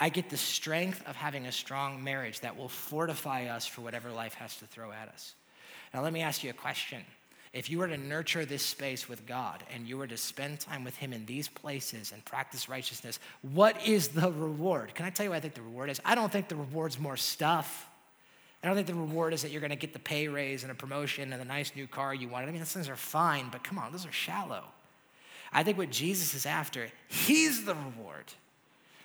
I 0.00 0.08
get 0.08 0.30
the 0.30 0.38
strength 0.38 1.06
of 1.06 1.14
having 1.14 1.46
a 1.46 1.52
strong 1.52 2.02
marriage 2.02 2.40
that 2.40 2.56
will 2.56 2.70
fortify 2.70 3.46
us 3.46 3.66
for 3.66 3.82
whatever 3.82 4.10
life 4.10 4.32
has 4.34 4.56
to 4.56 4.64
throw 4.64 4.90
at 4.90 5.08
us. 5.08 5.34
Now, 5.92 6.02
let 6.02 6.14
me 6.14 6.22
ask 6.22 6.42
you 6.42 6.48
a 6.48 6.54
question. 6.54 7.02
If 7.52 7.68
you 7.68 7.78
were 7.78 7.88
to 7.88 7.98
nurture 7.98 8.44
this 8.44 8.62
space 8.62 9.08
with 9.08 9.26
God 9.26 9.62
and 9.74 9.86
you 9.86 9.98
were 9.98 10.06
to 10.06 10.16
spend 10.16 10.60
time 10.60 10.84
with 10.84 10.96
Him 10.96 11.12
in 11.12 11.26
these 11.26 11.48
places 11.48 12.12
and 12.12 12.24
practice 12.24 12.68
righteousness, 12.68 13.18
what 13.42 13.86
is 13.86 14.08
the 14.08 14.30
reward? 14.30 14.94
Can 14.94 15.04
I 15.04 15.10
tell 15.10 15.24
you 15.24 15.30
what 15.30 15.36
I 15.36 15.40
think 15.40 15.54
the 15.54 15.62
reward 15.62 15.90
is? 15.90 16.00
I 16.04 16.14
don't 16.14 16.32
think 16.32 16.48
the 16.48 16.56
reward's 16.56 16.98
more 16.98 17.16
stuff. 17.16 17.86
I 18.62 18.68
don't 18.68 18.76
think 18.76 18.86
the 18.86 18.94
reward 18.94 19.34
is 19.34 19.42
that 19.42 19.50
you're 19.50 19.60
going 19.60 19.70
to 19.70 19.76
get 19.76 19.92
the 19.92 19.98
pay 19.98 20.28
raise 20.28 20.62
and 20.62 20.70
a 20.70 20.74
promotion 20.74 21.32
and 21.32 21.42
a 21.42 21.44
nice 21.44 21.72
new 21.74 21.86
car 21.86 22.14
you 22.14 22.28
wanted. 22.28 22.48
I 22.48 22.52
mean, 22.52 22.60
those 22.60 22.72
things 22.72 22.88
are 22.88 22.96
fine, 22.96 23.48
but 23.50 23.64
come 23.64 23.78
on, 23.78 23.90
those 23.90 24.06
are 24.06 24.12
shallow. 24.12 24.64
I 25.52 25.64
think 25.64 25.76
what 25.76 25.90
Jesus 25.90 26.34
is 26.34 26.46
after, 26.46 26.88
He's 27.08 27.64
the 27.64 27.74
reward 27.74 28.32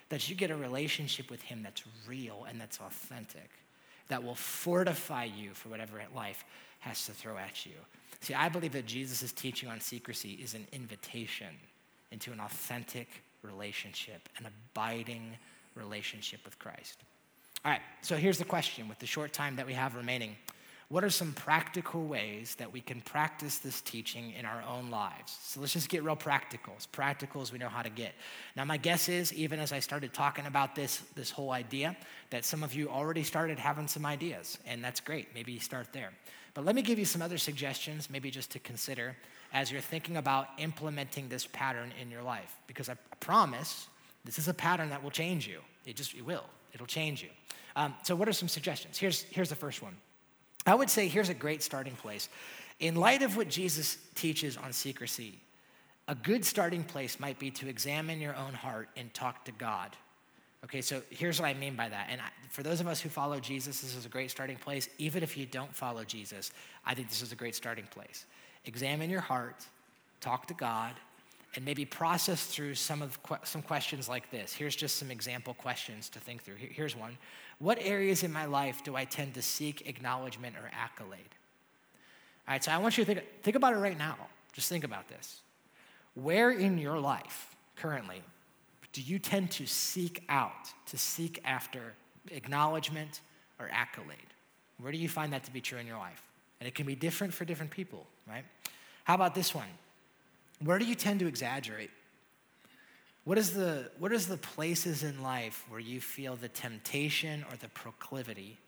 that 0.10 0.30
you 0.30 0.36
get 0.36 0.52
a 0.52 0.56
relationship 0.56 1.30
with 1.30 1.42
Him 1.42 1.62
that's 1.64 1.84
real 2.08 2.46
and 2.48 2.60
that's 2.60 2.80
authentic, 2.80 3.50
that 4.08 4.24
will 4.24 4.36
fortify 4.36 5.24
you 5.24 5.54
for 5.54 5.70
whatever 5.70 6.02
life 6.16 6.44
has 6.80 7.06
to 7.06 7.12
throw 7.12 7.38
at 7.38 7.66
you. 7.66 7.74
See, 8.22 8.34
I 8.34 8.50
believe 8.50 8.74
that 8.74 8.86
Jesus' 8.86 9.32
teaching 9.32 9.70
on 9.70 9.80
secrecy 9.80 10.40
is 10.42 10.54
an 10.54 10.68
invitation 10.72 11.56
into 12.12 12.32
an 12.32 12.40
authentic 12.40 13.08
relationship, 13.42 14.30
an 14.38 14.46
abiding 14.46 15.38
relationship 15.76 16.44
with 16.46 16.58
Christ. 16.60 17.00
All 17.64 17.72
right, 17.72 17.82
so 18.02 18.16
here's 18.16 18.38
the 18.38 18.46
question 18.46 18.88
with 18.88 19.00
the 19.00 19.06
short 19.08 19.34
time 19.34 19.56
that 19.56 19.66
we 19.66 19.74
have 19.74 19.96
remaining 19.96 20.36
what 20.90 21.04
are 21.04 21.10
some 21.10 21.34
practical 21.34 22.06
ways 22.06 22.56
that 22.56 22.72
we 22.72 22.80
can 22.80 23.02
practice 23.02 23.58
this 23.58 23.82
teaching 23.82 24.34
in 24.38 24.46
our 24.46 24.62
own 24.62 24.92
lives? 24.92 25.38
So 25.42 25.60
let's 25.60 25.74
just 25.74 25.90
get 25.90 26.04
real 26.04 26.16
practical, 26.16 26.74
as 26.78 26.86
practical 26.86 27.42
as 27.42 27.52
we 27.52 27.58
know 27.58 27.70
how 27.70 27.82
to 27.82 27.90
get. 27.90 28.14
Now, 28.56 28.66
my 28.66 28.78
guess 28.78 29.10
is, 29.10 29.34
even 29.34 29.60
as 29.60 29.72
I 29.72 29.80
started 29.80 30.14
talking 30.14 30.46
about 30.46 30.76
this, 30.76 31.02
this 31.16 31.32
whole 31.32 31.52
idea, 31.52 31.98
that 32.30 32.46
some 32.46 32.64
of 32.64 32.74
you 32.76 32.88
already 32.90 33.24
started 33.24 33.58
having 33.58 33.88
some 33.88 34.06
ideas, 34.06 34.60
and 34.68 34.84
that's 34.84 35.00
great. 35.00 35.30
Maybe 35.34 35.54
you 35.54 35.60
start 35.60 35.88
there. 35.92 36.12
But 36.54 36.66
let 36.66 36.76
me 36.76 36.84
give 36.84 37.00
you 37.00 37.06
some 37.06 37.22
other 37.22 37.40
suggestions, 37.40 38.10
maybe 38.10 38.30
just 38.30 38.52
to 38.52 38.60
consider 38.60 39.16
as 39.54 39.72
you're 39.72 39.82
thinking 39.82 40.18
about 40.18 40.48
implementing 40.60 41.30
this 41.30 41.48
pattern 41.48 41.92
in 42.00 42.12
your 42.12 42.22
life. 42.22 42.56
Because 42.68 42.90
I 42.90 42.96
promise 43.20 43.88
this 44.24 44.38
is 44.38 44.48
a 44.48 44.54
pattern 44.54 44.90
that 44.90 45.02
will 45.02 45.12
change 45.12 45.48
you. 45.48 45.62
It 45.86 45.96
just 45.96 46.14
it 46.14 46.26
will. 46.26 46.46
It'll 46.74 46.86
change 46.86 47.24
you. 47.24 47.30
Um, 47.76 47.94
so, 48.04 48.16
what 48.16 48.30
are 48.30 48.34
some 48.34 48.48
suggestions? 48.48 48.98
Here's, 48.98 49.24
here's 49.24 49.50
the 49.50 49.56
first 49.56 49.82
one. 49.82 49.96
I 50.66 50.76
would 50.76 50.90
say 50.90 51.08
here's 51.08 51.30
a 51.30 51.34
great 51.34 51.62
starting 51.62 51.96
place. 51.96 52.30
In 52.80 52.96
light 52.96 53.22
of 53.22 53.38
what 53.38 53.50
Jesus 53.50 53.98
teaches 54.16 54.58
on 54.58 54.74
secrecy, 54.74 55.40
a 56.08 56.16
good 56.16 56.46
starting 56.46 56.84
place 56.84 57.20
might 57.20 57.40
be 57.40 57.52
to 57.52 57.68
examine 57.68 58.20
your 58.20 58.36
own 58.36 58.54
heart 58.54 58.90
and 58.98 59.14
talk 59.14 59.46
to 59.46 59.52
God. 59.52 59.96
Okay, 60.64 60.82
so 60.82 61.02
here's 61.12 61.40
what 61.40 61.48
I 61.48 61.54
mean 61.54 61.76
by 61.76 61.90
that. 61.90 62.08
And 62.10 62.20
for 62.50 62.64
those 62.64 62.82
of 62.82 62.88
us 62.88 63.00
who 63.00 63.10
follow 63.10 63.40
Jesus, 63.40 63.82
this 63.82 63.96
is 63.96 64.06
a 64.06 64.10
great 64.10 64.32
starting 64.32 64.58
place. 64.58 64.90
Even 64.98 65.22
if 65.22 65.38
you 65.38 65.46
don't 65.46 65.74
follow 65.76 66.04
Jesus, 66.04 66.52
I 66.86 66.96
think 66.96 67.10
this 67.10 67.22
is 67.22 67.32
a 67.32 67.36
great 67.36 67.56
starting 67.56 67.86
place. 67.86 68.26
Examine 68.66 69.10
your 69.10 69.22
heart, 69.22 69.64
talk 70.22 70.48
to 70.48 70.56
God, 70.56 70.94
and 71.56 71.64
maybe 71.64 71.86
process 71.86 72.46
through 72.46 72.76
some 72.76 73.02
of 73.02 73.18
some 73.44 73.62
questions 73.62 74.10
like 74.10 74.30
this. 74.30 74.54
Here's 74.54 74.76
just 74.76 74.98
some 74.98 75.10
example 75.10 75.54
questions 75.54 76.10
to 76.10 76.20
think 76.20 76.44
through. 76.44 76.56
Here's 76.58 76.96
one. 76.96 77.18
What 77.60 77.78
areas 77.82 78.24
in 78.24 78.32
my 78.34 78.46
life 78.46 78.84
do 78.84 78.96
I 78.96 79.06
tend 79.06 79.34
to 79.36 79.42
seek 79.42 79.88
acknowledgement 79.88 80.56
or 80.58 80.70
accolade? 80.74 81.20
All 82.48 82.54
right, 82.54 82.64
so 82.64 82.72
I 82.72 82.78
want 82.78 82.98
you 82.98 83.06
to 83.06 83.14
think, 83.14 83.26
think 83.42 83.56
about 83.56 83.74
it 83.74 83.78
right 83.78 83.98
now. 83.98 84.18
Just 84.54 84.70
think 84.70 84.84
about 84.84 85.08
this. 85.08 85.42
Where 86.14 86.52
in 86.52 86.78
your 86.78 87.00
life 87.00 87.56
currently 87.76 88.22
do 88.94 89.02
you 89.02 89.20
tend 89.20 89.52
to 89.52 89.66
seek 89.66 90.24
out, 90.30 90.74
to 90.88 90.98
seek 90.98 91.42
after 91.44 91.94
acknowledgement 92.32 93.22
or 93.60 93.70
accolade? 93.72 94.18
Where 94.80 94.92
do 94.92 94.98
you 94.98 95.10
find 95.10 95.34
that 95.34 95.44
to 95.46 95.52
be 95.52 95.62
true 95.62 95.80
in 95.80 95.88
your 95.88 95.98
life? 95.98 96.22
And 96.60 96.68
it 96.68 96.76
can 96.76 96.86
be 96.86 96.96
different 96.96 97.34
for 97.34 97.46
different 97.46 97.72
people, 97.72 98.06
right? 98.28 98.46
How 99.04 99.16
about 99.16 99.36
this 99.36 99.54
one? 99.54 99.68
Where 100.64 100.80
do 100.80 100.86
you 100.86 100.96
tend 100.96 101.20
to 101.20 101.28
exaggerate? 101.28 101.92
What 103.24 103.38
is, 103.38 103.54
the, 103.54 103.90
what 103.98 104.12
is 104.12 104.28
the 104.28 104.38
places 104.38 105.04
in 105.04 105.24
life 105.24 105.66
where 105.70 105.80
you 105.80 106.00
feel 106.00 106.36
the 106.36 106.48
temptation 106.48 107.44
or 107.50 107.58
the 107.58 107.70
proclivity 107.70 108.60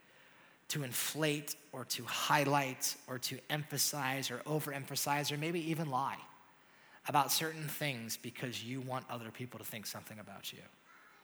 to 0.68 0.82
inflate 0.82 1.54
or 1.72 1.84
to 1.84 2.04
highlight 2.04 2.96
or 3.06 3.18
to 3.20 3.38
emphasize 3.48 4.30
or 4.30 4.38
overemphasize 4.38 5.32
or 5.32 5.38
maybe 5.38 5.70
even 5.70 5.90
lie 5.90 6.18
about 7.08 7.32
certain 7.32 7.68
things 7.68 8.16
because 8.16 8.62
you 8.62 8.80
want 8.80 9.04
other 9.08 9.30
people 9.30 9.58
to 9.58 9.64
think 9.64 9.86
something 9.86 10.18
about 10.18 10.52
you? 10.52 10.58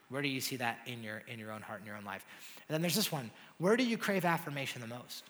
Where 0.08 0.22
do 0.22 0.28
you 0.28 0.40
see 0.40 0.56
that 0.56 0.78
in 0.86 1.02
your, 1.02 1.22
in 1.28 1.38
your 1.38 1.50
own 1.50 1.60
heart, 1.60 1.80
in 1.80 1.86
your 1.86 1.96
own 1.96 2.04
life? 2.04 2.24
And 2.68 2.74
then 2.74 2.82
there's 2.82 2.94
this 2.94 3.12
one 3.12 3.30
where 3.58 3.76
do 3.76 3.84
you 3.84 3.98
crave 3.98 4.24
affirmation 4.24 4.80
the 4.80 4.86
most? 4.86 5.24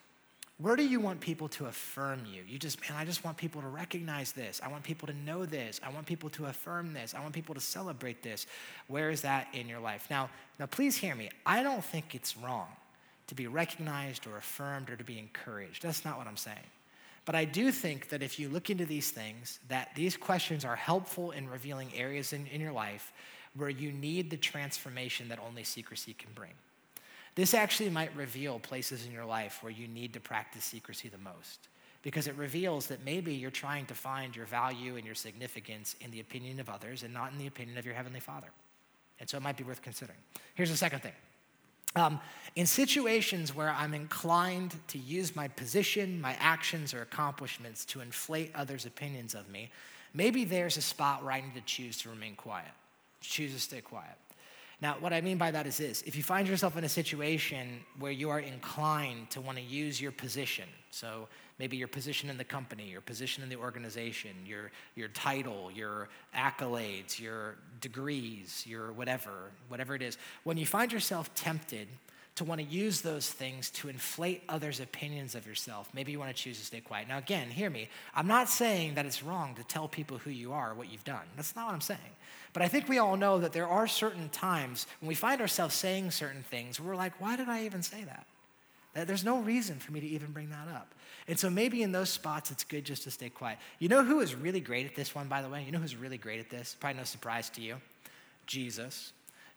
Where 0.59 0.77
do 0.77 0.87
you 0.87 1.01
want 1.01 1.21
people 1.21 1.49
to 1.49 1.67
affirm 1.67 2.23
you? 2.33 2.43
You 2.47 2.59
just, 2.59 2.81
man, 2.81 2.97
I 2.97 3.05
just 3.05 3.25
want 3.25 3.37
people 3.37 3.61
to 3.61 3.67
recognize 3.67 4.31
this. 4.31 4.61
I 4.63 4.69
want 4.69 4.85
people 4.85 5.09
to 5.09 5.15
know 5.15 5.45
this. 5.45 5.81
I 5.83 5.91
want 5.91 6.07
people 6.07 6.31
to 6.31 6.47
affirm 6.47 6.93
this. 6.93 7.13
I 7.13 7.21
want 7.21 7.35
people 7.35 7.57
to 7.57 7.61
celebrate 7.61 8.23
this. 8.23 8.47
Where 8.87 9.11
is 9.11 9.23
that 9.23 9.49
in 9.53 9.69
your 9.69 9.81
life? 9.81 10.07
Now, 10.11 10.31
now 10.61 10.67
please 10.67 10.97
hear 10.97 11.17
me. 11.17 11.31
I 11.45 11.65
don't 11.65 11.85
think 11.85 12.15
it's 12.15 12.37
wrong 12.37 12.69
to 13.27 13.35
be 13.35 13.49
recognized 13.49 14.29
or 14.29 14.37
affirmed 14.37 14.91
or 14.91 14.97
to 14.97 15.03
be 15.03 15.19
encouraged. 15.19 15.83
That's 15.83 16.05
not 16.05 16.19
what 16.19 16.29
I'm 16.29 16.37
saying. 16.37 16.59
But 17.25 17.35
I 17.35 17.47
do 17.47 17.73
think 17.73 18.11
that 18.11 18.23
if 18.23 18.39
you 18.39 18.49
look 18.49 18.71
into 18.71 18.85
these 18.85 19.11
things, 19.11 19.59
that 19.69 19.91
these 19.97 20.17
questions 20.17 20.65
are 20.65 20.77
helpful 20.77 21.33
in 21.33 21.49
revealing 21.49 21.91
areas 21.97 22.33
in, 22.33 22.47
in 22.47 22.61
your 22.61 22.73
life 22.73 23.13
where 23.57 23.71
you 23.71 23.91
need 23.91 24.31
the 24.31 24.37
transformation 24.37 25.29
that 25.29 25.39
only 25.45 25.65
secrecy 25.65 26.15
can 26.15 26.31
bring. 26.35 26.51
This 27.35 27.55
actually 27.55 27.91
might 27.91 28.15
reveal 28.15 28.59
places 28.59 29.07
in 29.07 29.13
your 29.13 29.25
life 29.25 29.59
where 29.63 29.73
you 29.73 29.89
need 29.89 30.13
to 30.13 30.21
practice 30.21 30.65
secrecy 30.65 31.09
the 31.09 31.19
most 31.19 31.69
because 32.03 32.29
it 32.29 32.37
reveals 32.37 32.87
that 32.89 33.05
maybe 33.05 33.35
you're 33.35 33.51
trying 33.51 33.87
to 33.87 33.95
find 33.95 34.37
your 34.37 34.47
value 34.47 34.97
and 34.97 35.07
your 35.07 35.15
significance 35.15 35.97
in 36.01 36.11
the 36.11 36.21
opinion 36.21 36.61
of 36.61 36.69
others 36.69 37.03
and 37.03 37.13
not 37.13 37.33
in 37.33 37.39
the 37.39 37.47
opinion 37.47 37.79
of 37.79 37.87
your 37.87 37.95
Heavenly 37.95 38.21
Father. 38.21 38.49
And 39.19 39.29
so 39.29 39.39
it 39.39 39.43
might 39.43 39.57
be 39.57 39.65
worth 39.65 39.81
considering. 39.81 40.19
Here's 40.55 40.71
the 40.71 40.77
second 40.77 41.01
thing. 41.01 41.13
Um, 41.97 42.21
in 42.57 42.67
situations 42.67 43.55
where 43.55 43.71
I'm 43.71 43.95
inclined 43.95 44.75
to 44.89 44.99
use 44.99 45.35
my 45.35 45.49
position, 45.49 46.21
my 46.21 46.37
actions, 46.41 46.93
or 46.93 47.03
accomplishments 47.03 47.85
to 47.87 48.01
inflate 48.01 48.51
others' 48.55 48.85
opinions 48.85 49.35
of 49.35 49.49
me, 49.49 49.71
maybe 50.13 50.45
there's 50.45 50.77
a 50.77 50.83
spot 50.83 51.23
where 51.23 51.33
I 51.33 51.41
need 51.41 51.55
to 51.55 51.61
choose 51.63 51.99
to 52.03 52.11
remain 52.11 52.35
quiet, 52.35 52.73
choose 53.21 53.55
to 53.55 53.61
stay 53.61 53.81
quiet. 53.81 54.17
Now, 54.81 54.97
what 55.01 55.13
I 55.13 55.21
mean 55.21 55.39
by 55.39 55.51
that 55.51 55.67
is 55.67 55.77
this. 55.77 56.03
If 56.03 56.17
you 56.17 56.23
find 56.23 56.49
yourself 56.49 56.77
in 56.77 56.85
a 56.85 56.89
situation 56.89 57.81
where 57.99 58.13
you 58.13 58.31
are 58.31 58.41
inclined 58.41 59.31
to 59.31 59.41
want 59.41 59.57
to 59.59 59.65
use 59.65 60.01
your 60.01 60.13
position, 60.13 60.69
so 60.91 61.29
maybe 61.59 61.77
your 61.77 61.89
position 61.89 62.29
in 62.29 62.37
the 62.37 62.45
company, 62.45 62.89
your 62.89 63.01
position 63.01 63.43
in 63.43 63.49
the 63.49 63.57
organization, 63.57 64.31
your, 64.45 64.71
your 64.97 65.09
title, 65.09 65.71
your 65.73 66.09
accolades, 66.37 67.21
your 67.21 67.57
degrees, 67.81 68.65
your 68.67 68.93
whatever, 68.93 69.51
whatever 69.69 69.95
it 69.95 70.03
is, 70.03 70.19
when 70.43 70.57
you 70.57 70.67
find 70.67 70.93
yourself 70.93 71.33
tempted 71.35 71.89
to 72.37 72.45
want 72.45 72.61
to 72.61 72.67
use 72.67 73.01
those 73.01 73.31
things 73.31 73.71
to 73.71 73.89
inflate 73.89 74.43
others' 74.49 74.81
opinions 74.81 75.35
of 75.35 75.47
yourself, 75.47 75.89
maybe 75.95 76.11
you 76.11 76.19
want 76.19 76.35
to 76.35 76.43
choose 76.43 76.59
to 76.59 76.65
stay 76.65 76.81
quiet. 76.81 77.07
Now, 77.07 77.19
again, 77.19 77.49
hear 77.49 77.71
me. 77.71 77.89
I'm 78.15 78.27
not 78.27 78.49
saying 78.49 78.95
that 78.95 79.07
it's 79.07 79.23
wrong 79.23 79.55
to 79.55 79.65
tell 79.65 79.87
people 79.87 80.19
who 80.19 80.31
you 80.31 80.53
are, 80.53 80.75
what 80.75 80.91
you've 80.91 81.05
done. 81.05 81.25
That's 81.37 81.55
not 81.55 81.67
what 81.67 81.75
I'm 81.75 81.81
saying. 81.81 82.01
But 82.53 82.63
I 82.63 82.69
think 82.69 82.89
we 82.89 82.99
all 82.99 83.17
know 83.17 83.39
that 83.39 83.53
there 83.53 83.69
are 83.69 83.87
certain 83.87 84.29
times 84.31 84.87
when 85.01 85.09
we 85.09 85.15
find 85.15 85.41
ourselves 85.41 85.75
saying 85.75 86.11
certain 86.11 86.43
things, 86.43 86.81
we're 86.81 86.97
like, 86.97 87.21
why 87.21 87.37
did 87.37 87.49
I 87.49 87.65
even 87.65 87.83
say 87.83 88.05
that? 88.05 88.27
There's 89.07 89.25
no 89.25 89.41
reason 89.41 89.79
for 89.79 89.93
me 89.93 90.01
to 90.01 90.07
even 90.07 90.31
bring 90.31 90.51
that 90.51 90.69
up. 90.69 90.95
And 91.27 91.37
so 91.39 91.51
maybe 91.51 91.83
in 91.83 91.91
those 91.91 92.11
spots, 92.11 92.53
it's 92.53 92.63
good 92.63 92.85
just 92.85 93.03
to 93.05 93.11
stay 93.11 93.29
quiet. 93.29 93.59
You 93.81 93.89
know 93.89 94.05
who 94.05 94.21
is 94.21 94.37
really 94.37 94.61
great 94.61 94.87
at 94.87 94.95
this 94.95 95.15
one, 95.15 95.27
by 95.27 95.43
the 95.43 95.49
way? 95.49 95.65
You 95.65 95.73
know 95.73 95.81
who's 95.81 95.97
really 95.97 96.19
great 96.19 96.39
at 96.39 96.49
this? 96.49 96.77
Probably 96.79 96.99
no 96.99 97.05
surprise 97.05 97.51
to 97.51 97.61
you 97.61 97.77
Jesus. 98.47 99.13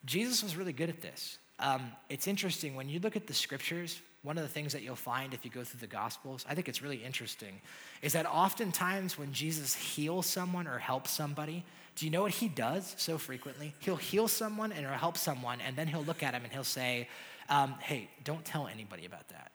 Jesus 0.06 0.42
was 0.42 0.56
really 0.56 0.74
good 0.74 0.90
at 0.90 1.02
this. 1.02 1.38
Um, 1.60 1.92
it's 2.10 2.28
interesting 2.28 2.76
when 2.76 2.90
you 2.90 3.00
look 3.00 3.16
at 3.16 3.28
the 3.28 3.34
scriptures, 3.34 4.00
one 4.24 4.38
of 4.38 4.44
the 4.44 4.50
things 4.50 4.74
that 4.74 4.84
you'll 4.84 4.96
find 4.96 5.34
if 5.34 5.44
you 5.44 5.52
go 5.52 5.64
through 5.64 5.80
the 5.80 5.88
Gospels, 5.88 6.46
I 6.48 6.54
think 6.54 6.70
it's 6.70 6.82
really 6.82 7.04
interesting, 7.04 7.62
is 8.02 8.14
that 8.14 8.26
oftentimes 8.26 9.18
when 9.18 9.32
Jesus 9.34 9.74
heals 9.74 10.26
someone 10.26 10.68
or 10.68 10.78
helps 10.78 11.12
somebody, 11.12 11.64
do 11.96 12.06
you 12.06 12.12
know 12.12 12.22
what 12.22 12.32
he 12.32 12.48
does 12.48 12.94
so 12.98 13.18
frequently? 13.18 13.74
He'll 13.80 13.96
heal 13.96 14.28
someone 14.28 14.72
and 14.72 14.86
or 14.86 14.90
help 14.90 15.18
someone, 15.18 15.60
and 15.62 15.76
then 15.76 15.88
he'll 15.88 16.04
look 16.04 16.22
at 16.22 16.34
him 16.34 16.44
and 16.44 16.54
he'll 16.54 16.64
say, 16.64 17.10
um, 17.50 17.76
Hey, 17.80 18.10
don't 18.24 18.46
tell 18.46 18.68
anybody 18.68 19.06
about 19.06 19.28
that. 19.30 19.52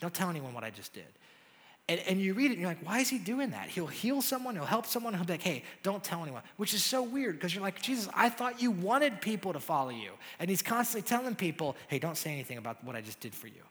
Don't 0.00 0.14
tell 0.14 0.30
anyone 0.30 0.54
what 0.54 0.64
I 0.64 0.70
just 0.70 0.92
did. 0.92 1.04
And, 1.88 2.00
and 2.00 2.20
you 2.20 2.34
read 2.34 2.50
it 2.50 2.54
and 2.54 2.60
you're 2.60 2.70
like, 2.70 2.84
why 2.84 2.98
is 2.98 3.08
he 3.08 3.18
doing 3.18 3.50
that? 3.50 3.68
He'll 3.68 3.86
heal 3.86 4.20
someone, 4.20 4.56
he'll 4.56 4.64
help 4.64 4.86
someone, 4.86 5.14
he'll 5.14 5.24
be 5.24 5.34
like, 5.34 5.42
hey, 5.42 5.62
don't 5.84 6.02
tell 6.02 6.22
anyone, 6.22 6.42
which 6.56 6.74
is 6.74 6.84
so 6.84 7.02
weird 7.02 7.36
because 7.36 7.54
you're 7.54 7.62
like, 7.62 7.80
Jesus, 7.80 8.08
I 8.12 8.28
thought 8.28 8.60
you 8.60 8.72
wanted 8.72 9.20
people 9.20 9.52
to 9.52 9.60
follow 9.60 9.90
you. 9.90 10.10
And 10.40 10.50
he's 10.50 10.62
constantly 10.62 11.06
telling 11.08 11.36
people, 11.36 11.76
hey, 11.86 12.00
don't 12.00 12.16
say 12.16 12.32
anything 12.32 12.58
about 12.58 12.82
what 12.82 12.96
I 12.96 13.02
just 13.02 13.20
did 13.20 13.34
for 13.34 13.46
you. 13.46 13.62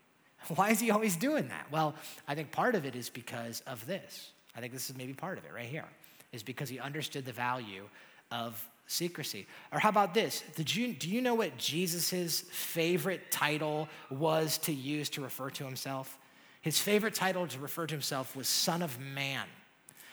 Why 0.56 0.70
is 0.70 0.80
he 0.80 0.92
always 0.92 1.18
doing 1.18 1.50
that? 1.50 1.68
Well, 1.72 1.94
I 2.28 2.36
think 2.36 2.52
part 2.52 2.76
of 2.76 2.86
it 2.86 2.96
is 2.96 3.10
because 3.10 3.62
of 3.68 3.86
this. 3.86 4.32
I 4.56 4.62
think 4.62 4.72
this 4.72 4.90
is 4.90 4.96
maybe 4.96 5.14
part 5.14 5.38
of 5.38 5.44
it 5.44 5.52
right 5.54 5.66
here, 5.66 5.86
is 6.32 6.42
because 6.42 6.70
he 6.70 6.80
understood 6.80 7.26
the 7.26 7.34
value 7.34 7.84
of 8.32 8.66
secrecy. 8.88 9.46
Or 9.74 9.80
how 9.80 9.90
about 9.90 10.14
this? 10.14 10.44
You, 10.58 10.94
do 10.94 11.10
you 11.10 11.22
know 11.22 11.36
what 11.36 11.58
Jesus' 11.58 12.42
favorite 12.52 13.32
title 13.32 13.90
was 14.10 14.58
to 14.60 14.74
use 14.74 15.10
to 15.12 15.22
refer 15.22 15.50
to 15.50 15.66
himself? 15.66 16.18
His 16.66 16.80
favorite 16.80 17.14
title 17.14 17.46
to 17.46 17.60
refer 17.60 17.86
to 17.86 17.94
himself 17.94 18.36
was 18.36 18.48
Son 18.48 18.82
of 18.82 19.00
Man. 19.00 19.46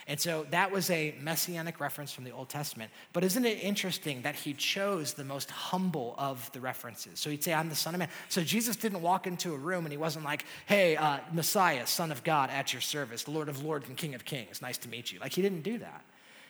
And 0.07 0.21
so 0.21 0.47
that 0.51 0.71
was 0.71 0.91
a 0.91 1.15
messianic 1.19 1.81
reference 1.81 2.13
from 2.13 2.25
the 2.25 2.31
Old 2.31 2.51
Testament. 2.51 2.91
But 3.15 3.25
isn't 3.25 3.47
it 3.47 3.63
interesting 3.63 4.21
that 4.21 4.35
he 4.35 4.53
chose 4.53 5.15
the 5.15 5.25
most 5.25 5.51
humble 5.51 6.15
of 6.19 6.53
the 6.53 6.61
references? 6.61 7.19
So 7.19 7.31
he'd 7.31 7.43
say, 7.43 7.55
I'm 7.55 7.71
the 7.71 7.75
Son 7.75 7.95
of 7.95 8.01
Man. 8.01 8.11
So 8.29 8.43
Jesus 8.43 8.77
didn't 8.77 9.01
walk 9.01 9.27
into 9.27 9.55
a 9.55 9.57
room 9.57 9.87
and 9.87 9.93
he 9.93 9.97
wasn't 9.97 10.27
like, 10.27 10.45
hey, 10.67 10.95
uh, 10.95 11.21
Messiah, 11.33 11.87
Son 11.87 12.13
of 12.13 12.23
God, 12.23 12.51
at 12.51 12.75
your 12.75 12.83
service, 12.83 13.27
Lord 13.27 13.49
of 13.49 13.65
Lords 13.65 13.89
and 13.89 13.97
King 13.97 14.15
of 14.15 14.27
Kings. 14.27 14.61
Nice 14.61 14.77
to 14.77 14.91
meet 14.91 15.11
you. 15.11 15.21
Like 15.21 15.33
he 15.33 15.41
didn't 15.41 15.63
do 15.63 15.79
that. 15.79 16.05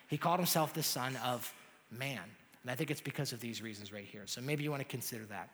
He 0.08 0.18
called 0.18 0.40
himself 0.40 0.74
the 0.74 0.82
Son 0.82 1.14
of 1.24 1.54
Man. 1.92 2.24
And 2.64 2.72
I 2.72 2.74
think 2.74 2.90
it's 2.90 3.00
because 3.00 3.32
of 3.32 3.38
these 3.38 3.62
reasons 3.62 3.92
right 3.92 4.04
here. 4.04 4.22
So 4.26 4.40
maybe 4.40 4.64
you 4.64 4.70
want 4.72 4.82
to 4.82 4.88
consider 4.88 5.26
that. 5.26 5.48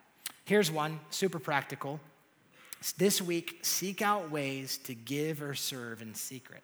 Here's 0.47 0.71
one, 0.71 1.01
super 1.11 1.39
practical. 1.39 2.01
This 2.97 3.21
week, 3.21 3.59
seek 3.63 4.03
out 4.03 4.31
ways 4.31 4.79
to 4.85 4.95
give 4.95 5.43
or 5.43 5.55
serve 5.55 6.01
in 6.01 6.15
secret. 6.15 6.63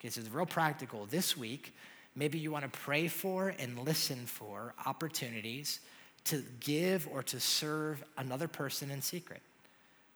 Okay, 0.00 0.08
so 0.08 0.20
it's 0.20 0.30
real 0.30 0.46
practical. 0.46 1.06
This 1.06 1.36
week, 1.36 1.74
maybe 2.16 2.38
you 2.38 2.50
want 2.50 2.70
to 2.70 2.78
pray 2.80 3.08
for 3.08 3.54
and 3.58 3.78
listen 3.78 4.26
for 4.26 4.74
opportunities 4.86 5.80
to 6.24 6.42
give 6.60 7.06
or 7.12 7.22
to 7.24 7.38
serve 7.38 8.02
another 8.16 8.48
person 8.48 8.90
in 8.90 9.02
secret. 9.02 9.42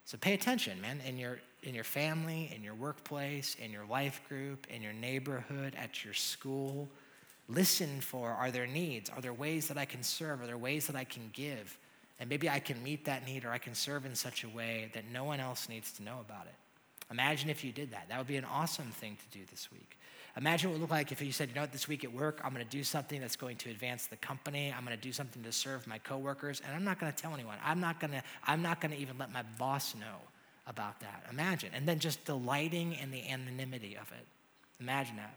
So 0.06 0.16
pay 0.16 0.32
attention, 0.32 0.80
man, 0.80 1.00
in 1.06 1.18
your 1.18 1.38
in 1.64 1.74
your 1.74 1.84
family, 1.84 2.52
in 2.54 2.62
your 2.62 2.74
workplace, 2.74 3.56
in 3.62 3.72
your 3.72 3.84
life 3.84 4.20
group, 4.28 4.66
in 4.70 4.80
your 4.80 4.92
neighborhood, 4.92 5.74
at 5.76 6.04
your 6.04 6.14
school. 6.14 6.88
Listen 7.48 8.00
for 8.00 8.30
are 8.30 8.50
there 8.50 8.66
needs? 8.66 9.10
Are 9.10 9.20
there 9.20 9.32
ways 9.32 9.68
that 9.68 9.76
I 9.76 9.84
can 9.84 10.02
serve? 10.02 10.40
Are 10.40 10.46
there 10.46 10.58
ways 10.58 10.86
that 10.86 10.96
I 10.96 11.04
can 11.04 11.30
give? 11.32 11.76
And 12.20 12.28
maybe 12.28 12.48
I 12.48 12.58
can 12.58 12.82
meet 12.82 13.04
that 13.04 13.26
need 13.26 13.44
or 13.44 13.50
I 13.50 13.58
can 13.58 13.74
serve 13.74 14.04
in 14.04 14.14
such 14.14 14.44
a 14.44 14.48
way 14.48 14.90
that 14.94 15.04
no 15.12 15.24
one 15.24 15.40
else 15.40 15.68
needs 15.68 15.92
to 15.92 16.02
know 16.02 16.18
about 16.20 16.46
it. 16.46 16.54
Imagine 17.10 17.48
if 17.48 17.64
you 17.64 17.72
did 17.72 17.92
that. 17.92 18.08
That 18.08 18.18
would 18.18 18.26
be 18.26 18.36
an 18.36 18.44
awesome 18.44 18.90
thing 18.90 19.16
to 19.16 19.38
do 19.38 19.44
this 19.50 19.70
week. 19.72 19.98
Imagine 20.36 20.70
what 20.70 20.76
it 20.76 20.78
would 20.78 20.82
look 20.82 20.90
like 20.90 21.10
if 21.10 21.22
you 21.22 21.32
said, 21.32 21.48
you 21.48 21.54
know 21.54 21.62
what, 21.62 21.72
this 21.72 21.88
week 21.88 22.04
at 22.04 22.12
work, 22.12 22.40
I'm 22.44 22.52
going 22.52 22.64
to 22.64 22.70
do 22.70 22.84
something 22.84 23.20
that's 23.20 23.34
going 23.34 23.56
to 23.56 23.70
advance 23.70 24.06
the 24.06 24.16
company. 24.16 24.72
I'm 24.76 24.84
going 24.84 24.96
to 24.96 25.02
do 25.02 25.12
something 25.12 25.42
to 25.42 25.50
serve 25.50 25.86
my 25.86 25.98
coworkers, 25.98 26.60
and 26.64 26.76
I'm 26.76 26.84
not 26.84 27.00
going 27.00 27.10
to 27.10 27.16
tell 27.20 27.34
anyone. 27.34 27.56
I'm 27.64 27.80
not 27.80 27.98
going 27.98 28.12
to, 28.12 28.22
I'm 28.44 28.62
not 28.62 28.80
going 28.80 28.92
to 28.92 28.98
even 28.98 29.18
let 29.18 29.32
my 29.32 29.42
boss 29.58 29.94
know 29.94 30.16
about 30.66 31.00
that. 31.00 31.24
Imagine. 31.30 31.70
And 31.74 31.88
then 31.88 31.98
just 31.98 32.24
delighting 32.24 32.92
in 32.92 33.10
the 33.10 33.28
anonymity 33.28 33.96
of 34.00 34.12
it. 34.12 34.26
Imagine 34.80 35.16
that. 35.16 35.34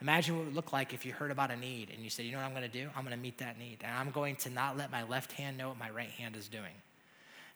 Imagine 0.00 0.36
what 0.36 0.42
it 0.42 0.44
would 0.46 0.54
look 0.54 0.72
like 0.72 0.94
if 0.94 1.04
you 1.04 1.12
heard 1.12 1.32
about 1.32 1.50
a 1.50 1.56
need 1.56 1.90
and 1.92 2.04
you 2.04 2.10
said, 2.10 2.24
you 2.24 2.32
know 2.32 2.38
what 2.38 2.44
I'm 2.44 2.52
going 2.52 2.62
to 2.62 2.68
do? 2.68 2.88
I'm 2.96 3.02
going 3.02 3.16
to 3.16 3.20
meet 3.20 3.38
that 3.38 3.58
need. 3.58 3.78
And 3.82 3.92
I'm 3.92 4.10
going 4.10 4.36
to 4.36 4.50
not 4.50 4.76
let 4.76 4.92
my 4.92 5.02
left 5.02 5.32
hand 5.32 5.58
know 5.58 5.68
what 5.68 5.78
my 5.78 5.90
right 5.90 6.10
hand 6.10 6.36
is 6.36 6.46
doing. 6.46 6.74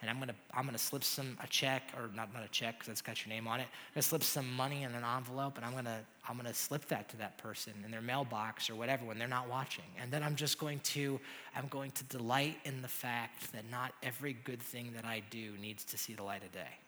And 0.00 0.10
I'm 0.10 0.16
going 0.16 0.30
to, 0.30 0.34
I'm 0.52 0.64
going 0.64 0.74
to 0.74 0.82
slip 0.82 1.04
some, 1.04 1.38
a 1.40 1.46
check, 1.46 1.92
or 1.96 2.10
not, 2.16 2.34
not 2.34 2.44
a 2.44 2.48
check 2.48 2.76
because 2.76 2.90
it's 2.90 3.00
got 3.00 3.24
your 3.24 3.32
name 3.32 3.46
on 3.46 3.60
it. 3.60 3.62
I'm 3.62 3.94
going 3.94 4.02
to 4.02 4.08
slip 4.08 4.24
some 4.24 4.52
money 4.54 4.82
in 4.82 4.92
an 4.92 5.04
envelope 5.04 5.56
and 5.56 5.64
I'm 5.64 5.70
going 5.70 5.84
to, 5.84 5.98
I'm 6.28 6.34
going 6.34 6.48
to 6.48 6.54
slip 6.54 6.86
that 6.88 7.08
to 7.10 7.16
that 7.18 7.38
person 7.38 7.74
in 7.84 7.92
their 7.92 8.00
mailbox 8.00 8.68
or 8.68 8.74
whatever 8.74 9.04
when 9.04 9.16
they're 9.16 9.28
not 9.28 9.48
watching. 9.48 9.84
And 10.02 10.10
then 10.10 10.24
I'm 10.24 10.34
just 10.34 10.58
going 10.58 10.80
to, 10.80 11.20
I'm 11.54 11.68
going 11.68 11.92
to 11.92 12.04
delight 12.04 12.56
in 12.64 12.82
the 12.82 12.88
fact 12.88 13.52
that 13.52 13.70
not 13.70 13.92
every 14.02 14.32
good 14.32 14.60
thing 14.60 14.90
that 14.96 15.04
I 15.04 15.22
do 15.30 15.52
needs 15.60 15.84
to 15.84 15.96
see 15.96 16.14
the 16.14 16.24
light 16.24 16.42
of 16.42 16.50
day. 16.50 16.78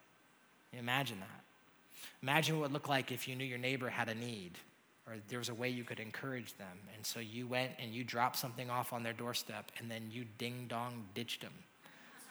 Imagine 0.77 1.21
that. 1.21 1.45
Imagine 2.21 2.57
what 2.57 2.65
it 2.65 2.65
would 2.65 2.73
look 2.73 2.89
like 2.89 3.13
if 3.13 3.29
you 3.29 3.37
knew 3.37 3.45
your 3.45 3.59
neighbor 3.59 3.89
had 3.89 4.09
a 4.09 4.15
need 4.17 4.59
or 5.07 5.17
there 5.29 5.39
was 5.39 5.49
a 5.49 5.55
way 5.55 5.69
you 5.69 5.85
could 5.85 6.01
encourage 6.01 6.57
them. 6.57 6.79
And 6.95 7.05
so 7.05 7.21
you 7.21 7.47
went 7.47 7.73
and 7.79 7.93
you 7.93 8.05
dropped 8.05 8.37
something 8.37 8.71
off 8.71 8.93
on 8.93 9.03
their 9.03 9.13
doorstep 9.13 9.71
and 9.79 9.91
then 9.91 10.09
you 10.11 10.25
ding 10.39 10.67
dong 10.69 11.05
ditched 11.15 11.43
them. 11.43 11.53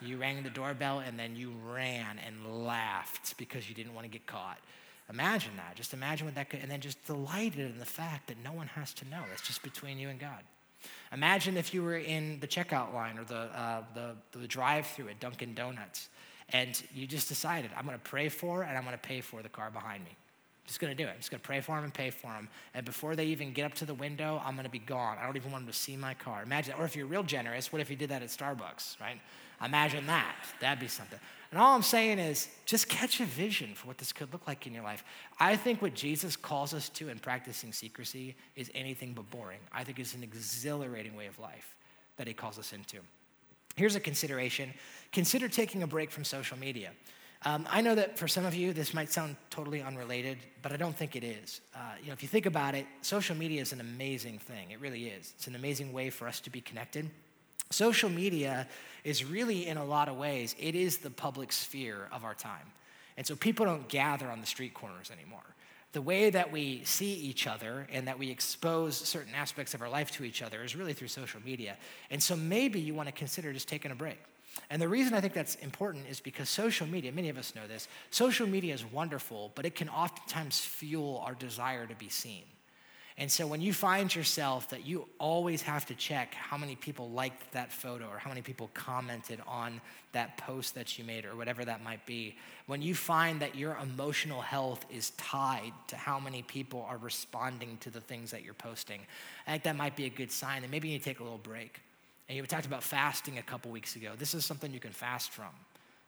You 0.01 0.17
rang 0.17 0.43
the 0.43 0.49
doorbell 0.49 0.99
and 0.99 1.17
then 1.17 1.35
you 1.35 1.53
ran 1.71 2.19
and 2.25 2.65
laughed 2.65 3.37
because 3.37 3.69
you 3.69 3.75
didn't 3.75 3.93
want 3.93 4.05
to 4.05 4.11
get 4.11 4.25
caught. 4.25 4.57
Imagine 5.09 5.51
that. 5.57 5.75
Just 5.75 5.93
imagine 5.93 6.25
what 6.25 6.35
that 6.35 6.49
could, 6.49 6.61
and 6.61 6.71
then 6.71 6.79
just 6.79 7.03
delighted 7.05 7.71
in 7.71 7.77
the 7.77 7.85
fact 7.85 8.27
that 8.27 8.37
no 8.43 8.53
one 8.53 8.67
has 8.67 8.93
to 8.95 9.07
know. 9.09 9.21
It's 9.33 9.45
just 9.45 9.61
between 9.61 9.99
you 9.99 10.09
and 10.09 10.19
God. 10.19 10.39
Imagine 11.11 11.57
if 11.57 11.73
you 11.73 11.83
were 11.83 11.97
in 11.97 12.39
the 12.39 12.47
checkout 12.47 12.93
line 12.93 13.17
or 13.17 13.23
the, 13.23 13.35
uh, 13.35 13.83
the, 13.93 14.15
the 14.37 14.47
drive 14.47 14.87
through 14.87 15.09
at 15.09 15.19
Dunkin' 15.19 15.53
Donuts 15.53 16.09
and 16.49 16.81
you 16.93 17.07
just 17.07 17.29
decided, 17.29 17.71
I'm 17.77 17.85
going 17.85 17.97
to 17.97 18.03
pray 18.03 18.29
for 18.29 18.63
and 18.63 18.77
I'm 18.77 18.83
going 18.83 18.95
to 18.95 19.01
pay 19.01 19.21
for 19.21 19.41
the 19.41 19.49
car 19.49 19.71
behind 19.71 20.03
me. 20.03 20.11
Just 20.65 20.79
gonna 20.79 20.95
do 20.95 21.03
it. 21.03 21.09
I'm 21.09 21.17
just 21.17 21.29
gonna 21.29 21.41
pray 21.41 21.59
for 21.59 21.75
them 21.75 21.83
and 21.83 21.93
pay 21.93 22.09
for 22.09 22.27
them. 22.27 22.47
And 22.73 22.85
before 22.85 23.15
they 23.15 23.25
even 23.25 23.51
get 23.51 23.65
up 23.65 23.73
to 23.75 23.85
the 23.85 23.93
window, 23.93 24.41
I'm 24.45 24.55
gonna 24.55 24.69
be 24.69 24.79
gone. 24.79 25.17
I 25.19 25.25
don't 25.25 25.35
even 25.35 25.51
want 25.51 25.65
them 25.65 25.73
to 25.73 25.77
see 25.77 25.97
my 25.97 26.13
car. 26.13 26.43
Imagine 26.43 26.73
that. 26.73 26.81
Or 26.81 26.85
if 26.85 26.95
you're 26.95 27.05
real 27.05 27.23
generous, 27.23 27.71
what 27.71 27.81
if 27.81 27.89
you 27.89 27.95
did 27.95 28.09
that 28.09 28.21
at 28.21 28.29
Starbucks, 28.29 28.99
right? 29.01 29.19
Imagine 29.63 30.07
that. 30.07 30.35
That'd 30.59 30.79
be 30.79 30.87
something. 30.87 31.19
And 31.51 31.61
all 31.61 31.75
I'm 31.75 31.83
saying 31.83 32.17
is 32.17 32.47
just 32.65 32.89
catch 32.89 33.19
a 33.19 33.25
vision 33.25 33.75
for 33.75 33.87
what 33.87 33.97
this 33.97 34.11
could 34.11 34.33
look 34.33 34.47
like 34.47 34.65
in 34.65 34.73
your 34.73 34.83
life. 34.83 35.03
I 35.39 35.55
think 35.55 35.81
what 35.81 35.93
Jesus 35.93 36.35
calls 36.35 36.73
us 36.73 36.89
to 36.89 37.09
in 37.09 37.19
practicing 37.19 37.71
secrecy 37.71 38.35
is 38.55 38.71
anything 38.73 39.13
but 39.13 39.29
boring. 39.29 39.59
I 39.71 39.83
think 39.83 39.99
it's 39.99 40.15
an 40.15 40.23
exhilarating 40.23 41.15
way 41.15 41.27
of 41.27 41.37
life 41.39 41.75
that 42.17 42.27
he 42.27 42.33
calls 42.33 42.57
us 42.57 42.73
into. 42.73 42.97
Here's 43.75 43.95
a 43.95 43.99
consideration 43.99 44.73
consider 45.11 45.47
taking 45.47 45.83
a 45.83 45.87
break 45.87 46.11
from 46.11 46.23
social 46.23 46.57
media. 46.57 46.89
Um, 47.45 47.67
I 47.69 47.81
know 47.81 47.93
that 47.95 48.17
for 48.17 48.27
some 48.27 48.45
of 48.45 48.55
you, 48.55 48.71
this 48.71 48.93
might 48.93 49.11
sound 49.11 49.35
totally 49.49 49.81
unrelated, 49.81 50.37
but 50.61 50.71
I 50.71 50.77
don't 50.77 50.95
think 50.95 51.17
it 51.17 51.25
is. 51.25 51.59
Uh, 51.75 51.79
you 52.01 52.07
know, 52.07 52.13
if 52.13 52.23
you 52.23 52.29
think 52.29 52.45
about 52.45 52.73
it, 52.73 52.85
social 53.01 53.35
media 53.35 53.61
is 53.61 53.73
an 53.73 53.81
amazing 53.81 54.39
thing. 54.39 54.71
It 54.71 54.79
really 54.79 55.07
is. 55.07 55.33
It's 55.35 55.47
an 55.47 55.55
amazing 55.55 55.91
way 55.91 56.09
for 56.09 56.27
us 56.27 56.39
to 56.41 56.49
be 56.49 56.61
connected. 56.61 57.09
Social 57.69 58.09
media 58.09 58.67
is 59.03 59.25
really, 59.25 59.67
in 59.67 59.75
a 59.75 59.83
lot 59.83 60.07
of 60.07 60.15
ways, 60.15 60.55
it 60.57 60.73
is 60.73 60.99
the 60.99 61.09
public 61.09 61.51
sphere 61.51 62.07
of 62.13 62.23
our 62.23 62.33
time. 62.33 62.71
And 63.17 63.27
so 63.27 63.35
people 63.35 63.65
don't 63.65 63.89
gather 63.89 64.29
on 64.29 64.39
the 64.39 64.47
street 64.47 64.73
corners 64.73 65.11
anymore. 65.11 65.41
The 65.91 66.01
way 66.01 66.29
that 66.29 66.51
we 66.51 66.83
see 66.85 67.13
each 67.13 67.45
other 67.45 67.87
and 67.91 68.07
that 68.07 68.17
we 68.17 68.31
expose 68.31 68.95
certain 68.95 69.35
aspects 69.35 69.73
of 69.73 69.81
our 69.81 69.89
life 69.89 70.11
to 70.11 70.23
each 70.23 70.41
other 70.41 70.63
is 70.63 70.75
really 70.77 70.93
through 70.93 71.09
social 71.09 71.41
media. 71.43 71.77
And 72.09 72.23
so 72.23 72.37
maybe 72.37 72.79
you 72.79 72.93
want 72.93 73.09
to 73.09 73.13
consider 73.13 73.51
just 73.51 73.67
taking 73.67 73.91
a 73.91 73.95
break 73.95 74.17
and 74.69 74.81
the 74.81 74.87
reason 74.87 75.13
I 75.13 75.21
think 75.21 75.33
that's 75.33 75.55
important 75.55 76.05
is 76.09 76.19
because 76.19 76.49
social 76.49 76.87
media, 76.87 77.11
many 77.11 77.29
of 77.29 77.37
us 77.37 77.55
know 77.55 77.67
this, 77.67 77.87
social 78.11 78.47
media 78.47 78.73
is 78.73 78.85
wonderful, 78.85 79.51
but 79.55 79.65
it 79.65 79.75
can 79.75 79.89
oftentimes 79.89 80.59
fuel 80.59 81.23
our 81.25 81.33
desire 81.33 81.85
to 81.87 81.95
be 81.95 82.09
seen. 82.09 82.43
And 83.17 83.31
so 83.31 83.45
when 83.45 83.61
you 83.61 83.73
find 83.73 84.13
yourself 84.13 84.69
that 84.71 84.87
you 84.87 85.07
always 85.19 85.61
have 85.61 85.85
to 85.87 85.95
check 85.95 86.33
how 86.33 86.57
many 86.57 86.75
people 86.75 87.11
liked 87.11 87.51
that 87.51 87.71
photo 87.71 88.07
or 88.07 88.17
how 88.17 88.29
many 88.29 88.41
people 88.41 88.71
commented 88.73 89.39
on 89.47 89.81
that 90.13 90.37
post 90.37 90.73
that 90.75 90.97
you 90.97 91.03
made 91.03 91.25
or 91.25 91.35
whatever 91.35 91.63
that 91.63 91.83
might 91.83 92.03
be, 92.07 92.35
when 92.65 92.81
you 92.81 92.95
find 92.95 93.39
that 93.39 93.55
your 93.55 93.77
emotional 93.77 94.41
health 94.41 94.83
is 94.89 95.11
tied 95.11 95.73
to 95.87 95.95
how 95.95 96.19
many 96.19 96.41
people 96.41 96.83
are 96.89 96.97
responding 96.97 97.77
to 97.81 97.91
the 97.91 98.01
things 98.01 98.31
that 98.31 98.43
you're 98.43 98.55
posting, 98.55 99.01
I 99.45 99.51
think 99.51 99.63
that 99.63 99.75
might 99.75 99.95
be 99.95 100.05
a 100.05 100.09
good 100.09 100.31
sign 100.31 100.63
that 100.63 100.71
maybe 100.71 100.87
you 100.87 100.95
need 100.95 101.03
to 101.03 101.05
take 101.05 101.19
a 101.19 101.23
little 101.23 101.37
break. 101.37 101.81
And 102.33 102.39
you 102.39 102.47
talked 102.47 102.65
about 102.65 102.81
fasting 102.81 103.37
a 103.37 103.43
couple 103.43 103.69
weeks 103.69 103.95
ago. 103.95 104.13
This 104.17 104.33
is 104.33 104.43
something 104.43 104.73
you 104.73 104.79
can 104.79 104.89
fast 104.89 105.29
from. 105.29 105.51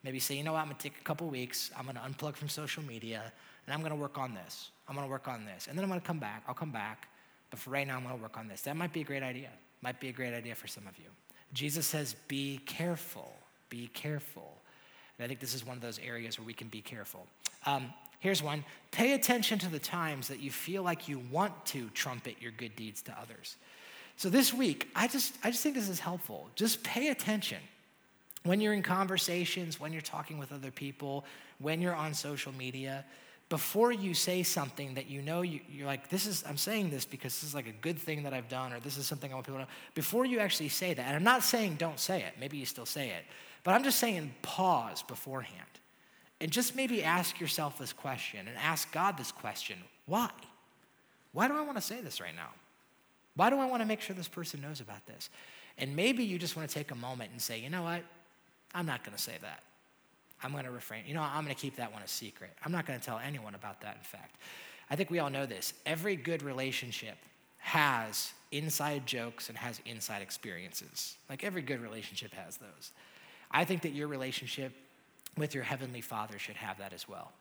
Maybe 0.04 0.18
say, 0.18 0.34
you 0.34 0.44
know 0.44 0.54
what, 0.54 0.62
I'm 0.62 0.66
gonna 0.66 0.80
take 0.80 0.98
a 1.00 1.04
couple 1.04 1.28
weeks, 1.28 1.70
I'm 1.78 1.86
gonna 1.86 2.02
unplug 2.02 2.36
from 2.36 2.50
social 2.50 2.82
media, 2.82 3.32
and 3.68 3.74
I'm 3.76 3.84
gonna 3.84 3.96
work 3.96 4.18
on 4.18 4.34
this. 4.34 4.72
I'm 4.88 4.96
gonna 4.96 5.08
work 5.08 5.28
on 5.28 5.46
this. 5.46 5.68
And 5.68 5.78
then 5.78 5.84
I'm 5.84 5.90
gonna 5.90 6.02
come 6.02 6.18
back. 6.18 6.42
I'll 6.48 6.56
come 6.56 6.72
back. 6.72 7.10
But 7.52 7.60
for 7.60 7.70
right 7.70 7.86
now, 7.86 7.98
I'm 7.98 8.02
gonna 8.02 8.16
work 8.16 8.40
on 8.40 8.48
this. 8.48 8.62
That 8.62 8.76
might 8.76 8.92
be 8.92 9.02
a 9.02 9.04
great 9.04 9.22
idea. 9.22 9.50
Might 9.84 10.00
be 10.00 10.10
a 10.10 10.12
great 10.12 10.34
idea 10.34 10.56
for 10.56 10.66
some 10.66 10.88
of 10.88 10.98
you. 10.98 11.06
Jesus 11.54 11.86
says, 11.86 12.16
be 12.28 12.60
careful. 12.66 13.32
Be 13.70 13.92
careful. 13.94 14.52
And 15.20 15.26
I 15.26 15.28
think 15.28 15.40
this 15.40 15.54
is 15.54 15.64
one 15.64 15.78
of 15.78 15.84
those 15.84 16.00
areas 16.00 16.40
where 16.40 16.48
we 16.48 16.54
can 16.54 16.70
be 16.70 16.82
careful. 16.82 17.28
Um, 17.68 17.94
here's 18.20 18.42
one 18.42 18.66
pay 18.90 19.14
attention 19.14 19.60
to 19.60 19.70
the 19.70 19.78
times 19.78 20.28
that 20.30 20.40
you 20.40 20.50
feel 20.50 20.82
like 20.82 21.08
you 21.08 21.22
want 21.32 21.68
to 21.68 21.88
trumpet 21.90 22.38
your 22.42 22.52
good 22.52 22.76
deeds 22.76 23.04
to 23.04 23.12
others. 23.12 23.58
So 24.18 24.30
this 24.30 24.54
week, 24.54 24.90
I 24.96 25.08
just, 25.08 25.36
I 25.44 25.52
just 25.52 25.62
think 25.62 25.76
this 25.76 25.90
is 25.90 26.00
helpful. 26.00 26.50
Just 26.56 26.84
pay 26.84 27.10
attention 27.10 27.60
when 28.44 28.62
you're 28.62 28.74
in 28.74 28.84
conversations, 28.84 29.80
when 29.80 29.92
you're 29.92 30.02
talking 30.02 30.38
with 30.38 30.52
other 30.52 30.72
people, 30.72 31.26
when 31.60 31.82
you're 31.82 31.96
on 31.96 32.14
social 32.14 32.54
media, 32.54 33.04
before 33.50 33.92
you 33.92 34.14
say 34.14 34.42
something 34.42 34.96
that 34.96 35.08
you 35.08 35.22
know 35.22 35.42
you, 35.42 35.60
are 35.82 35.86
like, 35.86 36.10
this 36.10 36.26
is, 36.26 36.44
I'm 36.48 36.58
saying 36.58 36.90
this 36.90 37.06
because 37.06 37.34
this 37.34 37.44
is 37.44 37.54
like 37.54 37.68
a 37.68 37.74
good 37.74 38.00
thing 38.00 38.24
that 38.24 38.34
I've 38.34 38.50
done, 38.50 38.74
or 38.74 38.80
this 38.80 38.98
is 38.98 39.06
something 39.06 39.32
I 39.32 39.36
want 39.36 39.46
people 39.46 39.60
to 39.60 39.66
know. 39.66 39.72
Before 39.94 40.26
you 40.26 40.40
actually 40.40 40.70
say 40.70 40.94
that, 40.94 41.06
and 41.06 41.16
I'm 41.16 41.24
not 41.24 41.44
saying 41.44 41.76
don't 41.76 42.00
say 42.00 42.22
it, 42.22 42.34
maybe 42.40 42.58
you 42.58 42.66
still 42.66 42.86
say 42.86 43.10
it, 43.10 43.26
but 43.64 43.74
I'm 43.74 43.84
just 43.84 44.00
saying 44.00 44.34
pause 44.42 45.04
beforehand. 45.04 45.62
And 46.42 46.52
just 46.52 46.76
maybe 46.76 47.04
ask 47.04 47.40
yourself 47.40 47.78
this 47.78 47.94
question 47.94 48.48
and 48.48 48.58
ask 48.58 48.92
God 48.92 49.18
this 49.18 49.32
question 49.32 49.78
why? 50.06 50.30
Why 51.32 51.48
do 51.48 51.56
I 51.56 51.62
want 51.62 51.78
to 51.78 51.82
say 51.82 52.02
this 52.02 52.22
right 52.22 52.36
now? 52.36 52.50
Why 53.36 53.50
do 53.50 53.58
I 53.58 53.66
want 53.66 53.82
to 53.82 53.88
make 53.88 54.02
sure 54.02 54.16
this 54.16 54.28
person 54.28 54.62
knows 54.62 54.80
about 54.80 55.06
this? 55.06 55.30
And 55.78 55.96
maybe 55.96 56.24
you 56.24 56.40
just 56.40 56.56
want 56.56 56.70
to 56.70 56.74
take 56.74 56.92
a 56.92 56.96
moment 56.96 57.32
and 57.32 57.42
say, 57.42 57.60
you 57.60 57.70
know 57.70 57.84
what? 57.84 58.02
I'm 58.74 58.86
not 58.86 59.04
going 59.04 59.16
to 59.16 59.22
say 59.22 59.34
that. 59.42 59.64
I'm 60.42 60.52
going 60.52 60.66
to 60.66 60.72
refrain. 60.72 61.04
You 61.08 61.14
know, 61.14 61.22
I'm 61.22 61.44
going 61.44 61.56
to 61.56 61.62
keep 61.62 61.78
that 61.78 61.92
one 61.92 62.02
a 62.02 62.08
secret. 62.08 62.52
I'm 62.64 62.72
not 62.72 62.86
going 62.86 63.00
to 63.00 63.06
tell 63.06 63.20
anyone 63.20 63.56
about 63.56 63.82
that, 63.82 63.96
in 63.96 64.04
fact. 64.04 64.38
I 64.90 64.96
think 64.96 65.10
we 65.10 65.20
all 65.20 65.30
know 65.30 65.46
this. 65.46 65.74
Every 65.86 66.16
good 66.16 66.44
relationship 66.44 67.18
has 67.58 68.32
inside 68.52 69.06
jokes 69.08 69.50
and 69.50 69.58
has 69.58 69.82
inside 69.86 70.22
experiences. 70.22 71.16
Like 71.30 71.44
every 71.44 71.62
good 71.62 71.82
relationship 71.82 72.34
has 72.34 72.58
those. 72.58 72.92
I 73.50 73.66
think 73.66 73.82
that 73.82 73.94
your 73.94 74.08
relationship 74.08 74.72
with 75.38 75.56
your 75.56 75.64
Heavenly 75.64 76.02
Father 76.02 76.38
should 76.38 76.56
have 76.58 76.78
that 76.78 76.94
as 76.94 77.10
well. 77.10 77.32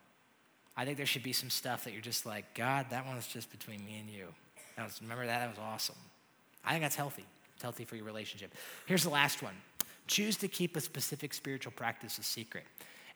I 0.77 0.85
think 0.85 0.97
there 0.97 1.07
should 1.07 1.23
be 1.23 1.33
some 1.33 1.51
stuff 1.51 1.85
that 1.85 1.93
you're 1.93 2.03
just 2.03 2.27
like, 2.27 2.55
God, 2.55 2.87
that 2.91 3.07
one's 3.07 3.27
just 3.27 3.51
between 3.51 3.85
me 3.85 3.99
and 4.01 4.09
you. 4.09 4.27
That 4.77 4.85
was, 4.85 5.01
remember 5.03 5.27
that? 5.27 5.41
That 5.41 5.51
was 5.51 5.59
awesome. 5.59 5.97
I 6.65 6.71
think 6.71 6.83
that's 6.83 6.97
healthy. 6.97 7.25
It's 7.55 7.63
healthy 7.63 7.85
for 7.85 7.97
your 7.97 8.05
relationship. 8.05 8.53
Here's 8.87 9.05
the 9.05 9.11
last 9.11 9.43
one 9.43 9.55
choose 10.07 10.37
to 10.37 10.49
keep 10.49 10.77
a 10.77 10.81
specific 10.81 11.33
spiritual 11.33 11.73
practice 11.73 12.19
a 12.19 12.23
secret. 12.23 12.65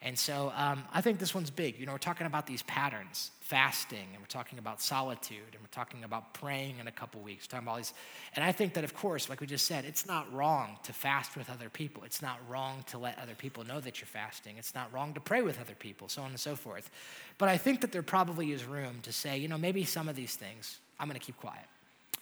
And 0.00 0.16
so 0.16 0.52
um, 0.56 0.84
I 0.92 1.00
think 1.00 1.18
this 1.18 1.34
one's 1.34 1.50
big. 1.50 1.78
You 1.78 1.84
know, 1.84 1.92
we're 1.92 1.98
talking 1.98 2.28
about 2.28 2.46
these 2.46 2.62
patterns, 2.62 3.32
fasting, 3.40 4.06
and 4.12 4.22
we're 4.22 4.28
talking 4.28 4.60
about 4.60 4.80
solitude, 4.80 5.38
and 5.52 5.60
we're 5.60 5.66
talking 5.72 6.04
about 6.04 6.34
praying 6.34 6.78
in 6.78 6.86
a 6.86 6.92
couple 6.92 7.20
weeks. 7.20 7.46
We're 7.46 7.56
talking 7.56 7.66
about 7.66 7.72
all 7.72 7.76
these, 7.78 7.92
and 8.36 8.44
I 8.44 8.52
think 8.52 8.74
that, 8.74 8.84
of 8.84 8.94
course, 8.94 9.28
like 9.28 9.40
we 9.40 9.48
just 9.48 9.66
said, 9.66 9.84
it's 9.84 10.06
not 10.06 10.32
wrong 10.32 10.78
to 10.84 10.92
fast 10.92 11.36
with 11.36 11.50
other 11.50 11.68
people. 11.68 12.04
It's 12.04 12.22
not 12.22 12.38
wrong 12.48 12.84
to 12.88 12.98
let 12.98 13.18
other 13.18 13.34
people 13.34 13.64
know 13.64 13.80
that 13.80 14.00
you're 14.00 14.06
fasting. 14.06 14.54
It's 14.56 14.74
not 14.74 14.92
wrong 14.92 15.14
to 15.14 15.20
pray 15.20 15.42
with 15.42 15.60
other 15.60 15.74
people, 15.74 16.08
so 16.08 16.22
on 16.22 16.30
and 16.30 16.38
so 16.38 16.54
forth. 16.54 16.90
But 17.36 17.48
I 17.48 17.56
think 17.56 17.80
that 17.80 17.90
there 17.90 18.04
probably 18.04 18.52
is 18.52 18.64
room 18.64 19.00
to 19.02 19.12
say, 19.12 19.36
you 19.36 19.48
know, 19.48 19.58
maybe 19.58 19.84
some 19.84 20.08
of 20.08 20.14
these 20.14 20.36
things 20.36 20.78
I'm 20.98 21.08
going 21.08 21.18
to 21.18 21.24
keep 21.24 21.36
quiet. 21.36 21.64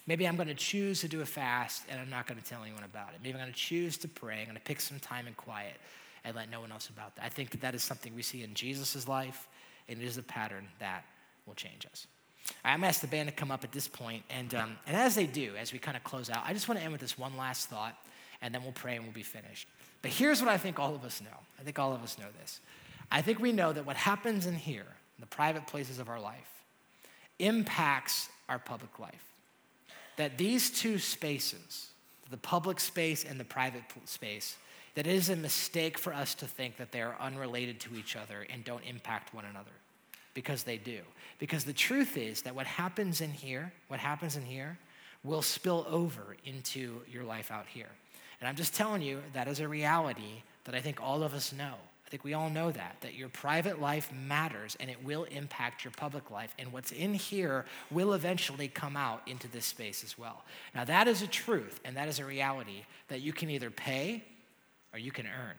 Maybe 0.05 0.27
I'm 0.27 0.35
going 0.35 0.47
to 0.47 0.53
choose 0.53 1.01
to 1.01 1.07
do 1.07 1.21
a 1.21 1.25
fast 1.25 1.83
and 1.89 1.99
I'm 1.99 2.09
not 2.09 2.27
going 2.27 2.39
to 2.39 2.45
tell 2.45 2.63
anyone 2.63 2.83
about 2.83 3.09
it. 3.09 3.19
Maybe 3.21 3.33
I'm 3.33 3.41
going 3.41 3.51
to 3.51 3.59
choose 3.59 3.97
to 3.97 4.07
pray. 4.07 4.39
I'm 4.39 4.45
going 4.45 4.55
to 4.55 4.61
pick 4.61 4.79
some 4.79 4.99
time 4.99 5.27
in 5.27 5.33
quiet 5.33 5.75
and 6.23 6.35
let 6.35 6.49
no 6.49 6.61
one 6.61 6.71
else 6.71 6.89
about 6.89 7.15
that. 7.15 7.25
I 7.25 7.29
think 7.29 7.51
that, 7.51 7.61
that 7.61 7.75
is 7.75 7.83
something 7.83 8.15
we 8.15 8.21
see 8.21 8.43
in 8.43 8.53
Jesus' 8.53 9.07
life, 9.07 9.47
and 9.87 10.01
it 10.01 10.05
is 10.05 10.17
a 10.17 10.23
pattern 10.23 10.67
that 10.79 11.05
will 11.45 11.53
change 11.55 11.85
us. 11.85 12.07
I'm 12.63 12.79
going 12.79 12.81
to 12.83 12.87
ask 12.87 13.01
the 13.01 13.07
band 13.07 13.29
to 13.29 13.35
come 13.35 13.51
up 13.51 13.63
at 13.63 13.71
this 13.71 13.87
point, 13.87 14.23
and, 14.29 14.53
um, 14.55 14.77
and 14.85 14.95
as 14.95 15.15
they 15.15 15.25
do, 15.25 15.53
as 15.57 15.73
we 15.73 15.79
kind 15.79 15.95
of 15.95 16.03
close 16.03 16.29
out, 16.29 16.43
I 16.45 16.53
just 16.53 16.67
want 16.67 16.79
to 16.79 16.83
end 16.83 16.91
with 16.91 17.01
this 17.01 17.17
one 17.17 17.35
last 17.37 17.69
thought, 17.69 17.95
and 18.41 18.53
then 18.53 18.63
we'll 18.63 18.73
pray 18.73 18.95
and 18.95 19.05
we'll 19.05 19.13
be 19.13 19.23
finished. 19.23 19.67
But 20.01 20.11
here's 20.11 20.41
what 20.41 20.49
I 20.49 20.57
think 20.57 20.79
all 20.79 20.95
of 20.95 21.03
us 21.03 21.21
know. 21.21 21.37
I 21.59 21.63
think 21.63 21.79
all 21.79 21.93
of 21.93 22.03
us 22.03 22.17
know 22.17 22.27
this. 22.39 22.59
I 23.11 23.21
think 23.21 23.39
we 23.39 23.51
know 23.51 23.73
that 23.73 23.85
what 23.85 23.95
happens 23.95 24.45
in 24.45 24.55
here, 24.55 24.85
in 25.17 25.21
the 25.21 25.27
private 25.27 25.65
places 25.65 25.97
of 25.99 26.09
our 26.09 26.19
life, 26.19 26.63
impacts 27.39 28.29
our 28.49 28.59
public 28.59 28.99
life. 28.99 29.23
That 30.17 30.37
these 30.37 30.69
two 30.69 30.97
spaces, 30.99 31.89
the 32.29 32.37
public 32.37 32.79
space 32.79 33.23
and 33.23 33.39
the 33.39 33.45
private 33.45 33.83
space, 34.05 34.57
that 34.95 35.05
it 35.05 35.13
is 35.13 35.29
a 35.29 35.35
mistake 35.35 35.97
for 35.97 36.13
us 36.13 36.33
to 36.35 36.47
think 36.47 36.77
that 36.77 36.91
they 36.91 37.01
are 37.01 37.15
unrelated 37.19 37.79
to 37.81 37.95
each 37.95 38.15
other 38.15 38.47
and 38.49 38.63
don't 38.63 38.83
impact 38.83 39.33
one 39.33 39.45
another 39.45 39.71
because 40.33 40.63
they 40.63 40.77
do. 40.77 40.99
Because 41.39 41.63
the 41.63 41.73
truth 41.73 42.17
is 42.17 42.41
that 42.43 42.55
what 42.55 42.65
happens 42.65 43.21
in 43.21 43.31
here, 43.31 43.71
what 43.89 43.99
happens 43.99 44.35
in 44.35 44.43
here, 44.43 44.77
will 45.23 45.41
spill 45.41 45.85
over 45.89 46.35
into 46.45 47.01
your 47.11 47.23
life 47.23 47.51
out 47.51 47.65
here. 47.67 47.89
And 48.39 48.47
I'm 48.47 48.55
just 48.55 48.73
telling 48.73 49.01
you 49.01 49.21
that 49.33 49.47
is 49.47 49.59
a 49.59 49.67
reality 49.67 50.43
that 50.65 50.75
I 50.75 50.79
think 50.79 51.01
all 51.01 51.23
of 51.23 51.33
us 51.33 51.53
know. 51.53 51.75
I 52.07 52.09
think 52.09 52.23
we 52.23 52.33
all 52.33 52.49
know 52.49 52.71
that, 52.71 52.95
that 53.01 53.15
your 53.15 53.27
private 53.27 53.81
life 53.81 54.09
matters 54.13 54.77
and 54.79 54.89
it 54.89 55.03
will 55.03 55.25
impact 55.25 55.83
your 55.83 55.91
public 55.91 56.31
life. 56.31 56.55
And 56.57 56.71
what's 56.71 56.93
in 56.93 57.13
here 57.13 57.65
will 57.91 58.13
eventually 58.13 58.69
come 58.69 58.95
out 58.95 59.21
into 59.27 59.49
this 59.49 59.65
space 59.65 60.05
as 60.05 60.17
well. 60.17 60.45
Now, 60.73 60.85
that 60.85 61.09
is 61.09 61.21
a 61.21 61.27
truth 61.27 61.81
and 61.83 61.97
that 61.97 62.07
is 62.07 62.19
a 62.19 62.25
reality 62.25 62.85
that 63.09 63.19
you 63.19 63.33
can 63.33 63.49
either 63.49 63.69
pay 63.69 64.23
or 64.93 64.99
you 64.99 65.11
can 65.11 65.25
earn. 65.25 65.55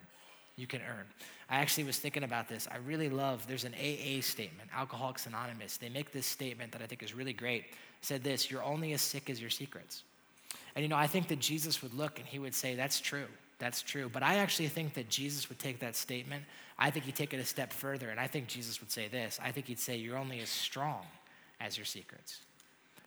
You 0.57 0.67
can 0.67 0.81
earn. 0.81 1.05
I 1.51 1.57
actually 1.57 1.85
was 1.85 1.99
thinking 1.99 2.25
about 2.25 2.49
this. 2.49 2.67
I 2.73 2.79
really 2.79 3.11
love, 3.11 3.47
there's 3.47 3.65
an 3.65 3.75
AA 3.75 4.23
statement, 4.23 4.71
Alcoholics 4.75 5.27
Anonymous. 5.27 5.77
They 5.77 5.91
make 5.91 6.13
this 6.13 6.27
statement 6.27 6.73
that 6.73 6.81
I 6.81 6.87
think 6.87 7.03
is 7.03 7.13
really 7.13 7.35
great. 7.35 7.65
It 7.65 7.75
said 8.01 8.25
this 8.25 8.51
You're 8.51 8.65
only 8.65 8.95
as 8.95 9.03
sick 9.03 9.29
as 9.29 9.39
your 9.39 9.51
secrets. 9.51 10.03
And 10.75 10.83
you 10.83 10.89
know, 10.89 10.97
I 10.97 11.09
think 11.09 11.29
that 11.29 11.41
Jesus 11.41 11.83
would 11.83 11.93
look 11.93 12.19
and 12.19 12.27
he 12.27 12.39
would 12.39 12.55
say, 12.55 12.75
That's 12.75 13.01
true. 13.01 13.27
That's 13.59 13.83
true. 13.83 14.09
But 14.09 14.23
I 14.23 14.37
actually 14.37 14.69
think 14.69 14.95
that 14.95 15.09
Jesus 15.09 15.49
would 15.49 15.59
take 15.59 15.81
that 15.81 15.97
statement, 15.97 16.45
I 16.79 16.91
think 16.91 17.07
he'd 17.07 17.17
take 17.17 17.35
it 17.35 17.41
a 17.41 17.45
step 17.45 17.73
further, 17.73 18.11
and 18.11 18.21
I 18.21 18.29
think 18.29 18.47
Jesus 18.47 18.81
would 18.81 18.91
say 18.91 19.09
this 19.09 19.39
I 19.43 19.51
think 19.51 19.67
he'd 19.67 19.81
say, 19.81 19.97
You're 19.97 20.19
only 20.19 20.41
as 20.41 20.49
strong 20.49 21.05
as 21.61 21.77
your 21.77 21.85
secrets. 21.85 22.41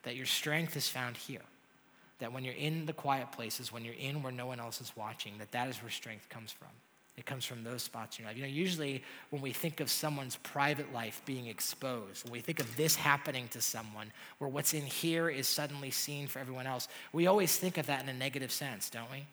That 0.02 0.16
your 0.16 0.26
strength 0.26 0.76
is 0.76 0.88
found 0.88 1.16
here. 1.16 1.40
That 2.18 2.32
when 2.32 2.44
you're 2.44 2.54
in 2.54 2.86
the 2.86 2.92
quiet 2.92 3.32
places, 3.32 3.72
when 3.72 3.84
you're 3.84 3.94
in 3.94 4.22
where 4.22 4.32
no 4.32 4.46
one 4.46 4.60
else 4.60 4.80
is 4.80 4.92
watching, 4.96 5.38
that 5.38 5.52
that 5.52 5.68
is 5.68 5.82
where 5.82 5.90
strength 5.90 6.28
comes 6.28 6.52
from. 6.52 6.68
It 7.16 7.26
comes 7.26 7.44
from 7.44 7.62
those 7.62 7.82
spots 7.82 8.18
in 8.18 8.22
your 8.22 8.30
life. 8.30 8.36
You 8.36 8.44
know, 8.44 8.48
usually 8.48 9.02
when 9.30 9.42
we 9.42 9.52
think 9.52 9.80
of 9.80 9.90
someone's 9.90 10.36
private 10.36 10.92
life 10.94 11.20
being 11.26 11.46
exposed, 11.46 12.24
when 12.24 12.32
we 12.32 12.40
think 12.40 12.58
of 12.58 12.74
this 12.76 12.96
happening 12.96 13.48
to 13.48 13.60
someone, 13.60 14.12
where 14.38 14.48
what's 14.48 14.72
in 14.72 14.82
here 14.82 15.28
is 15.28 15.46
suddenly 15.46 15.90
seen 15.90 16.26
for 16.26 16.38
everyone 16.38 16.66
else, 16.66 16.88
we 17.12 17.26
always 17.26 17.56
think 17.56 17.76
of 17.76 17.86
that 17.86 18.02
in 18.02 18.08
a 18.08 18.14
negative 18.14 18.50
sense, 18.50 18.88
don't 18.88 19.10
we? 19.10 19.26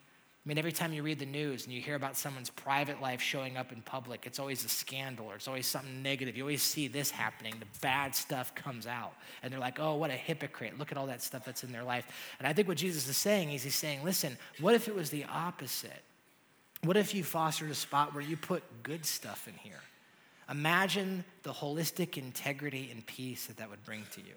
I 0.45 0.49
mean, 0.49 0.57
every 0.57 0.71
time 0.71 0.93
you 0.93 1.03
read 1.03 1.19
the 1.19 1.25
news 1.25 1.65
and 1.65 1.73
you 1.73 1.81
hear 1.81 1.95
about 1.95 2.15
someone's 2.15 2.49
private 2.49 3.01
life 3.01 3.21
showing 3.21 3.57
up 3.57 3.73
in 3.73 3.81
public, 3.81 4.25
it's 4.25 4.39
always 4.39 4.63
a 4.63 4.69
scandal 4.69 5.25
or 5.25 5.35
it's 5.35 5.49
always 5.49 5.67
something 5.67 6.01
negative. 6.01 6.37
You 6.37 6.43
always 6.43 6.63
see 6.63 6.87
this 6.87 7.11
happening. 7.11 7.55
The 7.59 7.79
bad 7.81 8.15
stuff 8.15 8.55
comes 8.55 8.87
out. 8.87 9.13
And 9.43 9.51
they're 9.51 9.59
like, 9.59 9.79
oh, 9.79 9.95
what 9.95 10.11
a 10.11 10.15
hypocrite. 10.15 10.79
Look 10.79 10.93
at 10.93 10.97
all 10.97 11.07
that 11.07 11.21
stuff 11.21 11.43
that's 11.43 11.65
in 11.65 11.73
their 11.73 11.83
life. 11.83 12.07
And 12.39 12.47
I 12.47 12.53
think 12.53 12.69
what 12.69 12.77
Jesus 12.77 13.07
is 13.09 13.17
saying 13.17 13.51
is 13.51 13.63
he's 13.63 13.75
saying, 13.75 14.03
listen, 14.03 14.37
what 14.61 14.75
if 14.75 14.87
it 14.87 14.95
was 14.95 15.09
the 15.09 15.25
opposite? 15.25 16.03
What 16.83 16.95
if 16.95 17.13
you 17.13 17.25
fostered 17.25 17.69
a 17.69 17.75
spot 17.75 18.13
where 18.13 18.23
you 18.23 18.37
put 18.37 18.63
good 18.81 19.05
stuff 19.05 19.45
in 19.45 19.55
here? 19.55 19.81
Imagine 20.49 21.25
the 21.43 21.51
holistic 21.51 22.17
integrity 22.17 22.89
and 22.91 23.05
peace 23.05 23.47
that 23.47 23.57
that 23.57 23.69
would 23.69 23.83
bring 23.85 24.05
to 24.13 24.21
you. 24.21 24.33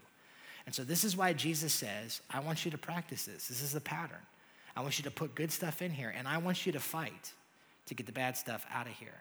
And 0.67 0.75
so, 0.75 0.85
this 0.85 1.05
is 1.05 1.17
why 1.17 1.33
Jesus 1.33 1.73
says, 1.73 2.21
I 2.31 2.41
want 2.41 2.65
you 2.65 2.71
to 2.71 2.79
practice 2.79 3.25
this. 3.25 3.49
This 3.49 3.63
is 3.63 3.73
the 3.73 3.81
pattern. 3.81 4.19
I 4.77 4.81
want 4.81 4.99
you 4.99 5.05
to 5.05 5.11
put 5.11 5.35
good 5.35 5.53
stuff 5.53 5.83
in 5.83 5.91
here, 5.91 6.12
and 6.16 6.27
I 6.27 6.39
want 6.39 6.66
you 6.66 6.73
to 6.73 6.81
fight 6.81 7.33
to 7.87 7.95
get 7.95 8.07
the 8.07 8.12
bad 8.12 8.37
stuff 8.37 8.64
out 8.73 8.87
of 8.87 8.93
here. 8.93 9.20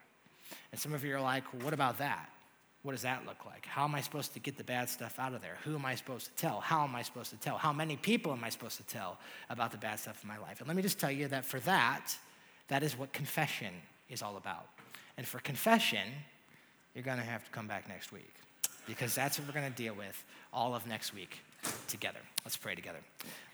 And 0.71 0.79
some 0.79 0.93
of 0.93 1.03
you 1.03 1.15
are 1.15 1.21
like, 1.21 1.43
well, 1.53 1.63
what 1.63 1.73
about 1.73 1.97
that? 1.97 2.29
What 2.83 2.93
does 2.93 3.03
that 3.03 3.25
look 3.27 3.45
like? 3.45 3.65
How 3.65 3.83
am 3.83 3.93
I 3.93 4.01
supposed 4.01 4.33
to 4.33 4.39
get 4.39 4.57
the 4.57 4.63
bad 4.63 4.89
stuff 4.89 5.19
out 5.19 5.33
of 5.33 5.41
there? 5.41 5.57
Who 5.63 5.75
am 5.75 5.85
I 5.85 5.95
supposed 5.95 6.25
to 6.25 6.31
tell? 6.33 6.59
How 6.61 6.83
am 6.83 6.95
I 6.95 7.03
supposed 7.03 7.29
to 7.29 7.37
tell? 7.37 7.57
How 7.57 7.71
many 7.71 7.95
people 7.95 8.31
am 8.31 8.43
I 8.43 8.49
supposed 8.49 8.77
to 8.77 8.83
tell 8.83 9.19
about 9.49 9.71
the 9.71 9.77
bad 9.77 9.99
stuff 9.99 10.23
in 10.23 10.27
my 10.27 10.37
life? 10.39 10.59
And 10.59 10.67
let 10.67 10.75
me 10.75 10.81
just 10.81 10.99
tell 10.99 11.11
you 11.11 11.27
that 11.27 11.45
for 11.45 11.59
that, 11.61 12.15
that 12.69 12.81
is 12.81 12.97
what 12.97 13.13
confession 13.13 13.73
is 14.09 14.23
all 14.23 14.35
about. 14.35 14.67
And 15.17 15.27
for 15.27 15.39
confession, 15.39 16.07
you're 16.95 17.03
going 17.03 17.19
to 17.19 17.23
have 17.23 17.43
to 17.45 17.51
come 17.51 17.67
back 17.67 17.87
next 17.87 18.11
week 18.11 18.33
because 18.87 19.13
that's 19.13 19.37
what 19.37 19.47
we're 19.47 19.53
going 19.53 19.71
to 19.71 19.77
deal 19.77 19.93
with 19.93 20.23
all 20.51 20.73
of 20.73 20.87
next 20.87 21.13
week 21.13 21.39
together. 21.87 22.19
Let's 22.43 22.57
pray 22.57 22.75
together. 22.75 22.99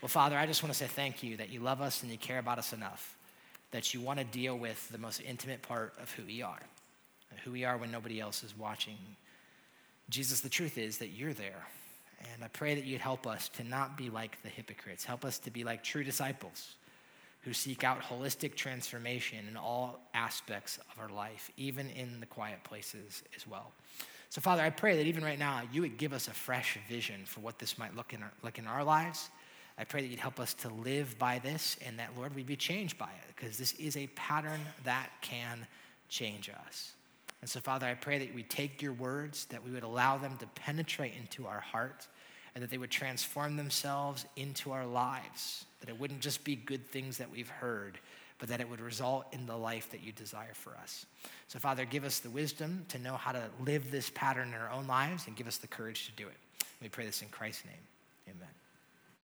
Well, 0.00 0.08
Father, 0.08 0.36
I 0.36 0.46
just 0.46 0.62
want 0.62 0.72
to 0.72 0.78
say 0.78 0.86
thank 0.86 1.22
you 1.22 1.36
that 1.36 1.50
you 1.50 1.60
love 1.60 1.80
us 1.80 2.02
and 2.02 2.10
you 2.10 2.18
care 2.18 2.38
about 2.38 2.58
us 2.58 2.72
enough, 2.72 3.16
that 3.70 3.92
you 3.92 4.00
want 4.00 4.18
to 4.18 4.24
deal 4.24 4.56
with 4.56 4.88
the 4.90 4.98
most 4.98 5.20
intimate 5.20 5.62
part 5.62 5.94
of 6.00 6.10
who 6.12 6.24
we 6.24 6.42
are, 6.42 6.62
who 7.44 7.52
we 7.52 7.64
are 7.64 7.76
when 7.76 7.90
nobody 7.90 8.20
else 8.20 8.42
is 8.42 8.56
watching. 8.56 8.96
Jesus, 10.08 10.40
the 10.40 10.48
truth 10.48 10.78
is 10.78 10.98
that 10.98 11.08
you're 11.08 11.34
there. 11.34 11.66
And 12.32 12.42
I 12.42 12.48
pray 12.48 12.74
that 12.74 12.84
you'd 12.84 13.00
help 13.00 13.26
us 13.26 13.48
to 13.50 13.64
not 13.64 13.96
be 13.96 14.10
like 14.10 14.42
the 14.42 14.48
hypocrites. 14.48 15.04
Help 15.04 15.24
us 15.24 15.38
to 15.40 15.50
be 15.50 15.64
like 15.64 15.84
true 15.84 16.02
disciples 16.02 16.74
who 17.42 17.52
seek 17.52 17.84
out 17.84 18.00
holistic 18.02 18.56
transformation 18.56 19.38
in 19.48 19.56
all 19.56 20.00
aspects 20.14 20.78
of 20.78 21.00
our 21.00 21.08
life, 21.08 21.50
even 21.56 21.88
in 21.90 22.20
the 22.20 22.26
quiet 22.26 22.62
places 22.64 23.22
as 23.36 23.46
well. 23.46 23.72
So, 24.30 24.40
Father, 24.42 24.62
I 24.62 24.70
pray 24.70 24.96
that 24.96 25.06
even 25.06 25.24
right 25.24 25.38
now, 25.38 25.62
you 25.72 25.80
would 25.80 25.96
give 25.96 26.12
us 26.12 26.28
a 26.28 26.32
fresh 26.32 26.78
vision 26.88 27.22
for 27.24 27.40
what 27.40 27.58
this 27.58 27.78
might 27.78 27.96
look 27.96 28.12
in 28.12 28.22
our, 28.22 28.32
look 28.42 28.58
in 28.58 28.66
our 28.66 28.84
lives. 28.84 29.30
I 29.78 29.84
pray 29.84 30.02
that 30.02 30.08
you'd 30.08 30.20
help 30.20 30.38
us 30.38 30.54
to 30.54 30.68
live 30.68 31.18
by 31.18 31.38
this 31.38 31.78
and 31.86 31.98
that, 31.98 32.10
Lord, 32.16 32.34
we'd 32.34 32.46
be 32.46 32.56
changed 32.56 32.98
by 32.98 33.06
it 33.06 33.34
because 33.34 33.56
this 33.56 33.72
is 33.74 33.96
a 33.96 34.08
pattern 34.08 34.60
that 34.84 35.08
can 35.22 35.66
change 36.08 36.50
us. 36.66 36.92
And 37.40 37.48
so, 37.48 37.60
Father, 37.60 37.86
I 37.86 37.94
pray 37.94 38.18
that 38.18 38.34
we 38.34 38.42
take 38.42 38.82
your 38.82 38.92
words, 38.92 39.46
that 39.46 39.64
we 39.64 39.70
would 39.70 39.84
allow 39.84 40.18
them 40.18 40.36
to 40.38 40.46
penetrate 40.48 41.12
into 41.16 41.46
our 41.46 41.60
heart, 41.60 42.08
and 42.54 42.62
that 42.62 42.70
they 42.70 42.78
would 42.78 42.90
transform 42.90 43.56
themselves 43.56 44.26
into 44.36 44.72
our 44.72 44.84
lives. 44.84 45.64
That 45.80 45.88
it 45.88 45.98
wouldn't 45.98 46.20
just 46.20 46.42
be 46.42 46.56
good 46.56 46.86
things 46.86 47.18
that 47.18 47.30
we've 47.30 47.48
heard, 47.48 47.98
but 48.38 48.48
that 48.48 48.60
it 48.60 48.68
would 48.68 48.80
result 48.80 49.26
in 49.32 49.46
the 49.46 49.56
life 49.56 49.90
that 49.90 50.02
you 50.02 50.12
desire 50.12 50.54
for 50.54 50.76
us. 50.76 51.06
So, 51.48 51.58
Father, 51.58 51.84
give 51.84 52.04
us 52.04 52.20
the 52.20 52.30
wisdom 52.30 52.84
to 52.88 52.98
know 52.98 53.16
how 53.16 53.32
to 53.32 53.42
live 53.64 53.90
this 53.90 54.10
pattern 54.14 54.48
in 54.48 54.54
our 54.54 54.70
own 54.70 54.86
lives 54.86 55.26
and 55.26 55.36
give 55.36 55.46
us 55.46 55.56
the 55.56 55.68
courage 55.68 56.06
to 56.06 56.12
do 56.12 56.28
it. 56.28 56.36
We 56.80 56.88
pray 56.88 57.06
this 57.06 57.22
in 57.22 57.28
Christ's 57.28 57.64
name. 57.64 58.34
Amen. 58.36 58.57